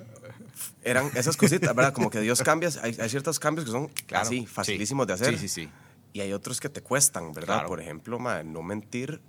eran 0.82 1.10
esas 1.14 1.36
cositas, 1.36 1.74
¿verdad? 1.74 1.92
Como 1.92 2.10
que 2.10 2.20
Dios 2.20 2.42
cambia, 2.42 2.68
hay, 2.82 2.96
hay 3.00 3.08
ciertos 3.08 3.38
cambios 3.38 3.64
que 3.64 3.70
son 3.72 3.88
Claro, 4.06 4.26
así, 4.26 4.40
sí. 4.40 4.46
facilísimos 4.46 5.06
de 5.06 5.12
hacer. 5.14 5.38
Sí, 5.38 5.48
sí, 5.48 5.62
sí. 5.62 5.70
Y 6.12 6.20
hay 6.20 6.32
otros 6.32 6.60
que 6.60 6.68
te 6.68 6.80
cuestan, 6.82 7.32
¿verdad? 7.32 7.54
Claro. 7.56 7.68
Por 7.68 7.80
ejemplo, 7.80 8.18
ma, 8.18 8.42
no 8.42 8.62
mentir 8.62 9.20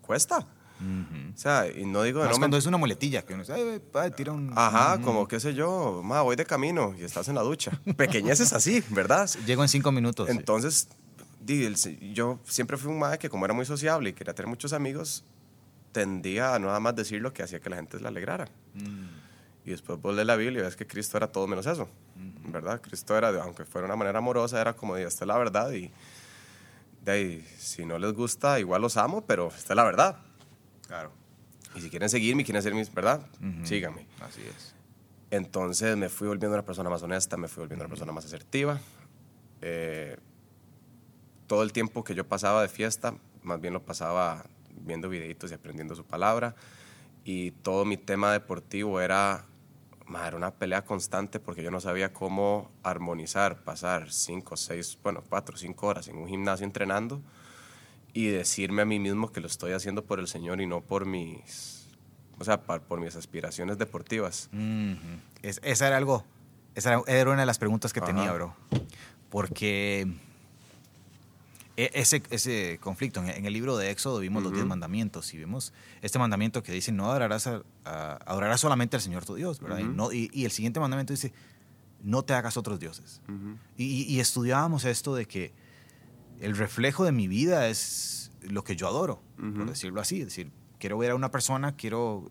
cuesta. 0.00 0.46
O 0.80 1.36
sea, 1.38 1.66
y 1.70 1.86
no 1.86 2.02
digo 2.02 2.18
de 2.20 2.26
Más 2.26 2.36
no 2.36 2.40
cuando 2.40 2.56
es 2.58 2.66
una 2.66 2.76
muletilla, 2.76 3.22
que 3.22 3.32
uno 3.32 3.42
dice, 3.42 3.54
"Ay, 3.54 3.80
ay, 3.94 4.10
tira 4.10 4.32
un... 4.32 4.52
Ajá, 4.54 5.00
como 5.00 5.26
qué 5.26 5.40
sé 5.40 5.54
yo, 5.54 6.02
ma, 6.04 6.20
voy 6.20 6.36
de 6.36 6.44
camino 6.44 6.94
y 6.98 7.04
estás 7.04 7.28
en 7.28 7.36
la 7.36 7.42
ducha. 7.42 7.80
Pequeñeces 7.96 8.52
así, 8.52 8.82
¿verdad? 8.90 9.30
Llego 9.46 9.62
en 9.62 9.68
cinco 9.68 9.92
minutos. 9.92 10.28
sí. 10.28 10.36
Entonces, 10.36 10.88
se- 11.76 12.12
yo 12.12 12.38
siempre 12.44 12.76
fui 12.76 12.90
un 12.92 12.98
madre 12.98 13.18
que 13.18 13.30
como 13.30 13.44
era 13.46 13.54
muy 13.54 13.64
sociable 13.64 14.10
y 14.10 14.12
quería 14.12 14.34
tener 14.34 14.48
muchos 14.48 14.72
amigos, 14.74 15.24
tendía 15.92 16.54
a 16.54 16.58
nada 16.58 16.80
más 16.80 16.94
decir 16.96 17.22
lo 17.22 17.32
que 17.32 17.42
hacía 17.42 17.60
que 17.60 17.70
la 17.70 17.76
gente 17.76 17.96
se 17.96 18.02
le 18.02 18.08
alegrara. 18.08 18.48
Y 19.64 19.70
después 19.70 20.00
vos 20.00 20.14
lees 20.14 20.26
la 20.26 20.36
Biblia 20.36 20.60
y 20.60 20.62
ves 20.64 20.76
que 20.76 20.86
Cristo 20.86 21.16
era 21.16 21.32
todo 21.32 21.46
menos 21.46 21.66
eso, 21.66 21.88
¿verdad? 22.46 22.80
Cristo 22.80 23.16
era, 23.16 23.28
aunque 23.42 23.64
fuera 23.64 23.86
de 23.86 23.92
una 23.92 23.96
manera 23.96 24.18
amorosa, 24.18 24.60
era 24.60 24.74
como, 24.74 24.96
esta 24.96 25.24
es 25.24 25.28
la 25.28 25.38
verdad 25.38 25.72
y 25.72 25.90
de 27.02 27.12
ahí, 27.12 27.48
si 27.58 27.84
no 27.84 27.98
les 27.98 28.12
gusta, 28.12 28.58
igual 28.60 28.82
los 28.82 28.96
amo, 28.96 29.24
pero 29.26 29.48
esta 29.48 29.72
es 29.72 29.76
la 29.76 29.84
verdad. 29.84 30.16
Claro. 30.86 31.12
Y 31.74 31.80
si 31.80 31.90
quieren 31.90 32.08
seguirme, 32.08 32.44
quieren 32.44 32.62
ser 32.62 32.74
mis, 32.74 32.92
¿verdad? 32.92 33.26
Síganme. 33.64 34.06
Así 34.20 34.42
es. 34.42 34.74
Entonces 35.30 35.96
me 35.96 36.08
fui 36.08 36.28
volviendo 36.28 36.54
una 36.54 36.64
persona 36.64 36.88
más 36.88 37.02
honesta, 37.02 37.36
me 37.36 37.48
fui 37.48 37.62
volviendo 37.62 37.84
una 37.84 37.88
persona 37.88 38.12
más 38.12 38.24
asertiva. 38.24 38.80
Eh, 39.60 40.16
todo 41.46 41.62
el 41.62 41.72
tiempo 41.72 42.04
que 42.04 42.14
yo 42.14 42.26
pasaba 42.26 42.62
de 42.62 42.68
fiesta, 42.68 43.14
más 43.42 43.60
bien 43.60 43.74
lo 43.74 43.82
pasaba 43.82 44.44
viendo 44.70 45.08
videitos 45.08 45.50
y 45.50 45.54
aprendiendo 45.54 45.94
su 45.94 46.04
palabra. 46.04 46.54
Y 47.24 47.50
todo 47.50 47.84
mi 47.84 47.96
tema 47.96 48.32
deportivo 48.32 49.00
era, 49.00 49.44
ma, 50.06 50.26
era 50.26 50.36
una 50.36 50.50
pelea 50.52 50.84
constante 50.84 51.40
porque 51.40 51.62
yo 51.62 51.70
no 51.70 51.80
sabía 51.80 52.12
cómo 52.12 52.70
armonizar, 52.82 53.62
pasar 53.64 54.12
cinco, 54.12 54.56
seis, 54.56 54.98
bueno, 55.02 55.22
cuatro, 55.28 55.56
cinco 55.56 55.86
horas 55.86 56.08
en 56.08 56.16
un 56.16 56.28
gimnasio 56.28 56.64
entrenando 56.64 57.22
y 58.12 58.26
decirme 58.26 58.82
a 58.82 58.84
mí 58.84 58.98
mismo 58.98 59.32
que 59.32 59.40
lo 59.40 59.46
estoy 59.46 59.72
haciendo 59.72 60.04
por 60.04 60.20
el 60.20 60.28
Señor 60.28 60.60
y 60.60 60.66
no 60.66 60.82
por 60.82 61.06
mis, 61.06 61.88
o 62.38 62.44
sea, 62.44 62.60
por 62.60 63.00
mis 63.00 63.16
aspiraciones 63.16 63.78
deportivas. 63.78 64.50
Es- 65.42 65.60
esa 65.64 65.86
era 65.88 65.96
algo, 65.96 66.24
esa 66.74 67.02
era- 67.06 67.30
una 67.30 67.40
de 67.40 67.46
las 67.46 67.58
preguntas 67.58 67.92
que 67.92 68.00
tenía, 68.00 68.24
Ajá. 68.24 68.32
bro. 68.34 68.54
Porque 69.30 70.06
ese, 71.76 72.22
ese 72.30 72.78
conflicto. 72.80 73.22
En, 73.22 73.46
el 73.46 73.52
libro 73.52 73.76
de 73.76 73.90
Éxodo 73.90 74.20
vimos 74.20 74.42
los 74.42 74.52
diez 74.52 74.64
mandamientos 74.64 75.32
y 75.34 75.38
vimos 75.38 75.72
este 76.02 76.18
mandamiento 76.18 76.62
que 76.62 76.72
dice, 76.72 76.92
no 76.92 77.10
adorarás, 77.10 77.46
a, 77.46 77.62
adorarás 77.84 78.60
solamente 78.60 78.96
al 78.96 79.02
Señor 79.02 79.24
tu 79.24 79.34
Dios, 79.34 79.60
¿verdad? 79.60 79.78
y, 79.78 79.84
no, 79.84 80.12
y, 80.12 80.44
el 80.44 80.50
siguiente 80.50 80.80
mandamiento 80.80 81.12
dice, 81.12 81.32
no 82.02 82.22
te 82.22 82.34
hagas 82.34 82.56
otros 82.56 82.78
dioses. 82.78 83.20
y, 83.76 84.20
estudiábamos 84.20 84.84
esto 84.84 85.14
de 85.14 85.26
que 85.26 85.52
el 86.40 86.56
reflejo 86.56 87.04
de 87.04 87.12
mi 87.12 87.28
vida 87.28 87.68
es 87.68 88.30
lo 88.42 88.64
que 88.64 88.76
yo 88.76 88.86
adoro, 88.86 89.22
por 89.36 89.66
decirlo 89.66 90.00
así. 90.00 90.20
Es 90.20 90.26
decir, 90.26 90.50
quiero 90.78 90.98
ver 90.98 91.12
a 91.12 91.14
una 91.14 91.30
persona, 91.30 91.76
quiero 91.76 92.28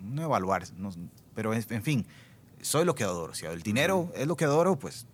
no 0.00 0.22
evaluar, 0.22 0.64
pero 1.34 1.54
en, 1.54 1.82
fin, 1.82 2.06
soy 2.60 2.84
lo 2.84 2.94
que 2.94 3.04
adoro. 3.04 3.34
Si 3.34 3.46
el 3.46 3.62
dinero 3.62 4.12
es 4.14 4.26
lo 4.26 4.36
que 4.36 4.44
adoro, 4.44 4.78
pues 4.78 5.06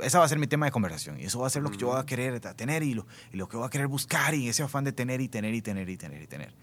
ese 0.00 0.18
va 0.18 0.24
a 0.24 0.28
ser 0.28 0.38
mi 0.38 0.46
tema 0.46 0.66
de 0.66 0.72
conversación 0.72 1.20
y 1.20 1.24
eso 1.24 1.40
va 1.40 1.46
a 1.46 1.50
ser 1.50 1.62
lo 1.62 1.70
que 1.70 1.76
yo 1.76 1.88
voy 1.88 2.00
a 2.00 2.06
querer 2.06 2.40
tener 2.40 2.82
y 2.82 2.94
lo, 2.94 3.06
y 3.32 3.36
lo 3.36 3.48
que 3.48 3.56
voy 3.56 3.66
a 3.66 3.70
querer 3.70 3.88
buscar 3.88 4.34
y 4.34 4.48
ese 4.48 4.62
afán 4.62 4.84
de 4.84 4.92
tener 4.92 5.20
y 5.20 5.28
tener 5.28 5.54
y 5.54 5.62
tener 5.62 5.88
y 5.88 5.96
tener 5.96 6.22
y 6.22 6.26
tener. 6.26 6.54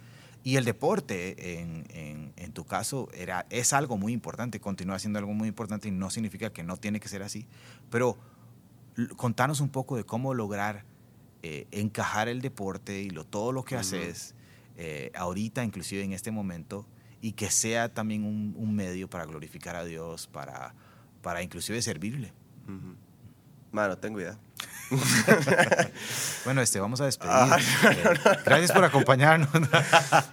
Y 0.44 0.58
el 0.58 0.66
deporte, 0.66 1.60
en, 1.60 1.88
en, 1.90 2.32
en, 2.36 2.52
tu 2.54 2.66
caso, 2.66 3.10
era, 3.16 3.48
es 3.50 3.74
algo 3.74 3.98
muy 3.98 4.14
importante, 4.14 4.60
continúa 4.60 5.00
siendo 5.00 5.18
algo 5.18 5.34
muy 5.34 5.48
importante 5.48 5.88
y 5.88 5.92
no 5.92 6.12
significa 6.12 6.52
que 6.54 6.64
no 6.64 6.78
tiene 6.78 7.00
que 7.00 7.08
ser 7.08 7.24
así. 7.24 7.48
Pero 7.90 8.16
contanos 9.16 9.60
un 9.60 9.70
poco 9.70 9.98
de 9.98 10.04
cómo 10.04 10.36
lograr 10.36 10.86
eh, 11.42 11.68
encajar 11.72 12.28
el 12.28 12.42
deporte 12.42 13.02
y 13.02 13.10
lo, 13.10 13.24
todo 13.24 13.52
lo 13.52 13.64
que 13.64 13.76
haces 13.76 14.36
eh, 14.78 15.12
ahorita, 15.16 15.64
inclusive 15.64 16.04
en 16.04 16.14
este 16.14 16.32
momento, 16.32 16.86
y 17.22 17.32
que 17.32 17.50
sea 17.50 17.94
también 17.94 18.24
un, 18.24 18.54
un 18.56 18.76
medio 18.76 19.10
para 19.10 19.26
glorificar 19.26 19.76
a 19.76 19.84
Dios, 19.84 20.28
para, 20.28 20.76
para 21.22 21.42
inclusive 21.42 21.82
servirle. 21.82 22.34
Mano, 23.76 23.98
tengo 23.98 24.22
idea. 24.22 24.38
bueno, 26.46 26.62
este, 26.62 26.80
vamos 26.80 27.02
a 27.02 27.06
despedir. 27.06 27.34
Ah, 27.34 27.58
gracias 28.46 28.72
por 28.72 28.86
acompañarnos. 28.86 29.50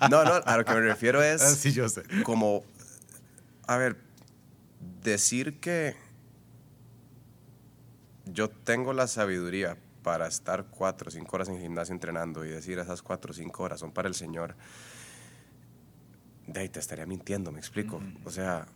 no, 0.09 0.25
no, 0.25 0.35
a 0.45 0.57
lo 0.57 0.65
que 0.65 0.73
me 0.75 0.81
refiero 0.81 1.21
es. 1.21 1.43
Ah, 1.43 1.51
sí, 1.51 1.73
yo 1.73 1.89
sé. 1.89 2.05
Como. 2.23 2.63
A 3.67 3.79
ver, 3.79 3.97
decir 5.03 5.59
que 5.59 5.97
yo 8.27 8.49
tengo 8.49 8.93
la 8.93 9.09
sabiduría 9.09 9.77
para 10.05 10.29
estar 10.29 10.67
cuatro 10.67 11.09
o 11.09 11.11
cinco 11.11 11.35
horas 11.35 11.49
en 11.49 11.59
gimnasio 11.59 11.93
entrenando 11.93 12.45
y 12.45 12.49
decir 12.49 12.79
esas 12.79 13.03
cuatro 13.03 13.33
o 13.33 13.35
cinco 13.35 13.65
horas 13.65 13.81
son 13.81 13.91
para 13.91 14.07
el 14.07 14.15
Señor, 14.15 14.55
de 16.47 16.61
ahí 16.61 16.69
te 16.69 16.79
estaría 16.79 17.07
mintiendo, 17.07 17.51
me 17.51 17.59
explico. 17.59 18.01
O 18.25 18.31
sea, 18.31 18.69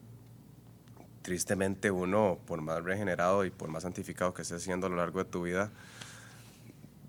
tristemente 1.27 1.91
uno, 1.91 2.39
por 2.47 2.61
más 2.61 2.85
regenerado 2.85 3.45
y 3.45 3.51
por 3.51 3.69
más 3.69 3.83
santificado 3.83 4.33
que 4.33 4.43
estés 4.43 4.63
siendo 4.63 4.87
a 4.87 4.91
lo 4.91 4.95
largo 4.95 5.19
de 5.19 5.29
tu 5.29 5.43
vida, 5.43 5.73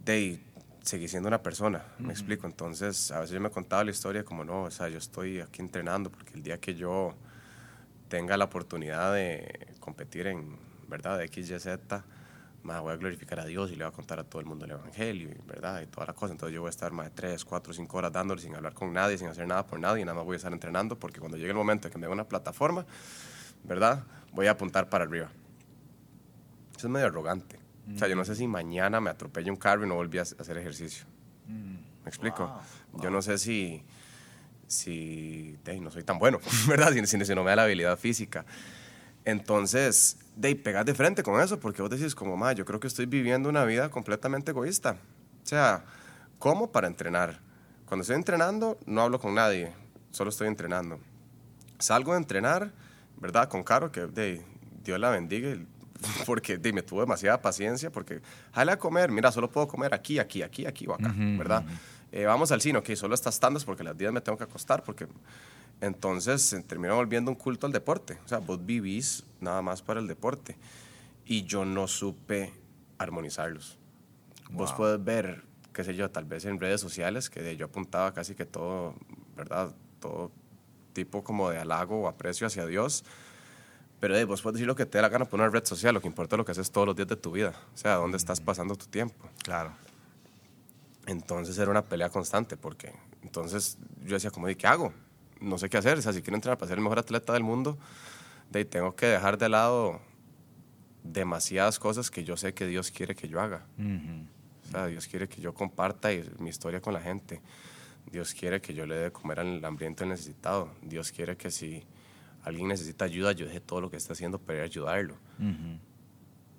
de 0.03 0.39
seguir 0.81 1.07
siendo 1.07 1.27
una 1.27 1.43
persona, 1.43 1.85
me 1.99 2.13
explico. 2.13 2.47
Entonces, 2.47 3.11
a 3.11 3.19
veces 3.19 3.35
yo 3.35 3.39
me 3.39 3.51
contaba 3.51 3.83
la 3.83 3.91
historia 3.91 4.23
como, 4.23 4.43
no, 4.43 4.63
o 4.63 4.71
sea, 4.71 4.89
yo 4.89 4.97
estoy 4.97 5.39
aquí 5.39 5.61
entrenando 5.61 6.09
porque 6.09 6.33
el 6.33 6.41
día 6.41 6.57
que 6.57 6.73
yo 6.73 7.13
tenga 8.09 8.35
la 8.37 8.45
oportunidad 8.45 9.13
de 9.13 9.67
competir 9.79 10.25
en, 10.25 10.57
¿verdad?, 10.87 11.19
de 11.19 11.25
X, 11.25 11.51
Y, 11.51 11.59
Z, 11.59 12.03
más 12.63 12.81
voy 12.81 12.93
a 12.93 12.97
glorificar 12.97 13.39
a 13.39 13.45
Dios 13.45 13.69
y 13.69 13.75
le 13.75 13.83
voy 13.83 13.93
a 13.93 13.95
contar 13.95 14.19
a 14.19 14.23
todo 14.23 14.39
el 14.39 14.47
mundo 14.47 14.65
el 14.65 14.71
Evangelio, 14.71 15.29
¿verdad? 15.45 15.83
Y 15.83 15.85
toda 15.85 16.07
la 16.07 16.13
cosa. 16.13 16.31
Entonces 16.31 16.55
yo 16.55 16.61
voy 16.61 16.69
a 16.69 16.71
estar 16.71 16.91
más 16.91 17.05
de 17.05 17.11
3, 17.11 17.45
4, 17.45 17.71
5 17.71 17.97
horas 17.97 18.11
dándole 18.11 18.41
sin 18.41 18.55
hablar 18.55 18.73
con 18.73 18.91
nadie, 18.91 19.15
sin 19.19 19.27
hacer 19.27 19.45
nada 19.45 19.67
por 19.67 19.79
nadie, 19.79 20.01
y 20.01 20.05
nada 20.05 20.15
más 20.15 20.25
voy 20.25 20.33
a 20.33 20.37
estar 20.37 20.51
entrenando 20.51 20.97
porque 20.97 21.19
cuando 21.19 21.37
llegue 21.37 21.51
el 21.51 21.55
momento 21.55 21.87
de 21.87 21.91
que 21.91 21.99
me 21.99 22.07
dé 22.07 22.11
una 22.11 22.23
plataforma, 22.23 22.83
¿verdad? 23.63 24.03
Voy 24.33 24.47
a 24.47 24.51
apuntar 24.51 24.89
para 24.89 25.05
arriba. 25.05 25.29
Eso 26.75 26.87
es 26.87 26.91
medio 26.91 27.07
arrogante. 27.07 27.59
O 27.95 27.97
sea, 27.97 28.07
yo 28.07 28.15
no 28.15 28.25
sé 28.25 28.35
si 28.35 28.47
mañana 28.47 28.99
me 28.99 29.09
atropella 29.09 29.51
un 29.51 29.57
carro 29.57 29.85
y 29.85 29.87
no 29.87 29.95
volví 29.95 30.17
a 30.17 30.23
hacer 30.23 30.57
ejercicio. 30.57 31.05
Mm. 31.47 32.03
¿Me 32.03 32.09
explico? 32.09 32.51
Yo 33.01 33.09
no 33.09 33.21
sé 33.21 33.37
si, 33.37 33.83
si 34.67 35.57
no 35.81 35.89
soy 35.89 36.03
tan 36.03 36.19
bueno, 36.19 36.39
¿verdad? 36.67 36.91
Si, 36.93 37.25
si, 37.25 37.35
no 37.35 37.43
me 37.43 37.51
da 37.51 37.57
la 37.57 37.63
habilidad 37.63 37.97
física. 37.97 38.45
Entonces, 39.25 40.17
de 40.35 40.55
pegar 40.55 40.85
de 40.85 40.93
frente 40.93 41.23
con 41.23 41.41
eso, 41.41 41.59
porque 41.59 41.81
vos 41.81 41.91
decís 41.91 42.15
como, 42.15 42.37
ma, 42.37 42.53
yo 42.53 42.65
creo 42.65 42.79
que 42.79 42.87
estoy 42.87 43.05
viviendo 43.05 43.49
una 43.49 43.65
vida 43.65 43.89
completamente 43.89 44.51
egoísta. 44.51 44.97
O 45.43 45.47
sea, 45.47 45.83
¿cómo 46.39 46.71
para 46.71 46.87
entrenar? 46.87 47.39
Cuando 47.85 48.01
estoy 48.01 48.17
entrenando, 48.17 48.77
no 48.85 49.01
hablo 49.01 49.19
con 49.19 49.33
nadie, 49.33 49.73
solo 50.11 50.29
estoy 50.29 50.47
entrenando. 50.47 50.99
Salgo 51.79 52.11
de 52.13 52.19
entrenar, 52.19 52.71
¿verdad? 53.19 53.49
Con 53.49 53.63
Caro, 53.63 53.91
que 53.91 54.07
de, 54.07 54.41
Dios 54.83 54.99
la 54.99 55.09
bendiga, 55.09 55.55
porque 56.25 56.57
de, 56.57 56.73
me 56.73 56.83
tuvo 56.83 57.01
demasiada 57.01 57.41
paciencia, 57.41 57.91
porque 57.91 58.21
jale 58.53 58.71
a 58.71 58.79
comer, 58.79 59.11
mira, 59.11 59.31
solo 59.31 59.49
puedo 59.49 59.67
comer 59.67 59.93
aquí, 59.93 60.19
aquí, 60.19 60.41
aquí, 60.41 60.65
aquí 60.65 60.87
o 60.87 60.93
acá, 60.93 61.13
¿verdad? 61.15 61.63
Eh, 62.11 62.25
vamos 62.25 62.51
al 62.51 62.61
cine, 62.61 62.79
ok, 62.79 62.93
solo 62.95 63.15
estas 63.15 63.39
tandas 63.39 63.65
porque 63.65 63.83
las 63.83 63.97
días 63.97 64.13
me 64.13 64.21
tengo 64.21 64.37
que 64.37 64.45
acostar, 64.45 64.83
porque 64.83 65.07
entonces 65.81 66.41
se 66.41 66.61
terminó 66.63 66.95
volviendo 66.95 67.29
un 67.29 67.35
culto 67.35 67.67
al 67.67 67.73
deporte. 67.73 68.17
O 68.25 68.27
sea, 68.27 68.39
vos 68.39 68.65
vivís 68.65 69.25
nada 69.39 69.61
más 69.61 69.81
para 69.81 69.99
el 69.99 70.07
deporte. 70.07 70.57
Y 71.25 71.43
yo 71.43 71.65
no 71.65 71.87
supe 71.87 72.53
armonizarlos. 72.97 73.77
Vos 74.49 74.73
puedes 74.73 75.03
ver, 75.03 75.43
qué 75.73 75.83
sé 75.83 75.93
yo, 75.93 76.09
tal 76.09 76.25
vez 76.25 76.45
en 76.45 76.59
redes 76.59 76.79
sociales, 76.79 77.29
que 77.29 77.55
yo 77.57 77.65
apuntaba 77.65 78.13
casi 78.13 78.33
que 78.33 78.45
todo, 78.45 78.95
¿verdad? 79.35 79.75
Todo 79.99 80.31
tipo 80.97 81.23
como 81.23 81.51
de 81.51 81.59
halago 81.59 82.01
o 82.01 82.07
aprecio 82.07 82.47
hacia 82.47 82.65
Dios. 82.65 83.03
Pero 83.99 84.15
vos 84.25 84.41
puedes 84.41 84.55
decir 84.55 84.65
lo 84.65 84.75
que 84.75 84.87
te 84.87 84.97
dé 84.97 85.03
la 85.03 85.09
gana 85.09 85.25
por 85.25 85.39
una 85.39 85.49
red 85.49 85.63
social, 85.63 85.93
lo 85.93 86.01
que 86.01 86.07
importa 86.07 86.35
es 86.35 86.37
lo 86.37 86.45
que 86.45 86.53
haces 86.53 86.71
todos 86.71 86.87
los 86.87 86.95
días 86.95 87.07
de 87.07 87.15
tu 87.15 87.31
vida, 87.31 87.53
o 87.73 87.77
sea, 87.77 87.95
dónde 87.95 88.17
estás 88.17 88.41
pasando 88.41 88.75
tu 88.75 88.87
tiempo. 88.87 89.29
Claro. 89.43 89.73
Entonces 91.05 91.57
era 91.57 91.69
una 91.69 91.83
pelea 91.83 92.09
constante, 92.09 92.57
porque 92.57 92.93
entonces 93.21 93.77
yo 94.03 94.15
decía, 94.15 94.31
como, 94.31 94.49
¿y 94.49 94.55
qué 94.55 94.67
hago? 94.67 94.91
No 95.39 95.57
sé 95.59 95.69
qué 95.69 95.77
hacer, 95.77 95.99
o 95.99 96.01
sea, 96.01 96.13
si 96.13 96.21
quiero 96.21 96.35
entrenar 96.35 96.57
para 96.57 96.69
ser 96.69 96.77
el 96.79 96.83
mejor 96.83 96.99
atleta 96.99 97.33
del 97.33 97.43
mundo, 97.43 97.77
de 98.49 98.65
tengo 98.65 98.95
que 98.95 99.05
dejar 99.05 99.37
de 99.37 99.49
lado 99.49 99.99
demasiadas 101.03 101.79
cosas 101.79 102.09
que 102.09 102.23
yo 102.23 102.37
sé 102.37 102.53
que 102.53 102.65
Dios 102.65 102.91
quiere 102.91 103.15
que 103.15 103.27
yo 103.27 103.39
haga. 103.39 103.65
O 104.67 104.71
sea, 104.71 104.87
Dios 104.87 105.07
quiere 105.07 105.27
que 105.27 105.41
yo 105.41 105.53
comparta 105.53 106.09
mi 106.39 106.49
historia 106.49 106.81
con 106.81 106.93
la 106.93 107.01
gente. 107.01 107.39
Dios 108.11 108.33
quiere 108.33 108.61
que 108.61 108.73
yo 108.73 108.85
le 108.85 108.95
dé 108.95 109.11
comer 109.11 109.39
al 109.39 109.63
hambriento 109.63 110.03
al 110.03 110.09
necesitado. 110.09 110.71
Dios 110.81 111.11
quiere 111.11 111.35
que 111.35 111.51
si 111.51 111.83
alguien 112.43 112.67
necesita 112.69 113.05
ayuda, 113.05 113.33
yo 113.33 113.45
deje 113.45 113.59
todo 113.59 113.81
lo 113.81 113.89
que 113.91 113.97
está 113.97 114.13
haciendo 114.13 114.39
para 114.39 114.63
ayudarlo. 114.63 115.15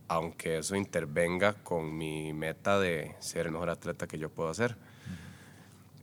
Aunque 0.09 0.59
eso 0.59 0.77
intervenga 0.77 1.55
con 1.55 1.97
mi 1.97 2.33
meta 2.33 2.79
de 2.79 3.15
ser 3.19 3.47
el 3.47 3.53
mejor 3.53 3.71
atleta 3.71 4.07
que 4.07 4.19
yo 4.19 4.31
puedo 4.31 4.51
hacer. 4.51 4.77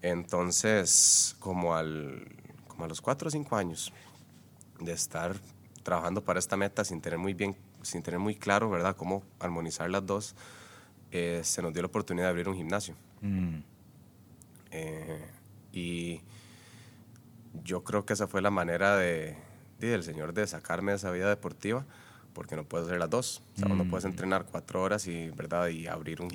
Entonces, 0.01 1.35
como, 1.39 1.75
al, 1.75 2.27
como 2.67 2.85
a 2.85 2.87
los 2.87 3.01
cuatro 3.01 3.27
o 3.27 3.31
cinco 3.31 3.55
años 3.55 3.91
de 4.79 4.91
estar 4.91 5.35
trabajando 5.83 6.23
para 6.23 6.39
esta 6.39 6.57
meta 6.57 6.83
sin 6.83 7.01
tener 7.01 7.17
muy 7.17 7.33
bien, 7.33 7.55
sin 7.81 8.01
tener 8.03 8.19
muy 8.19 8.35
claro, 8.35 8.69
¿verdad?, 8.69 8.95
cómo 8.95 9.23
armonizar 9.39 9.89
las 9.89 10.05
dos, 10.05 10.35
eh, 11.11 11.41
se 11.43 11.61
nos 11.61 11.73
dio 11.73 11.81
la 11.81 11.87
oportunidad 11.87 12.25
de 12.25 12.29
abrir 12.29 12.49
un 12.49 12.55
gimnasio. 12.55 12.95
Eh, 14.71 15.25
y 15.75 16.21
yo 17.63 17.83
creo 17.83 18.05
que 18.05 18.13
esa 18.13 18.27
fue 18.27 18.41
la 18.41 18.49
manera 18.49 18.97
de, 18.97 19.37
del 19.79 20.03
Señor 20.03 20.33
de 20.33 20.47
sacarme 20.47 20.93
de 20.93 20.97
esa 20.97 21.11
vida 21.11 21.29
deportiva, 21.29 21.85
porque 22.33 22.55
no 22.55 22.63
puedes 22.63 22.87
hacer 22.87 22.99
las 22.99 23.09
dos. 23.09 23.43
O 23.55 23.59
sea, 23.59 23.67
no 23.67 23.83
mm. 23.83 23.89
puedes 23.89 24.05
entrenar 24.05 24.45
cuatro 24.45 24.81
horas 24.81 25.07
y, 25.07 25.29
¿verdad? 25.31 25.67
y 25.67 25.87
abrir 25.87 26.21
un, 26.21 26.27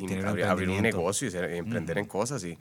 abrir, 0.47 0.69
un 0.69 0.83
negocio 0.83 1.29
y, 1.29 1.57
emprender 1.57 1.99
en 1.99 2.07
cosas. 2.07 2.45
Y, 2.45 2.59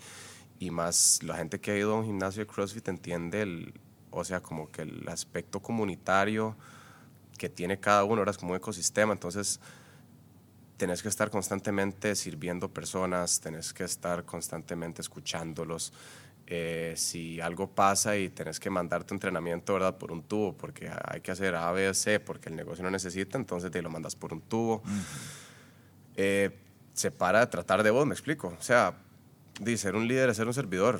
y 0.59 0.71
más 0.71 1.21
la 1.23 1.35
gente 1.37 1.59
que 1.59 1.71
ha 1.71 1.77
ido 1.77 1.93
a 1.93 1.99
un 1.99 2.05
gimnasio 2.05 2.41
de 2.41 2.47
CrossFit 2.47 2.87
entiende 2.87 3.41
el, 3.41 3.73
o 4.11 4.23
sea, 4.23 4.41
como 4.41 4.69
que 4.71 4.83
el 4.83 5.07
aspecto 5.07 5.61
comunitario 5.61 6.55
que 7.37 7.49
tiene 7.49 7.79
cada 7.79 8.03
uno, 8.03 8.17
ahora 8.17 8.31
es 8.31 8.37
como 8.37 8.51
un 8.51 8.57
ecosistema, 8.57 9.13
entonces 9.13 9.61
tenés 10.75 11.01
que 11.01 11.09
estar 11.09 11.29
constantemente 11.29 12.15
sirviendo 12.15 12.69
personas, 12.69 13.39
tenés 13.39 13.73
que 13.73 13.83
estar 13.83 14.25
constantemente 14.25 15.01
escuchándolos, 15.01 15.93
eh, 16.51 16.93
si 16.97 17.39
algo 17.39 17.67
pasa 17.67 18.17
y 18.17 18.29
tenés 18.29 18.59
que 18.59 18.71
mandar 18.71 19.03
tu 19.03 19.13
entrenamiento 19.13 19.73
¿verdad? 19.73 19.99
por 19.99 20.11
un 20.11 20.23
tubo, 20.23 20.57
porque 20.57 20.89
hay 21.05 21.21
que 21.21 21.29
hacer 21.29 21.53
A, 21.53 21.71
B, 21.71 21.93
C, 21.93 22.19
porque 22.19 22.49
el 22.49 22.55
negocio 22.55 22.83
no 22.83 22.89
necesita, 22.89 23.37
entonces 23.37 23.69
te 23.69 23.79
lo 23.83 23.91
mandas 23.91 24.15
por 24.15 24.33
un 24.33 24.41
tubo. 24.41 24.81
Eh, 26.15 26.49
se 26.93 27.11
para 27.11 27.41
de 27.41 27.47
tratar 27.47 27.83
de 27.83 27.91
vos, 27.91 28.07
me 28.07 28.15
explico. 28.15 28.47
O 28.59 28.63
sea, 28.63 28.95
de 29.59 29.77
ser 29.77 29.95
un 29.95 30.07
líder 30.07 30.29
es 30.29 30.37
ser 30.37 30.47
un 30.47 30.55
servidor, 30.55 30.99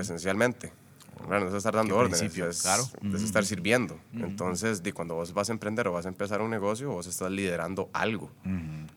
esencialmente. 0.00 0.72
Bueno, 1.28 1.44
no 1.44 1.48
es 1.50 1.54
estar 1.54 1.74
dando 1.74 1.94
órdenes, 1.94 2.22
es, 2.22 2.62
claro. 2.62 2.82
es 3.14 3.22
estar 3.22 3.44
sirviendo. 3.44 4.00
Entonces, 4.14 4.82
de 4.82 4.94
cuando 4.94 5.14
vos 5.14 5.34
vas 5.34 5.50
a 5.50 5.52
emprender 5.52 5.88
o 5.88 5.92
vas 5.92 6.06
a 6.06 6.08
empezar 6.08 6.40
un 6.40 6.50
negocio, 6.50 6.90
vos 6.90 7.06
estás 7.06 7.30
liderando 7.30 7.90
algo. 7.92 8.30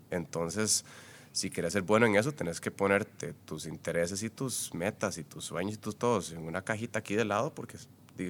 Entonces, 0.09 0.85
si 1.31 1.49
quieres 1.49 1.73
ser 1.73 1.83
bueno 1.83 2.05
en 2.05 2.15
eso, 2.15 2.31
tenés 2.31 2.59
que 2.59 2.71
ponerte 2.71 3.33
tus 3.45 3.65
intereses 3.65 4.21
y 4.23 4.29
tus 4.29 4.73
metas 4.73 5.17
y 5.17 5.23
tus 5.23 5.45
sueños 5.45 5.75
y 5.75 5.77
tus 5.77 5.95
todos 5.97 6.31
en 6.31 6.41
una 6.41 6.61
cajita 6.63 6.99
aquí 6.99 7.15
de 7.15 7.25
lado 7.25 7.53
porque 7.53 7.77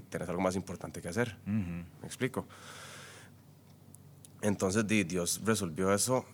tenés 0.10 0.30
algo 0.30 0.42
más 0.42 0.56
importante 0.56 1.02
que 1.02 1.08
hacer. 1.10 1.38
¿Me 1.46 1.84
explico? 2.04 2.46
Entonces 4.42 4.86
Dios 4.88 5.42
resolvió 5.44 5.94
eso 5.94 6.26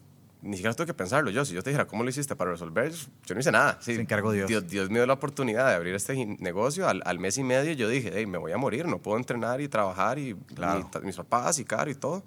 ni 0.41 0.57
siquiera 0.57 0.75
tuve 0.75 0.85
que 0.85 0.93
pensarlo 0.93 1.31
yo. 1.31 1.43
Si 1.43 1.55
yo 1.55 1.63
te 1.63 1.71
dijera, 1.71 1.87
¿cómo 1.87 2.03
lo 2.03 2.09
hiciste 2.11 2.35
para 2.35 2.51
resolver? 2.51 2.91
Yo 3.25 3.33
no 3.33 3.39
hice 3.39 3.51
nada. 3.51 3.79
Sí, 3.81 3.95
Se 3.95 4.01
encargó 4.01 4.31
Dios. 4.31 4.47
Dios. 4.47 4.89
me 4.91 4.97
dio 4.99 5.07
la 5.07 5.13
oportunidad 5.13 5.69
de 5.69 5.73
abrir 5.75 5.95
este 5.95 6.23
negocio. 6.39 6.87
Al, 6.87 7.01
al 7.03 7.17
mes 7.17 7.39
y 7.39 7.43
medio 7.43 7.73
yo 7.73 7.89
dije, 7.89 8.11
hey, 8.13 8.27
me 8.27 8.37
voy 8.37 8.51
a 8.51 8.57
morir, 8.57 8.85
no 8.85 8.99
puedo 8.99 9.17
entrenar 9.17 9.59
y 9.59 9.67
trabajar 9.67 10.19
y 10.19 10.35
Claro. 10.53 10.83
mi 10.83 10.89
ta- 10.91 10.99
mis 10.99 11.15
papás 11.15 11.57
y 11.57 11.65
caro 11.65 11.89
y 11.89 11.95
todo. 11.95 12.23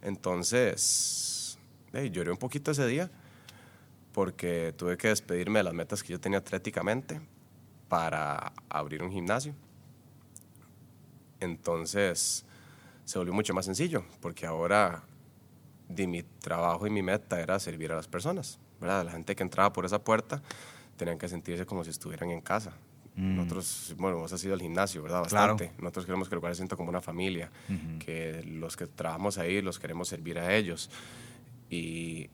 Entonces, 0.00 1.58
hey, 1.92 2.08
lloré 2.10 2.30
un 2.30 2.36
poquito 2.36 2.70
ese 2.70 2.86
día 2.86 3.10
porque 4.16 4.72
tuve 4.74 4.96
que 4.96 5.08
despedirme 5.08 5.58
de 5.58 5.64
las 5.64 5.74
metas 5.74 6.02
que 6.02 6.10
yo 6.10 6.18
tenía 6.18 6.38
atléticamente 6.38 7.20
para 7.86 8.54
abrir 8.70 9.02
un 9.02 9.12
gimnasio. 9.12 9.54
Entonces, 11.38 12.46
se 13.04 13.18
volvió 13.18 13.34
mucho 13.34 13.52
más 13.52 13.66
sencillo 13.66 14.06
porque 14.22 14.46
ahora 14.46 15.02
de 15.90 16.06
mi 16.06 16.22
trabajo 16.22 16.86
y 16.86 16.90
mi 16.90 17.02
meta 17.02 17.38
era 17.42 17.58
servir 17.58 17.92
a 17.92 17.96
las 17.96 18.08
personas, 18.08 18.58
¿verdad? 18.80 19.04
La 19.04 19.12
gente 19.12 19.36
que 19.36 19.42
entraba 19.42 19.70
por 19.74 19.84
esa 19.84 20.02
puerta 20.02 20.40
tenían 20.96 21.18
que 21.18 21.28
sentirse 21.28 21.66
como 21.66 21.84
si 21.84 21.90
estuvieran 21.90 22.30
en 22.30 22.40
casa. 22.40 22.72
Nosotros, 23.16 23.94
bueno, 23.98 24.16
vos 24.16 24.32
has 24.32 24.42
ido 24.44 24.54
al 24.54 24.62
gimnasio, 24.62 25.02
¿verdad? 25.02 25.24
Mm. 25.24 25.28
Claro. 25.28 25.52
Bastante. 25.52 25.82
Nosotros 25.82 26.06
queremos 26.06 26.30
que 26.30 26.34
el 26.34 26.36
lugar 26.36 26.54
se 26.54 26.56
sienta 26.56 26.76
como 26.76 26.88
una 26.88 27.02
familia, 27.02 27.50
que 27.98 28.42
los 28.46 28.78
que 28.78 28.86
trabajamos 28.86 29.36
ahí 29.36 29.60
los 29.60 29.78
queremos 29.78 30.08
servir 30.08 30.38
a 30.38 30.56
ellos. 30.56 30.88
Y 31.68 32.30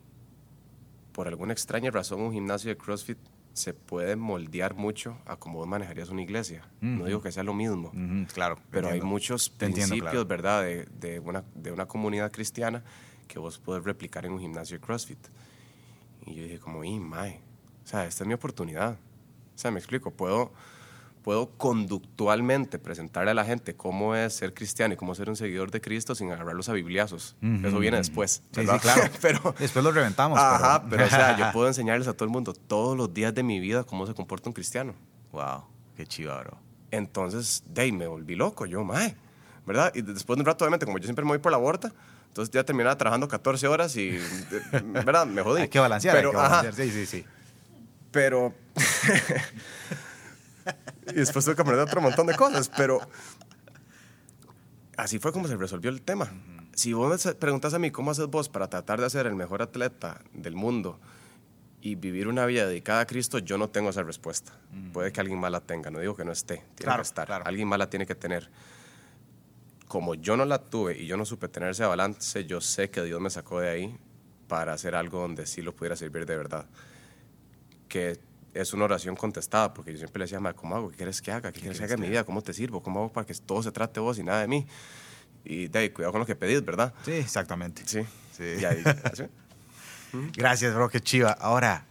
por 1.12 1.28
alguna 1.28 1.52
extraña 1.52 1.90
razón 1.90 2.20
un 2.20 2.32
gimnasio 2.32 2.70
de 2.70 2.76
CrossFit 2.76 3.18
se 3.52 3.74
puede 3.74 4.16
moldear 4.16 4.74
mucho 4.74 5.18
a 5.26 5.36
cómo 5.36 5.58
vos 5.58 5.68
manejarías 5.68 6.08
una 6.08 6.22
iglesia. 6.22 6.66
No 6.80 7.04
digo 7.04 7.20
que 7.20 7.30
sea 7.30 7.42
lo 7.42 7.52
mismo, 7.52 7.92
claro. 8.32 8.58
pero 8.70 8.88
hay 8.88 9.02
muchos 9.02 9.48
entiendo, 9.48 9.76
principios, 9.76 10.10
claro. 10.10 10.26
¿verdad?, 10.26 10.62
de, 10.62 10.86
de 10.98 11.20
una, 11.20 11.44
de 11.54 11.70
una 11.70 11.86
comunidad 11.86 12.32
cristiana 12.32 12.82
que 13.28 13.38
vos 13.38 13.58
podés 13.58 13.84
replicar 13.84 14.24
en 14.24 14.32
un 14.32 14.40
gimnasio 14.40 14.78
de 14.78 14.84
CrossFit. 14.84 15.18
Y 16.26 16.34
yo 16.34 16.42
dije 16.44 16.58
como, 16.58 16.84
y 16.84 16.98
mae, 16.98 17.40
o 17.84 17.86
sea, 17.86 18.06
esta 18.06 18.24
es 18.24 18.28
mi 18.28 18.34
oportunidad. 18.34 18.92
O 19.54 19.58
sea, 19.58 19.70
me 19.70 19.78
explico, 19.78 20.10
puedo, 20.12 20.52
puedo 21.22 21.50
conductualmente 21.56 22.78
presentarle 22.78 23.30
a 23.30 23.34
la 23.34 23.44
gente 23.44 23.74
cómo 23.74 24.14
es 24.14 24.34
ser 24.34 24.52
cristiano 24.54 24.94
y 24.94 24.96
cómo 24.96 25.14
ser 25.14 25.28
un 25.28 25.36
seguidor 25.36 25.70
de 25.70 25.80
Cristo 25.80 26.14
sin 26.14 26.30
agarrarlos 26.30 26.68
a 26.68 26.72
bibliazos. 26.72 27.36
Eso 27.64 27.78
viene 27.78 27.96
después. 27.96 28.42
Sí, 28.52 28.66
sí, 28.66 28.78
claro. 28.80 29.02
pero, 29.22 29.54
Después 29.58 29.84
lo 29.84 29.92
reventamos. 29.92 30.38
Ajá, 30.38 30.84
pero 30.88 31.04
o 31.04 31.08
sea, 31.08 31.36
yo 31.38 31.46
puedo 31.52 31.68
enseñarles 31.68 32.08
a 32.08 32.12
todo 32.12 32.24
el 32.24 32.30
mundo 32.30 32.52
todos 32.52 32.96
los 32.96 33.14
días 33.14 33.34
de 33.34 33.42
mi 33.42 33.60
vida 33.60 33.84
cómo 33.84 34.06
se 34.06 34.14
comporta 34.14 34.48
un 34.48 34.52
cristiano. 34.52 34.94
Wow, 35.32 35.64
qué 35.96 36.06
chiva, 36.06 36.40
bro. 36.40 36.58
Entonces, 36.90 37.62
de 37.66 37.82
ahí 37.82 37.92
me 37.92 38.06
volví 38.06 38.34
loco, 38.34 38.66
yo, 38.66 38.84
mae, 38.84 39.16
¿verdad? 39.64 39.92
Y 39.94 40.02
después 40.02 40.36
de 40.36 40.42
un 40.42 40.46
rato, 40.46 40.64
obviamente, 40.64 40.84
como 40.84 40.98
yo 40.98 41.04
siempre 41.04 41.24
me 41.24 41.30
voy 41.30 41.38
por 41.38 41.52
la 41.52 41.58
borda, 41.58 41.92
entonces 42.28 42.52
ya 42.52 42.64
terminaba 42.64 42.96
trabajando 42.98 43.28
14 43.28 43.66
horas 43.68 43.96
y, 43.96 44.18
¿verdad? 44.84 45.26
Me 45.26 45.42
jodí. 45.42 45.62
Hay 45.62 45.68
que 45.68 45.78
balancear, 45.78 46.16
pero, 46.16 46.30
hay 46.30 46.34
que 46.34 46.40
balancear. 46.40 46.74
Sí, 46.74 46.90
sí, 46.90 47.06
sí. 47.06 47.24
pero... 48.10 48.52
y 51.08 51.14
después 51.14 51.44
tuve 51.44 51.54
que 51.56 51.62
aprender 51.62 51.84
otro 51.86 52.00
montón 52.00 52.26
de 52.26 52.34
cosas, 52.36 52.70
pero 52.76 53.00
así 54.96 55.18
fue 55.18 55.32
como 55.32 55.48
se 55.48 55.56
resolvió 55.56 55.90
el 55.90 56.02
tema. 56.02 56.30
Si 56.74 56.92
vos 56.92 57.24
me 57.26 57.34
preguntas 57.34 57.74
a 57.74 57.78
mí 57.78 57.90
cómo 57.90 58.10
haces 58.12 58.26
vos 58.28 58.48
para 58.48 58.68
tratar 58.68 59.00
de 59.00 59.10
ser 59.10 59.26
el 59.26 59.34
mejor 59.34 59.62
atleta 59.62 60.22
del 60.32 60.54
mundo 60.54 60.98
y 61.80 61.96
vivir 61.96 62.28
una 62.28 62.46
vida 62.46 62.66
dedicada 62.66 63.00
a 63.00 63.06
Cristo, 63.06 63.38
yo 63.38 63.58
no 63.58 63.68
tengo 63.68 63.90
esa 63.90 64.02
respuesta. 64.02 64.52
Puede 64.92 65.12
que 65.12 65.20
alguien 65.20 65.38
más 65.38 65.50
la 65.50 65.60
tenga, 65.60 65.90
no 65.90 65.98
digo 65.98 66.14
que 66.16 66.24
no 66.24 66.32
esté, 66.32 66.56
tiene 66.56 66.74
Claro, 66.76 67.02
que 67.02 67.08
estar. 67.08 67.26
claro. 67.26 67.44
Alguien 67.46 67.68
más 67.68 67.78
la 67.78 67.90
tiene 67.90 68.06
que 68.06 68.14
tener. 68.14 68.48
Como 69.88 70.14
yo 70.14 70.36
no 70.38 70.44
la 70.46 70.58
tuve 70.62 70.96
y 70.98 71.06
yo 71.06 71.16
no 71.18 71.26
supe 71.26 71.48
tener 71.48 71.70
ese 71.70 71.84
balance, 71.84 72.46
yo 72.46 72.60
sé 72.62 72.88
que 72.88 73.02
Dios 73.02 73.20
me 73.20 73.28
sacó 73.28 73.60
de 73.60 73.68
ahí 73.68 73.98
para 74.48 74.72
hacer 74.72 74.94
algo 74.94 75.20
donde 75.20 75.44
sí 75.46 75.60
lo 75.60 75.74
pudiera 75.74 75.96
servir 75.96 76.24
de 76.24 76.36
verdad. 76.36 76.66
Que 77.88 78.18
es 78.54 78.72
una 78.72 78.84
oración 78.84 79.16
contestada, 79.16 79.72
porque 79.72 79.92
yo 79.92 79.98
siempre 79.98 80.18
le 80.20 80.24
decía, 80.24 80.40
"Ma, 80.40 80.52
¿cómo 80.52 80.76
hago? 80.76 80.90
¿Qué 80.90 80.96
quieres 80.96 81.22
que 81.22 81.32
haga? 81.32 81.52
¿Qué, 81.52 81.60
quieres 81.60 81.78
que 81.78 81.84
haga 81.84 81.94
en 81.94 82.00
mi 82.00 82.08
vida? 82.08 82.24
¿Cómo 82.24 82.42
te 82.42 82.52
sirvo? 82.52 82.82
¿Cómo 82.82 83.00
hago 83.00 83.12
para 83.12 83.26
que 83.26 83.34
todo 83.34 83.62
se 83.62 83.72
trate 83.72 83.98
vos 84.00 84.18
y 84.18 84.22
nada 84.24 84.40
de 84.42 84.48
mí? 84.48 84.66
Y 85.44 85.68
de 85.68 85.78
ahí, 85.78 85.90
cuidado 85.90 86.12
con 86.12 86.20
lo 86.20 86.26
que 86.26 86.36
pedís, 86.36 86.64
¿verdad? 86.64 86.92
Sí, 87.04 87.12
exactamente. 87.12 87.82
Sí. 87.86 88.02
Sí. 88.36 88.44
Y 88.60 88.64
ahí, 88.64 88.82
¿sí? 89.14 89.24
Gracias, 90.36 90.74
bro, 90.74 90.88
qué 90.88 91.00
chiva. 91.00 91.30
Ahora, 91.32 91.86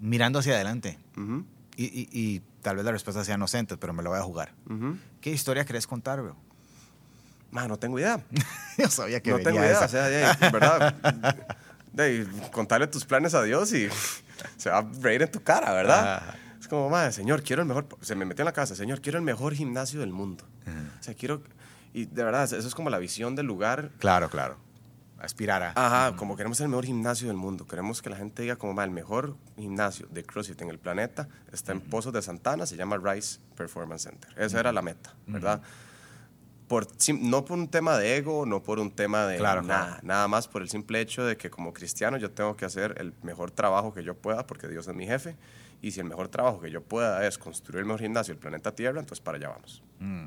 mirando 0.00 0.38
hacia 0.38 0.54
adelante, 0.54 0.98
Ujú, 1.16 1.44
y, 1.76 1.84
y- 1.84 2.08
y 2.12 2.42
tal 2.62 2.76
vez 2.76 2.84
la 2.84 2.92
respuesta 2.92 3.24
sea 3.24 3.34
inocente, 3.36 3.76
pero 3.76 3.92
me 3.92 4.02
la 4.02 4.08
voy 4.10 4.18
a 4.18 4.22
jugar. 4.22 4.54
ujú. 4.68 4.96
¿Qué 5.20 5.30
historia 5.30 5.64
querés 5.64 5.86
contar, 5.86 6.22
bro? 6.22 6.36
Ma, 7.50 7.66
no 7.68 7.78
tengo 7.78 7.98
idea. 7.98 8.24
Yo 8.78 8.88
sabía 8.88 9.20
que 9.20 9.30
no 9.30 9.36
venía 9.36 9.50
tengo 9.52 9.64
idea. 9.64 9.76
esa. 9.76 9.84
O 9.84 9.88
sea, 9.88 10.08
de 10.08 10.24
ahí, 10.24 10.50
¿verdad? 10.52 10.94
De 11.92 12.02
ahí, 12.04 12.48
contarle 12.52 12.86
tus 12.86 13.04
planes 13.04 13.34
a 13.34 13.42
Dios 13.42 13.72
y 13.72 13.88
se 14.56 14.70
va 14.70 14.78
a 14.78 14.86
reír 15.00 15.22
en 15.22 15.30
tu 15.30 15.42
cara, 15.42 15.72
¿verdad? 15.72 16.16
Ajá. 16.16 16.36
Es 16.60 16.68
como, 16.68 16.90
madre, 16.90 17.12
Señor, 17.12 17.42
quiero 17.42 17.62
el 17.62 17.68
mejor. 17.68 17.86
Se 18.02 18.14
me 18.14 18.24
metió 18.24 18.42
en 18.42 18.46
la 18.46 18.52
casa, 18.52 18.74
Señor, 18.74 19.00
quiero 19.00 19.18
el 19.18 19.24
mejor 19.24 19.54
gimnasio 19.54 20.00
del 20.00 20.10
mundo. 20.12 20.44
O 20.98 21.02
sea, 21.02 21.14
quiero. 21.14 21.42
Y 21.92 22.04
de 22.04 22.22
verdad, 22.22 22.44
eso 22.44 22.56
es 22.56 22.74
como 22.74 22.90
la 22.90 22.98
visión 22.98 23.34
del 23.34 23.46
lugar. 23.46 23.90
Claro, 23.98 24.28
claro. 24.30 24.56
Aspirar 25.18 25.62
a. 25.62 25.72
Ajá, 25.74 26.16
como 26.16 26.36
queremos 26.36 26.60
el 26.60 26.68
mejor 26.68 26.84
gimnasio 26.86 27.28
del 27.28 27.36
mundo. 27.36 27.66
Queremos 27.66 28.00
que 28.00 28.08
la 28.10 28.16
gente 28.16 28.42
diga, 28.42 28.56
como, 28.56 28.72
"Ma, 28.74 28.84
el 28.84 28.90
mejor 28.90 29.36
gimnasio 29.56 30.06
de 30.10 30.24
CrossFit 30.24 30.60
en 30.62 30.70
el 30.70 30.78
planeta 30.78 31.28
está 31.52 31.72
en 31.72 31.80
Pozos 31.80 32.12
de 32.12 32.22
Santana, 32.22 32.64
se 32.66 32.76
llama 32.76 32.96
Rice 33.02 33.38
Performance 33.56 34.04
Center. 34.04 34.30
Esa 34.38 34.60
era 34.60 34.72
la 34.72 34.80
meta, 34.82 35.14
¿verdad? 35.26 35.60
Por, 36.70 36.86
no 37.20 37.44
por 37.44 37.58
un 37.58 37.66
tema 37.66 37.98
de 37.98 38.16
ego, 38.16 38.46
no 38.46 38.62
por 38.62 38.78
un 38.78 38.92
tema 38.92 39.26
de 39.26 39.38
Claro, 39.38 39.60
nada, 39.62 39.86
claro. 39.86 40.00
nada 40.04 40.28
más 40.28 40.46
por 40.46 40.62
el 40.62 40.70
simple 40.70 41.00
hecho 41.00 41.24
de 41.24 41.36
que 41.36 41.50
como 41.50 41.72
cristiano 41.72 42.16
yo 42.16 42.30
tengo 42.30 42.56
que 42.56 42.64
hacer 42.64 42.94
el 42.98 43.12
mejor 43.24 43.50
trabajo 43.50 43.92
que 43.92 44.04
yo 44.04 44.14
pueda 44.14 44.46
porque 44.46 44.68
Dios 44.68 44.86
es 44.86 44.94
mi 44.94 45.04
jefe 45.04 45.36
y 45.82 45.90
si 45.90 45.98
el 45.98 46.06
mejor 46.06 46.28
trabajo 46.28 46.60
que 46.60 46.70
yo 46.70 46.80
pueda 46.80 47.26
es 47.26 47.38
construir 47.38 47.80
el 47.80 47.86
mejor 47.86 48.02
gimnasio 48.02 48.34
del 48.34 48.40
planeta 48.40 48.72
Tierra, 48.72 49.00
entonces 49.00 49.20
para 49.20 49.38
allá 49.38 49.48
vamos, 49.48 49.82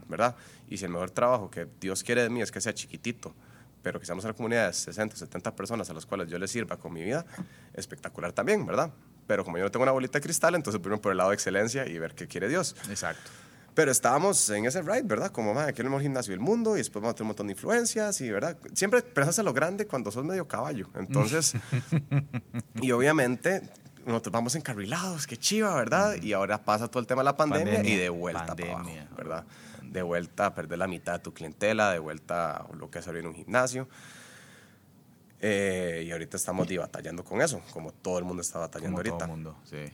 ¿verdad? 0.09 0.35
Y 0.67 0.75
si 0.79 0.83
el 0.83 0.91
mejor 0.91 1.11
trabajo 1.11 1.49
que 1.49 1.65
Dios 1.79 2.03
quiere 2.03 2.23
de 2.23 2.29
mí 2.29 2.41
es 2.41 2.51
que 2.51 2.59
sea 2.59 2.73
chiquitito, 2.73 3.33
pero 3.81 4.01
que 4.01 4.05
seamos 4.05 4.25
una 4.25 4.33
comunidad 4.33 4.67
de 4.67 4.73
60, 4.73 5.15
70 5.15 5.55
personas 5.55 5.89
a 5.89 5.93
las 5.93 6.05
cuales 6.05 6.27
yo 6.29 6.37
les 6.37 6.51
sirva 6.51 6.75
con 6.75 6.91
mi 6.91 7.05
vida, 7.05 7.25
espectacular 7.73 8.33
también, 8.33 8.65
¿verdad? 8.65 8.91
Pero 9.27 9.45
como 9.45 9.59
yo 9.59 9.63
no 9.63 9.71
tengo 9.71 9.83
una 9.83 9.93
bolita 9.93 10.19
de 10.19 10.23
cristal, 10.23 10.55
entonces 10.55 10.81
primero 10.81 11.01
por 11.01 11.13
el 11.13 11.19
lado 11.19 11.29
de 11.29 11.35
excelencia 11.35 11.87
y 11.87 11.97
ver 11.99 12.15
qué 12.15 12.27
quiere 12.27 12.49
Dios. 12.49 12.75
Exacto. 12.89 13.31
Pero 13.73 13.91
estábamos 13.91 14.49
en 14.49 14.65
ese 14.65 14.81
ride, 14.81 15.01
¿verdad? 15.03 15.31
Como, 15.31 15.53
madre, 15.53 15.73
quiero 15.73 15.87
el 15.87 15.91
mejor 15.91 16.03
gimnasio 16.03 16.31
del 16.31 16.39
mundo 16.39 16.75
y 16.75 16.79
después 16.79 17.01
vamos 17.01 17.13
a 17.13 17.15
tener 17.15 17.23
un 17.23 17.27
montón 17.29 17.47
de 17.47 17.53
influencias 17.53 18.21
y, 18.21 18.29
¿verdad? 18.29 18.55
Siempre 18.73 19.01
pensás 19.01 19.39
en 19.39 19.45
lo 19.45 19.53
grande 19.53 19.87
cuando 19.87 20.11
sos 20.11 20.23
medio 20.23 20.47
caballo. 20.47 20.89
Entonces, 20.95 21.53
y 22.81 22.91
obviamente, 22.91 23.63
nosotros 24.05 24.31
vamos 24.31 24.55
encarrilados, 24.55 25.25
qué 25.25 25.37
chiva, 25.37 25.73
¿verdad? 25.75 26.21
Y 26.21 26.33
ahora 26.33 26.63
pasa 26.63 26.87
todo 26.87 26.99
el 26.99 27.07
tema 27.07 27.21
de 27.21 27.25
la 27.25 27.37
pandemia, 27.37 27.75
Pandemia, 27.75 27.95
y 27.95 27.97
de 27.97 28.09
vuelta 28.09 28.55
para 28.55 28.63
abajo, 28.63 28.83
pandemia. 28.83 29.09
¿verdad? 29.17 29.45
De 29.81 30.01
vuelta 30.03 30.45
a 30.47 30.55
perder 30.55 30.77
la 30.77 30.87
mitad 30.87 31.13
de 31.13 31.19
tu 31.19 31.33
clientela, 31.33 31.91
de 31.91 31.99
vuelta 31.99 32.57
a 32.57 32.67
lo 32.75 32.91
que 32.91 32.99
es 32.99 33.07
abrir 33.07 33.25
un 33.25 33.33
gimnasio. 33.33 33.87
Eh, 35.45 36.05
y 36.07 36.11
ahorita 36.11 36.37
estamos 36.37 36.67
batallando 36.77 37.23
con 37.23 37.41
eso, 37.41 37.61
como 37.71 37.91
todo 37.91 38.17
el 38.17 38.23
mundo 38.23 38.41
está 38.41 38.59
batallando 38.59 38.97
Como 38.97 39.03
todo 39.03 39.13
ahorita. 39.13 39.25
el 39.25 39.31
mundo, 39.31 39.57
sí. 39.65 39.91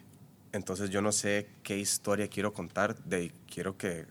Entonces 0.51 0.89
yo 0.89 1.01
no 1.01 1.11
sé 1.11 1.47
qué 1.63 1.77
historia 1.77 2.27
quiero 2.27 2.53
contar, 2.53 2.95
de 3.03 3.31
quiero 3.51 3.77
que 3.77 4.05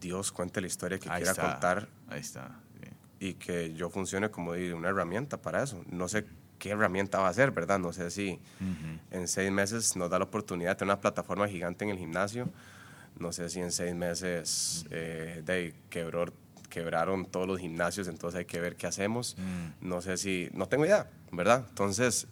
Dios 0.00 0.32
cuente 0.32 0.60
la 0.60 0.66
historia 0.66 0.98
que 0.98 1.08
Ahí 1.10 1.16
quiera 1.16 1.32
está. 1.32 1.42
contar 1.50 1.88
Ahí 2.08 2.20
está. 2.20 2.60
sí. 2.80 2.88
y 3.20 3.34
que 3.34 3.74
yo 3.74 3.90
funcione 3.90 4.30
como 4.30 4.52
una 4.52 4.88
herramienta 4.88 5.40
para 5.40 5.62
eso. 5.62 5.82
No 5.90 6.08
sé 6.08 6.24
qué 6.58 6.70
herramienta 6.70 7.18
va 7.20 7.28
a 7.28 7.34
ser, 7.34 7.50
¿verdad? 7.52 7.78
No 7.78 7.92
sé 7.92 8.10
si 8.10 8.38
en 9.10 9.28
seis 9.28 9.50
meses 9.50 9.94
nos 9.96 10.10
da 10.10 10.18
la 10.18 10.24
oportunidad 10.24 10.70
de 10.70 10.76
tener 10.76 10.92
una 10.94 11.00
plataforma 11.00 11.46
gigante 11.48 11.84
en 11.84 11.90
el 11.90 11.98
gimnasio. 11.98 12.48
No 13.18 13.32
sé 13.32 13.48
si 13.50 13.60
en 13.60 13.72
seis 13.72 13.94
meses 13.94 14.86
eh, 14.90 15.42
de 15.44 15.74
quebró, 15.90 16.32
quebraron 16.70 17.26
todos 17.26 17.46
los 17.46 17.58
gimnasios, 17.60 18.08
entonces 18.08 18.38
hay 18.38 18.44
que 18.44 18.60
ver 18.60 18.76
qué 18.76 18.86
hacemos. 18.86 19.36
No 19.80 20.00
sé 20.00 20.16
si, 20.16 20.48
no 20.52 20.66
tengo 20.66 20.84
idea, 20.86 21.10
¿verdad? 21.32 21.64
Entonces, 21.68 22.26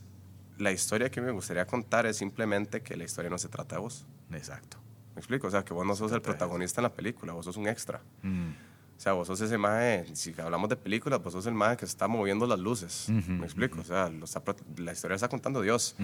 la 0.59 0.73
historia 0.73 1.11
que 1.11 1.21
me 1.21 1.31
gustaría 1.31 1.67
contar 1.67 2.07
es 2.07 2.17
simplemente 2.17 2.83
que 2.83 2.97
la 2.97 3.05
historia 3.05 3.31
no 3.31 3.39
se 3.39 3.49
trata 3.49 3.77
de 3.77 3.83
vos. 3.83 4.07
Exacto. 4.33 4.79
¿Me 5.15 5.21
explico? 5.21 5.47
O 5.47 5.51
sea, 5.51 5.65
que 5.65 5.73
vos 5.73 5.87
no 5.87 5.97
sos 5.97 6.13
el 6.13 6.21
protagonista 6.21 6.81
en 6.81 6.85
la 6.85 6.93
película, 6.93 7.33
vos 7.33 7.45
sos 7.45 7.57
un 7.57 7.69
extra. 7.69 8.03
Mm. 8.23 8.51
O 8.97 9.01
sea, 9.01 9.13
vos 9.13 9.27
sos 9.27 9.41
ese 9.43 9.59
maje, 9.59 10.07
si 10.15 10.35
hablamos 10.41 10.71
de 10.71 10.77
películas, 10.77 11.23
vos 11.23 11.33
sos 11.33 11.47
el 11.47 11.55
maje 11.55 11.77
que 11.77 11.85
está 11.85 12.09
moviendo 12.09 12.47
las 12.47 12.59
luces. 12.59 13.09
¿Me 13.11 13.45
explico? 13.45 13.81
O 13.81 13.85
sea, 13.85 14.09
lo 14.09 14.25
está 14.25 14.43
la 14.77 14.93
historia 14.93 15.13
la 15.13 15.17
está 15.17 15.29
contando 15.29 15.61
Dios. 15.61 15.97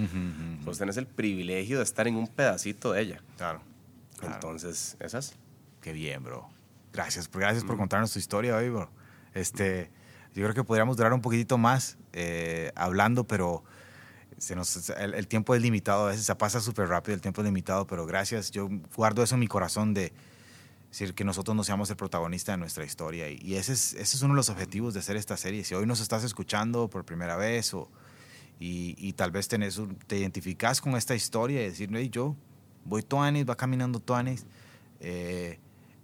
Vos 0.64 0.78
tenés 0.78 0.98
el 0.98 1.06
privilegio 1.06 1.78
de 1.78 1.84
estar 1.84 2.06
en 2.06 2.16
un 2.16 2.28
pedacito 2.28 2.92
de 2.92 3.00
ella. 3.00 3.22
Claro. 3.38 3.62
claro. 4.18 4.34
Entonces, 4.34 4.96
esas. 5.00 5.34
Qué 5.80 5.92
bien, 5.92 6.22
bro. 6.22 6.48
Gracias, 6.92 7.30
gracias 7.30 7.64
por 7.64 7.78
contarnos 7.78 8.12
tu 8.12 8.18
historia 8.18 8.56
hoy, 8.56 8.68
bro. 8.68 8.90
Este, 9.32 9.90
yo 10.34 10.42
creo 10.42 10.54
que 10.54 10.64
podríamos 10.64 10.96
durar 10.98 11.14
un 11.14 11.22
poquitito 11.22 11.56
más 11.56 11.96
eh, 12.12 12.72
hablando, 12.74 13.24
pero 13.24 13.64
el, 14.50 15.28
tiempo 15.28 15.54
es 15.54 15.62
limitado. 15.62 16.06
A 16.06 16.10
veces 16.10 16.26
se 16.26 16.34
pasa 16.34 16.60
súper 16.60 16.88
rápido, 16.88 17.14
el 17.14 17.20
tiempo 17.20 17.40
es 17.40 17.44
limitado, 17.44 17.86
pero 17.86 18.06
gracias. 18.06 18.50
Yo 18.50 18.68
guardo 18.96 19.22
eso 19.22 19.34
en 19.34 19.40
mi 19.40 19.46
corazón 19.46 19.94
de 19.94 20.12
decir 20.90 21.14
que 21.14 21.24
nosotros 21.24 21.56
no 21.56 21.64
seamos 21.64 21.88
el 21.90 21.96
protagonista 21.96 22.52
de 22.52 22.58
nuestra 22.58 22.84
historia. 22.84 23.30
Y, 23.30 23.54
ese, 23.54 23.72
es, 23.72 24.22
uno 24.22 24.34
de 24.34 24.36
los 24.36 24.48
objetivos 24.48 24.94
de 24.94 25.00
hacer 25.00 25.16
esta 25.16 25.36
serie. 25.36 25.64
Si 25.64 25.74
hoy 25.74 25.86
nos 25.86 26.00
estás 26.00 26.24
escuchando 26.24 26.88
por 26.88 27.04
primera 27.04 27.36
vez 27.36 27.72
o, 27.72 27.88
y, 28.58 29.12
tal 29.14 29.30
vez 29.30 29.48
tenés 29.48 29.80
te 30.06 30.18
identificas 30.18 30.80
con 30.80 30.96
esta 30.96 31.14
historia 31.14 31.62
y 31.62 31.64
decir, 31.66 31.90
hey, 31.92 32.08
yo 32.10 32.36
voy 32.84 33.02
toanis, 33.02 33.48
va 33.48 33.56
caminando 33.56 34.00
toanis. 34.00 34.46
Eh, 35.00 35.58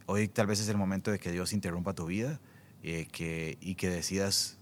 hoy 0.07 0.29
tal 0.29 0.47
vez 0.47 0.61
es 0.61 0.69
el 0.69 0.77
momento 0.77 1.11
de 1.11 1.19
que 1.19 1.31
Dios 1.31 1.53
interrumpa 1.53 1.93
tu 1.93 2.07
vida 2.07 2.41
eh, 2.83 3.07
que, 3.11 3.59
y 3.61 3.75
que 3.75 3.91
decidas 3.91 4.59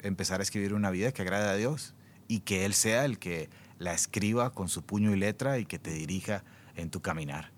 empezar 0.00 0.40
a 0.40 0.42
escribir 0.42 0.74
una 0.74 0.90
vida 0.90 1.12
que 1.12 1.22
agrade 1.22 1.48
a 1.48 1.54
Dios 1.54 1.94
y 2.32 2.40
que 2.40 2.64
Él 2.64 2.72
sea 2.72 3.04
el 3.04 3.18
que 3.18 3.50
la 3.78 3.92
escriba 3.92 4.50
con 4.50 4.70
su 4.70 4.82
puño 4.82 5.12
y 5.12 5.18
letra 5.18 5.58
y 5.58 5.66
que 5.66 5.78
te 5.78 5.90
dirija 5.90 6.44
en 6.76 6.88
tu 6.88 7.02
caminar. 7.02 7.50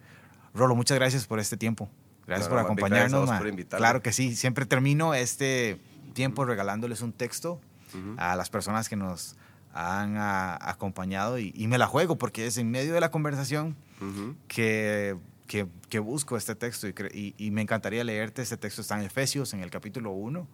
Rolo, 0.52 0.74
muchas 0.74 0.98
gracias 0.98 1.28
por 1.28 1.38
este 1.38 1.56
tiempo. 1.56 1.88
Gracias 2.26 2.48
por 2.48 2.58
acompañarnos. 2.58 3.30
claro 3.68 4.02
que 4.02 4.12
sí, 4.12 4.34
siempre 4.34 4.66
termino 4.66 5.14
este 5.14 5.80
tiempo 6.12 6.44
regalándoles 6.44 7.02
un 7.02 7.12
texto 7.12 7.60
a 8.16 8.34
las 8.34 8.50
personas 8.50 8.88
que 8.88 8.96
nos 8.96 9.36
han 9.72 10.16
acompañado 10.16 11.38
y, 11.38 11.52
me 11.68 11.78
la 11.78 11.86
juego 11.86 12.18
porque 12.18 12.46
es 12.46 12.58
en 12.58 12.68
medio 12.68 12.94
de 12.94 13.00
la 13.00 13.12
conversación 13.12 13.76
que, 14.48 15.16
que, 15.46 15.98
busco 16.00 16.36
este 16.36 16.56
texto 16.56 16.88
y, 16.88 17.34
y, 17.38 17.50
me 17.52 17.62
encantaría 17.62 18.02
leerte 18.02 18.42
este 18.42 18.56
texto. 18.56 18.80
Está 18.80 18.98
en 18.98 19.06
Efesios, 19.06 19.54
en 19.54 19.60
el 19.60 19.70
capítulo 19.70 20.10
1, 20.10 20.48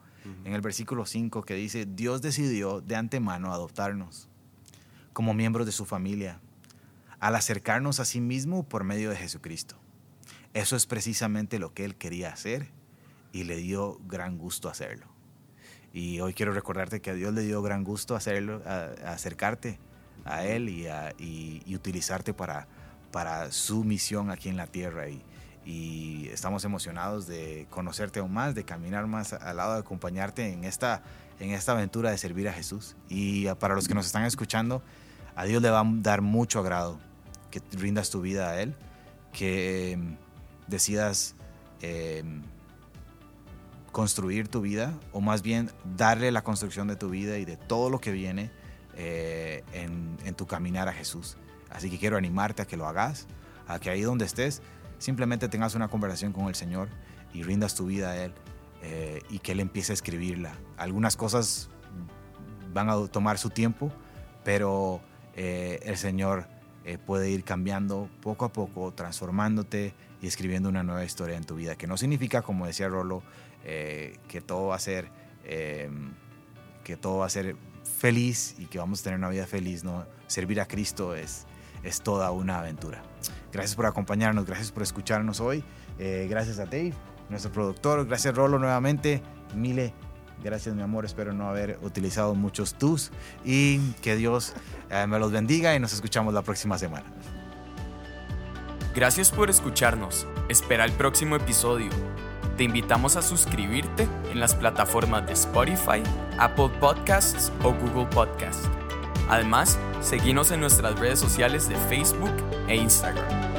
en 0.44 0.52
el 0.52 0.60
versículo 0.60 1.06
5, 1.06 1.42
que 1.42 1.54
dice, 1.54 1.86
Dios 1.86 2.22
decidió 2.22 2.80
de 2.80 2.96
antemano 2.96 3.52
adoptarnos 3.52 4.28
como 5.12 5.34
miembros 5.34 5.66
de 5.66 5.72
su 5.72 5.84
familia 5.86 6.40
al 7.18 7.36
acercarnos 7.36 8.00
a 8.00 8.04
sí 8.04 8.20
mismo 8.20 8.62
por 8.62 8.84
medio 8.84 9.10
de 9.10 9.16
Jesucristo. 9.16 9.76
Eso 10.54 10.74
es 10.74 10.86
precisamente 10.86 11.58
lo 11.58 11.74
que 11.74 11.84
Él 11.84 11.94
quería 11.94 12.32
hacer 12.32 12.68
y 13.32 13.44
le 13.44 13.56
dio 13.56 14.00
gran 14.06 14.38
gusto 14.38 14.68
hacerlo. 14.68 15.06
Y 15.92 16.20
hoy 16.20 16.34
quiero 16.34 16.52
recordarte 16.52 17.00
que 17.00 17.10
a 17.10 17.14
Dios 17.14 17.34
le 17.34 17.42
dio 17.42 17.62
gran 17.62 17.84
gusto 17.84 18.14
hacerlo, 18.14 18.62
acercarte 19.04 19.78
a 20.24 20.44
Él 20.44 20.68
y, 20.68 21.74
utilizarte 21.74 22.32
para, 22.32 22.68
para 23.12 23.52
su 23.52 23.84
misión 23.84 24.30
aquí 24.30 24.48
en 24.48 24.56
la 24.56 24.66
tierra. 24.66 25.08
Y, 25.08 25.22
y, 25.64 26.28
estamos 26.28 26.64
emocionados 26.64 27.26
de 27.26 27.66
conocerte 27.70 28.20
aún 28.20 28.32
más, 28.32 28.54
de 28.54 28.64
caminar 28.64 29.06
más 29.06 29.32
al 29.32 29.56
lado, 29.56 29.74
de 29.74 29.80
acompañarte 29.80 30.52
en 30.52 30.64
esta, 30.64 31.02
en 31.38 31.50
esta 31.50 31.72
aventura 31.72 32.10
de 32.10 32.18
servir 32.18 32.48
a 32.48 32.52
Jesús. 32.52 32.96
Y 33.08 33.46
para 33.54 33.74
los 33.74 33.88
que 33.88 33.94
nos 33.94 34.06
están 34.06 34.24
escuchando, 34.24 34.82
a 35.34 35.44
Dios 35.44 35.60
le 35.60 35.70
va 35.70 35.80
a 35.80 35.84
dar 35.86 36.22
mucho 36.22 36.60
agrado 36.60 36.98
que 37.50 37.60
rindas 37.72 38.10
tu 38.10 38.20
vida 38.20 38.50
a 38.50 38.60
Él, 38.60 38.74
que 39.32 39.92
em, 39.92 40.16
decidas 40.66 41.34
em, 41.82 42.42
construir 43.92 44.48
tu 44.48 44.60
vida, 44.60 44.94
o 45.12 45.20
más 45.20 45.42
bien 45.42 45.70
darle 45.96 46.30
la 46.30 46.42
construcción 46.42 46.88
de 46.88 46.96
tu 46.96 47.10
vida 47.10 47.38
y 47.38 47.44
de 47.44 47.56
todo 47.56 47.90
lo 47.90 48.00
que 48.00 48.12
viene 48.12 48.50
eh, 48.96 49.64
en, 49.72 50.34
tu 50.34 50.46
caminar 50.46 50.88
a 50.88 50.92
Jesús. 50.92 51.36
Así 51.70 51.90
que 51.90 51.98
quiero 51.98 52.16
animarte 52.16 52.62
a 52.62 52.66
que 52.66 52.76
lo 52.76 52.86
hagas, 52.86 53.26
a 53.66 53.78
que 53.78 53.90
ahí 53.90 54.02
donde 54.02 54.24
estés, 54.24 54.62
simplemente 55.00 55.48
tengas 55.48 55.74
una 55.74 55.88
conversación 55.88 56.32
con 56.32 56.46
el 56.46 56.54
Señor 56.54 56.88
y 57.34 57.42
rindas 57.42 57.74
tu 57.74 57.86
vida 57.86 58.10
a 58.10 58.24
Él 58.24 58.32
eh, 58.82 59.22
y 59.28 59.40
que 59.40 59.50
Él 59.50 59.58
empiece 59.58 59.92
a 59.92 59.94
escribirla. 59.94 60.52
Algunas 60.76 61.16
cosas 61.16 61.68
van 62.72 62.88
a 62.88 63.08
tomar 63.08 63.38
su 63.38 63.50
tiempo, 63.50 63.90
pero 64.44 65.00
eh, 65.34 65.80
el 65.82 65.96
Señor 65.96 66.46
puede 67.06 67.30
ir 67.30 67.44
cambiando 67.44 68.08
poco 68.20 68.44
a 68.44 68.52
poco, 68.52 68.92
transformándote 68.92 69.94
y 70.22 70.26
escribiendo 70.26 70.68
una 70.68 70.82
nueva 70.82 71.04
historia 71.04 71.36
en 71.36 71.44
tu 71.44 71.56
vida, 71.56 71.76
que 71.76 71.86
no 71.86 71.96
significa, 71.96 72.42
como 72.42 72.66
decía 72.66 72.88
Rolo, 72.88 73.22
eh, 73.64 74.16
que 74.28 74.40
todo 74.40 74.68
va 74.68 74.76
a 74.76 74.78
ser 74.78 75.10
em, 75.44 76.14
que 76.82 76.96
todo 76.96 77.18
va 77.18 77.26
a 77.26 77.30
ser 77.30 77.56
feliz 77.98 78.54
y 78.58 78.66
que 78.66 78.78
vamos 78.78 79.00
a 79.00 79.04
tener 79.04 79.18
una 79.18 79.28
vida 79.28 79.46
feliz 79.46 79.84
no 79.84 80.06
servir 80.28 80.60
a 80.62 80.66
Cristo 80.66 81.14
es 81.14 81.46
es 81.82 82.02
toda 82.02 82.30
una 82.30 82.58
aventura 82.58 83.02
gracias 83.52 83.74
por 83.74 83.86
acompañarnos 83.86 84.46
gracias 84.46 84.72
por 84.72 84.82
escucharnos 84.82 85.40
hoy 85.40 85.64
eh, 85.98 86.26
gracias 86.28 86.58
a 86.58 86.64
Dave 86.64 86.94
nuestro 87.28 87.50
productor 87.52 88.06
gracias 88.06 88.34
Rolo 88.34 88.58
nuevamente 88.58 89.22
Mile 89.54 89.92
Gracias, 90.42 90.74
mi 90.74 90.82
amor. 90.82 91.04
Espero 91.04 91.32
no 91.32 91.48
haber 91.48 91.78
utilizado 91.82 92.34
muchos 92.34 92.74
tus 92.74 93.10
y 93.44 93.78
que 94.02 94.16
Dios 94.16 94.54
eh, 94.90 95.06
me 95.06 95.18
los 95.18 95.32
bendiga 95.32 95.74
y 95.74 95.80
nos 95.80 95.92
escuchamos 95.92 96.32
la 96.34 96.42
próxima 96.42 96.78
semana. 96.78 97.04
Gracias 98.94 99.30
por 99.30 99.50
escucharnos. 99.50 100.26
Espera 100.48 100.84
el 100.84 100.92
próximo 100.92 101.36
episodio. 101.36 101.90
Te 102.56 102.64
invitamos 102.64 103.16
a 103.16 103.22
suscribirte 103.22 104.08
en 104.32 104.40
las 104.40 104.54
plataformas 104.54 105.26
de 105.26 105.32
Spotify, 105.32 106.02
Apple 106.38 106.70
Podcasts 106.80 107.52
o 107.62 107.72
Google 107.72 108.06
Podcasts. 108.06 108.68
Además, 109.30 109.78
seguimos 110.00 110.50
en 110.50 110.60
nuestras 110.60 110.98
redes 110.98 111.20
sociales 111.20 111.68
de 111.68 111.76
Facebook 111.76 112.32
e 112.66 112.76
Instagram. 112.76 113.49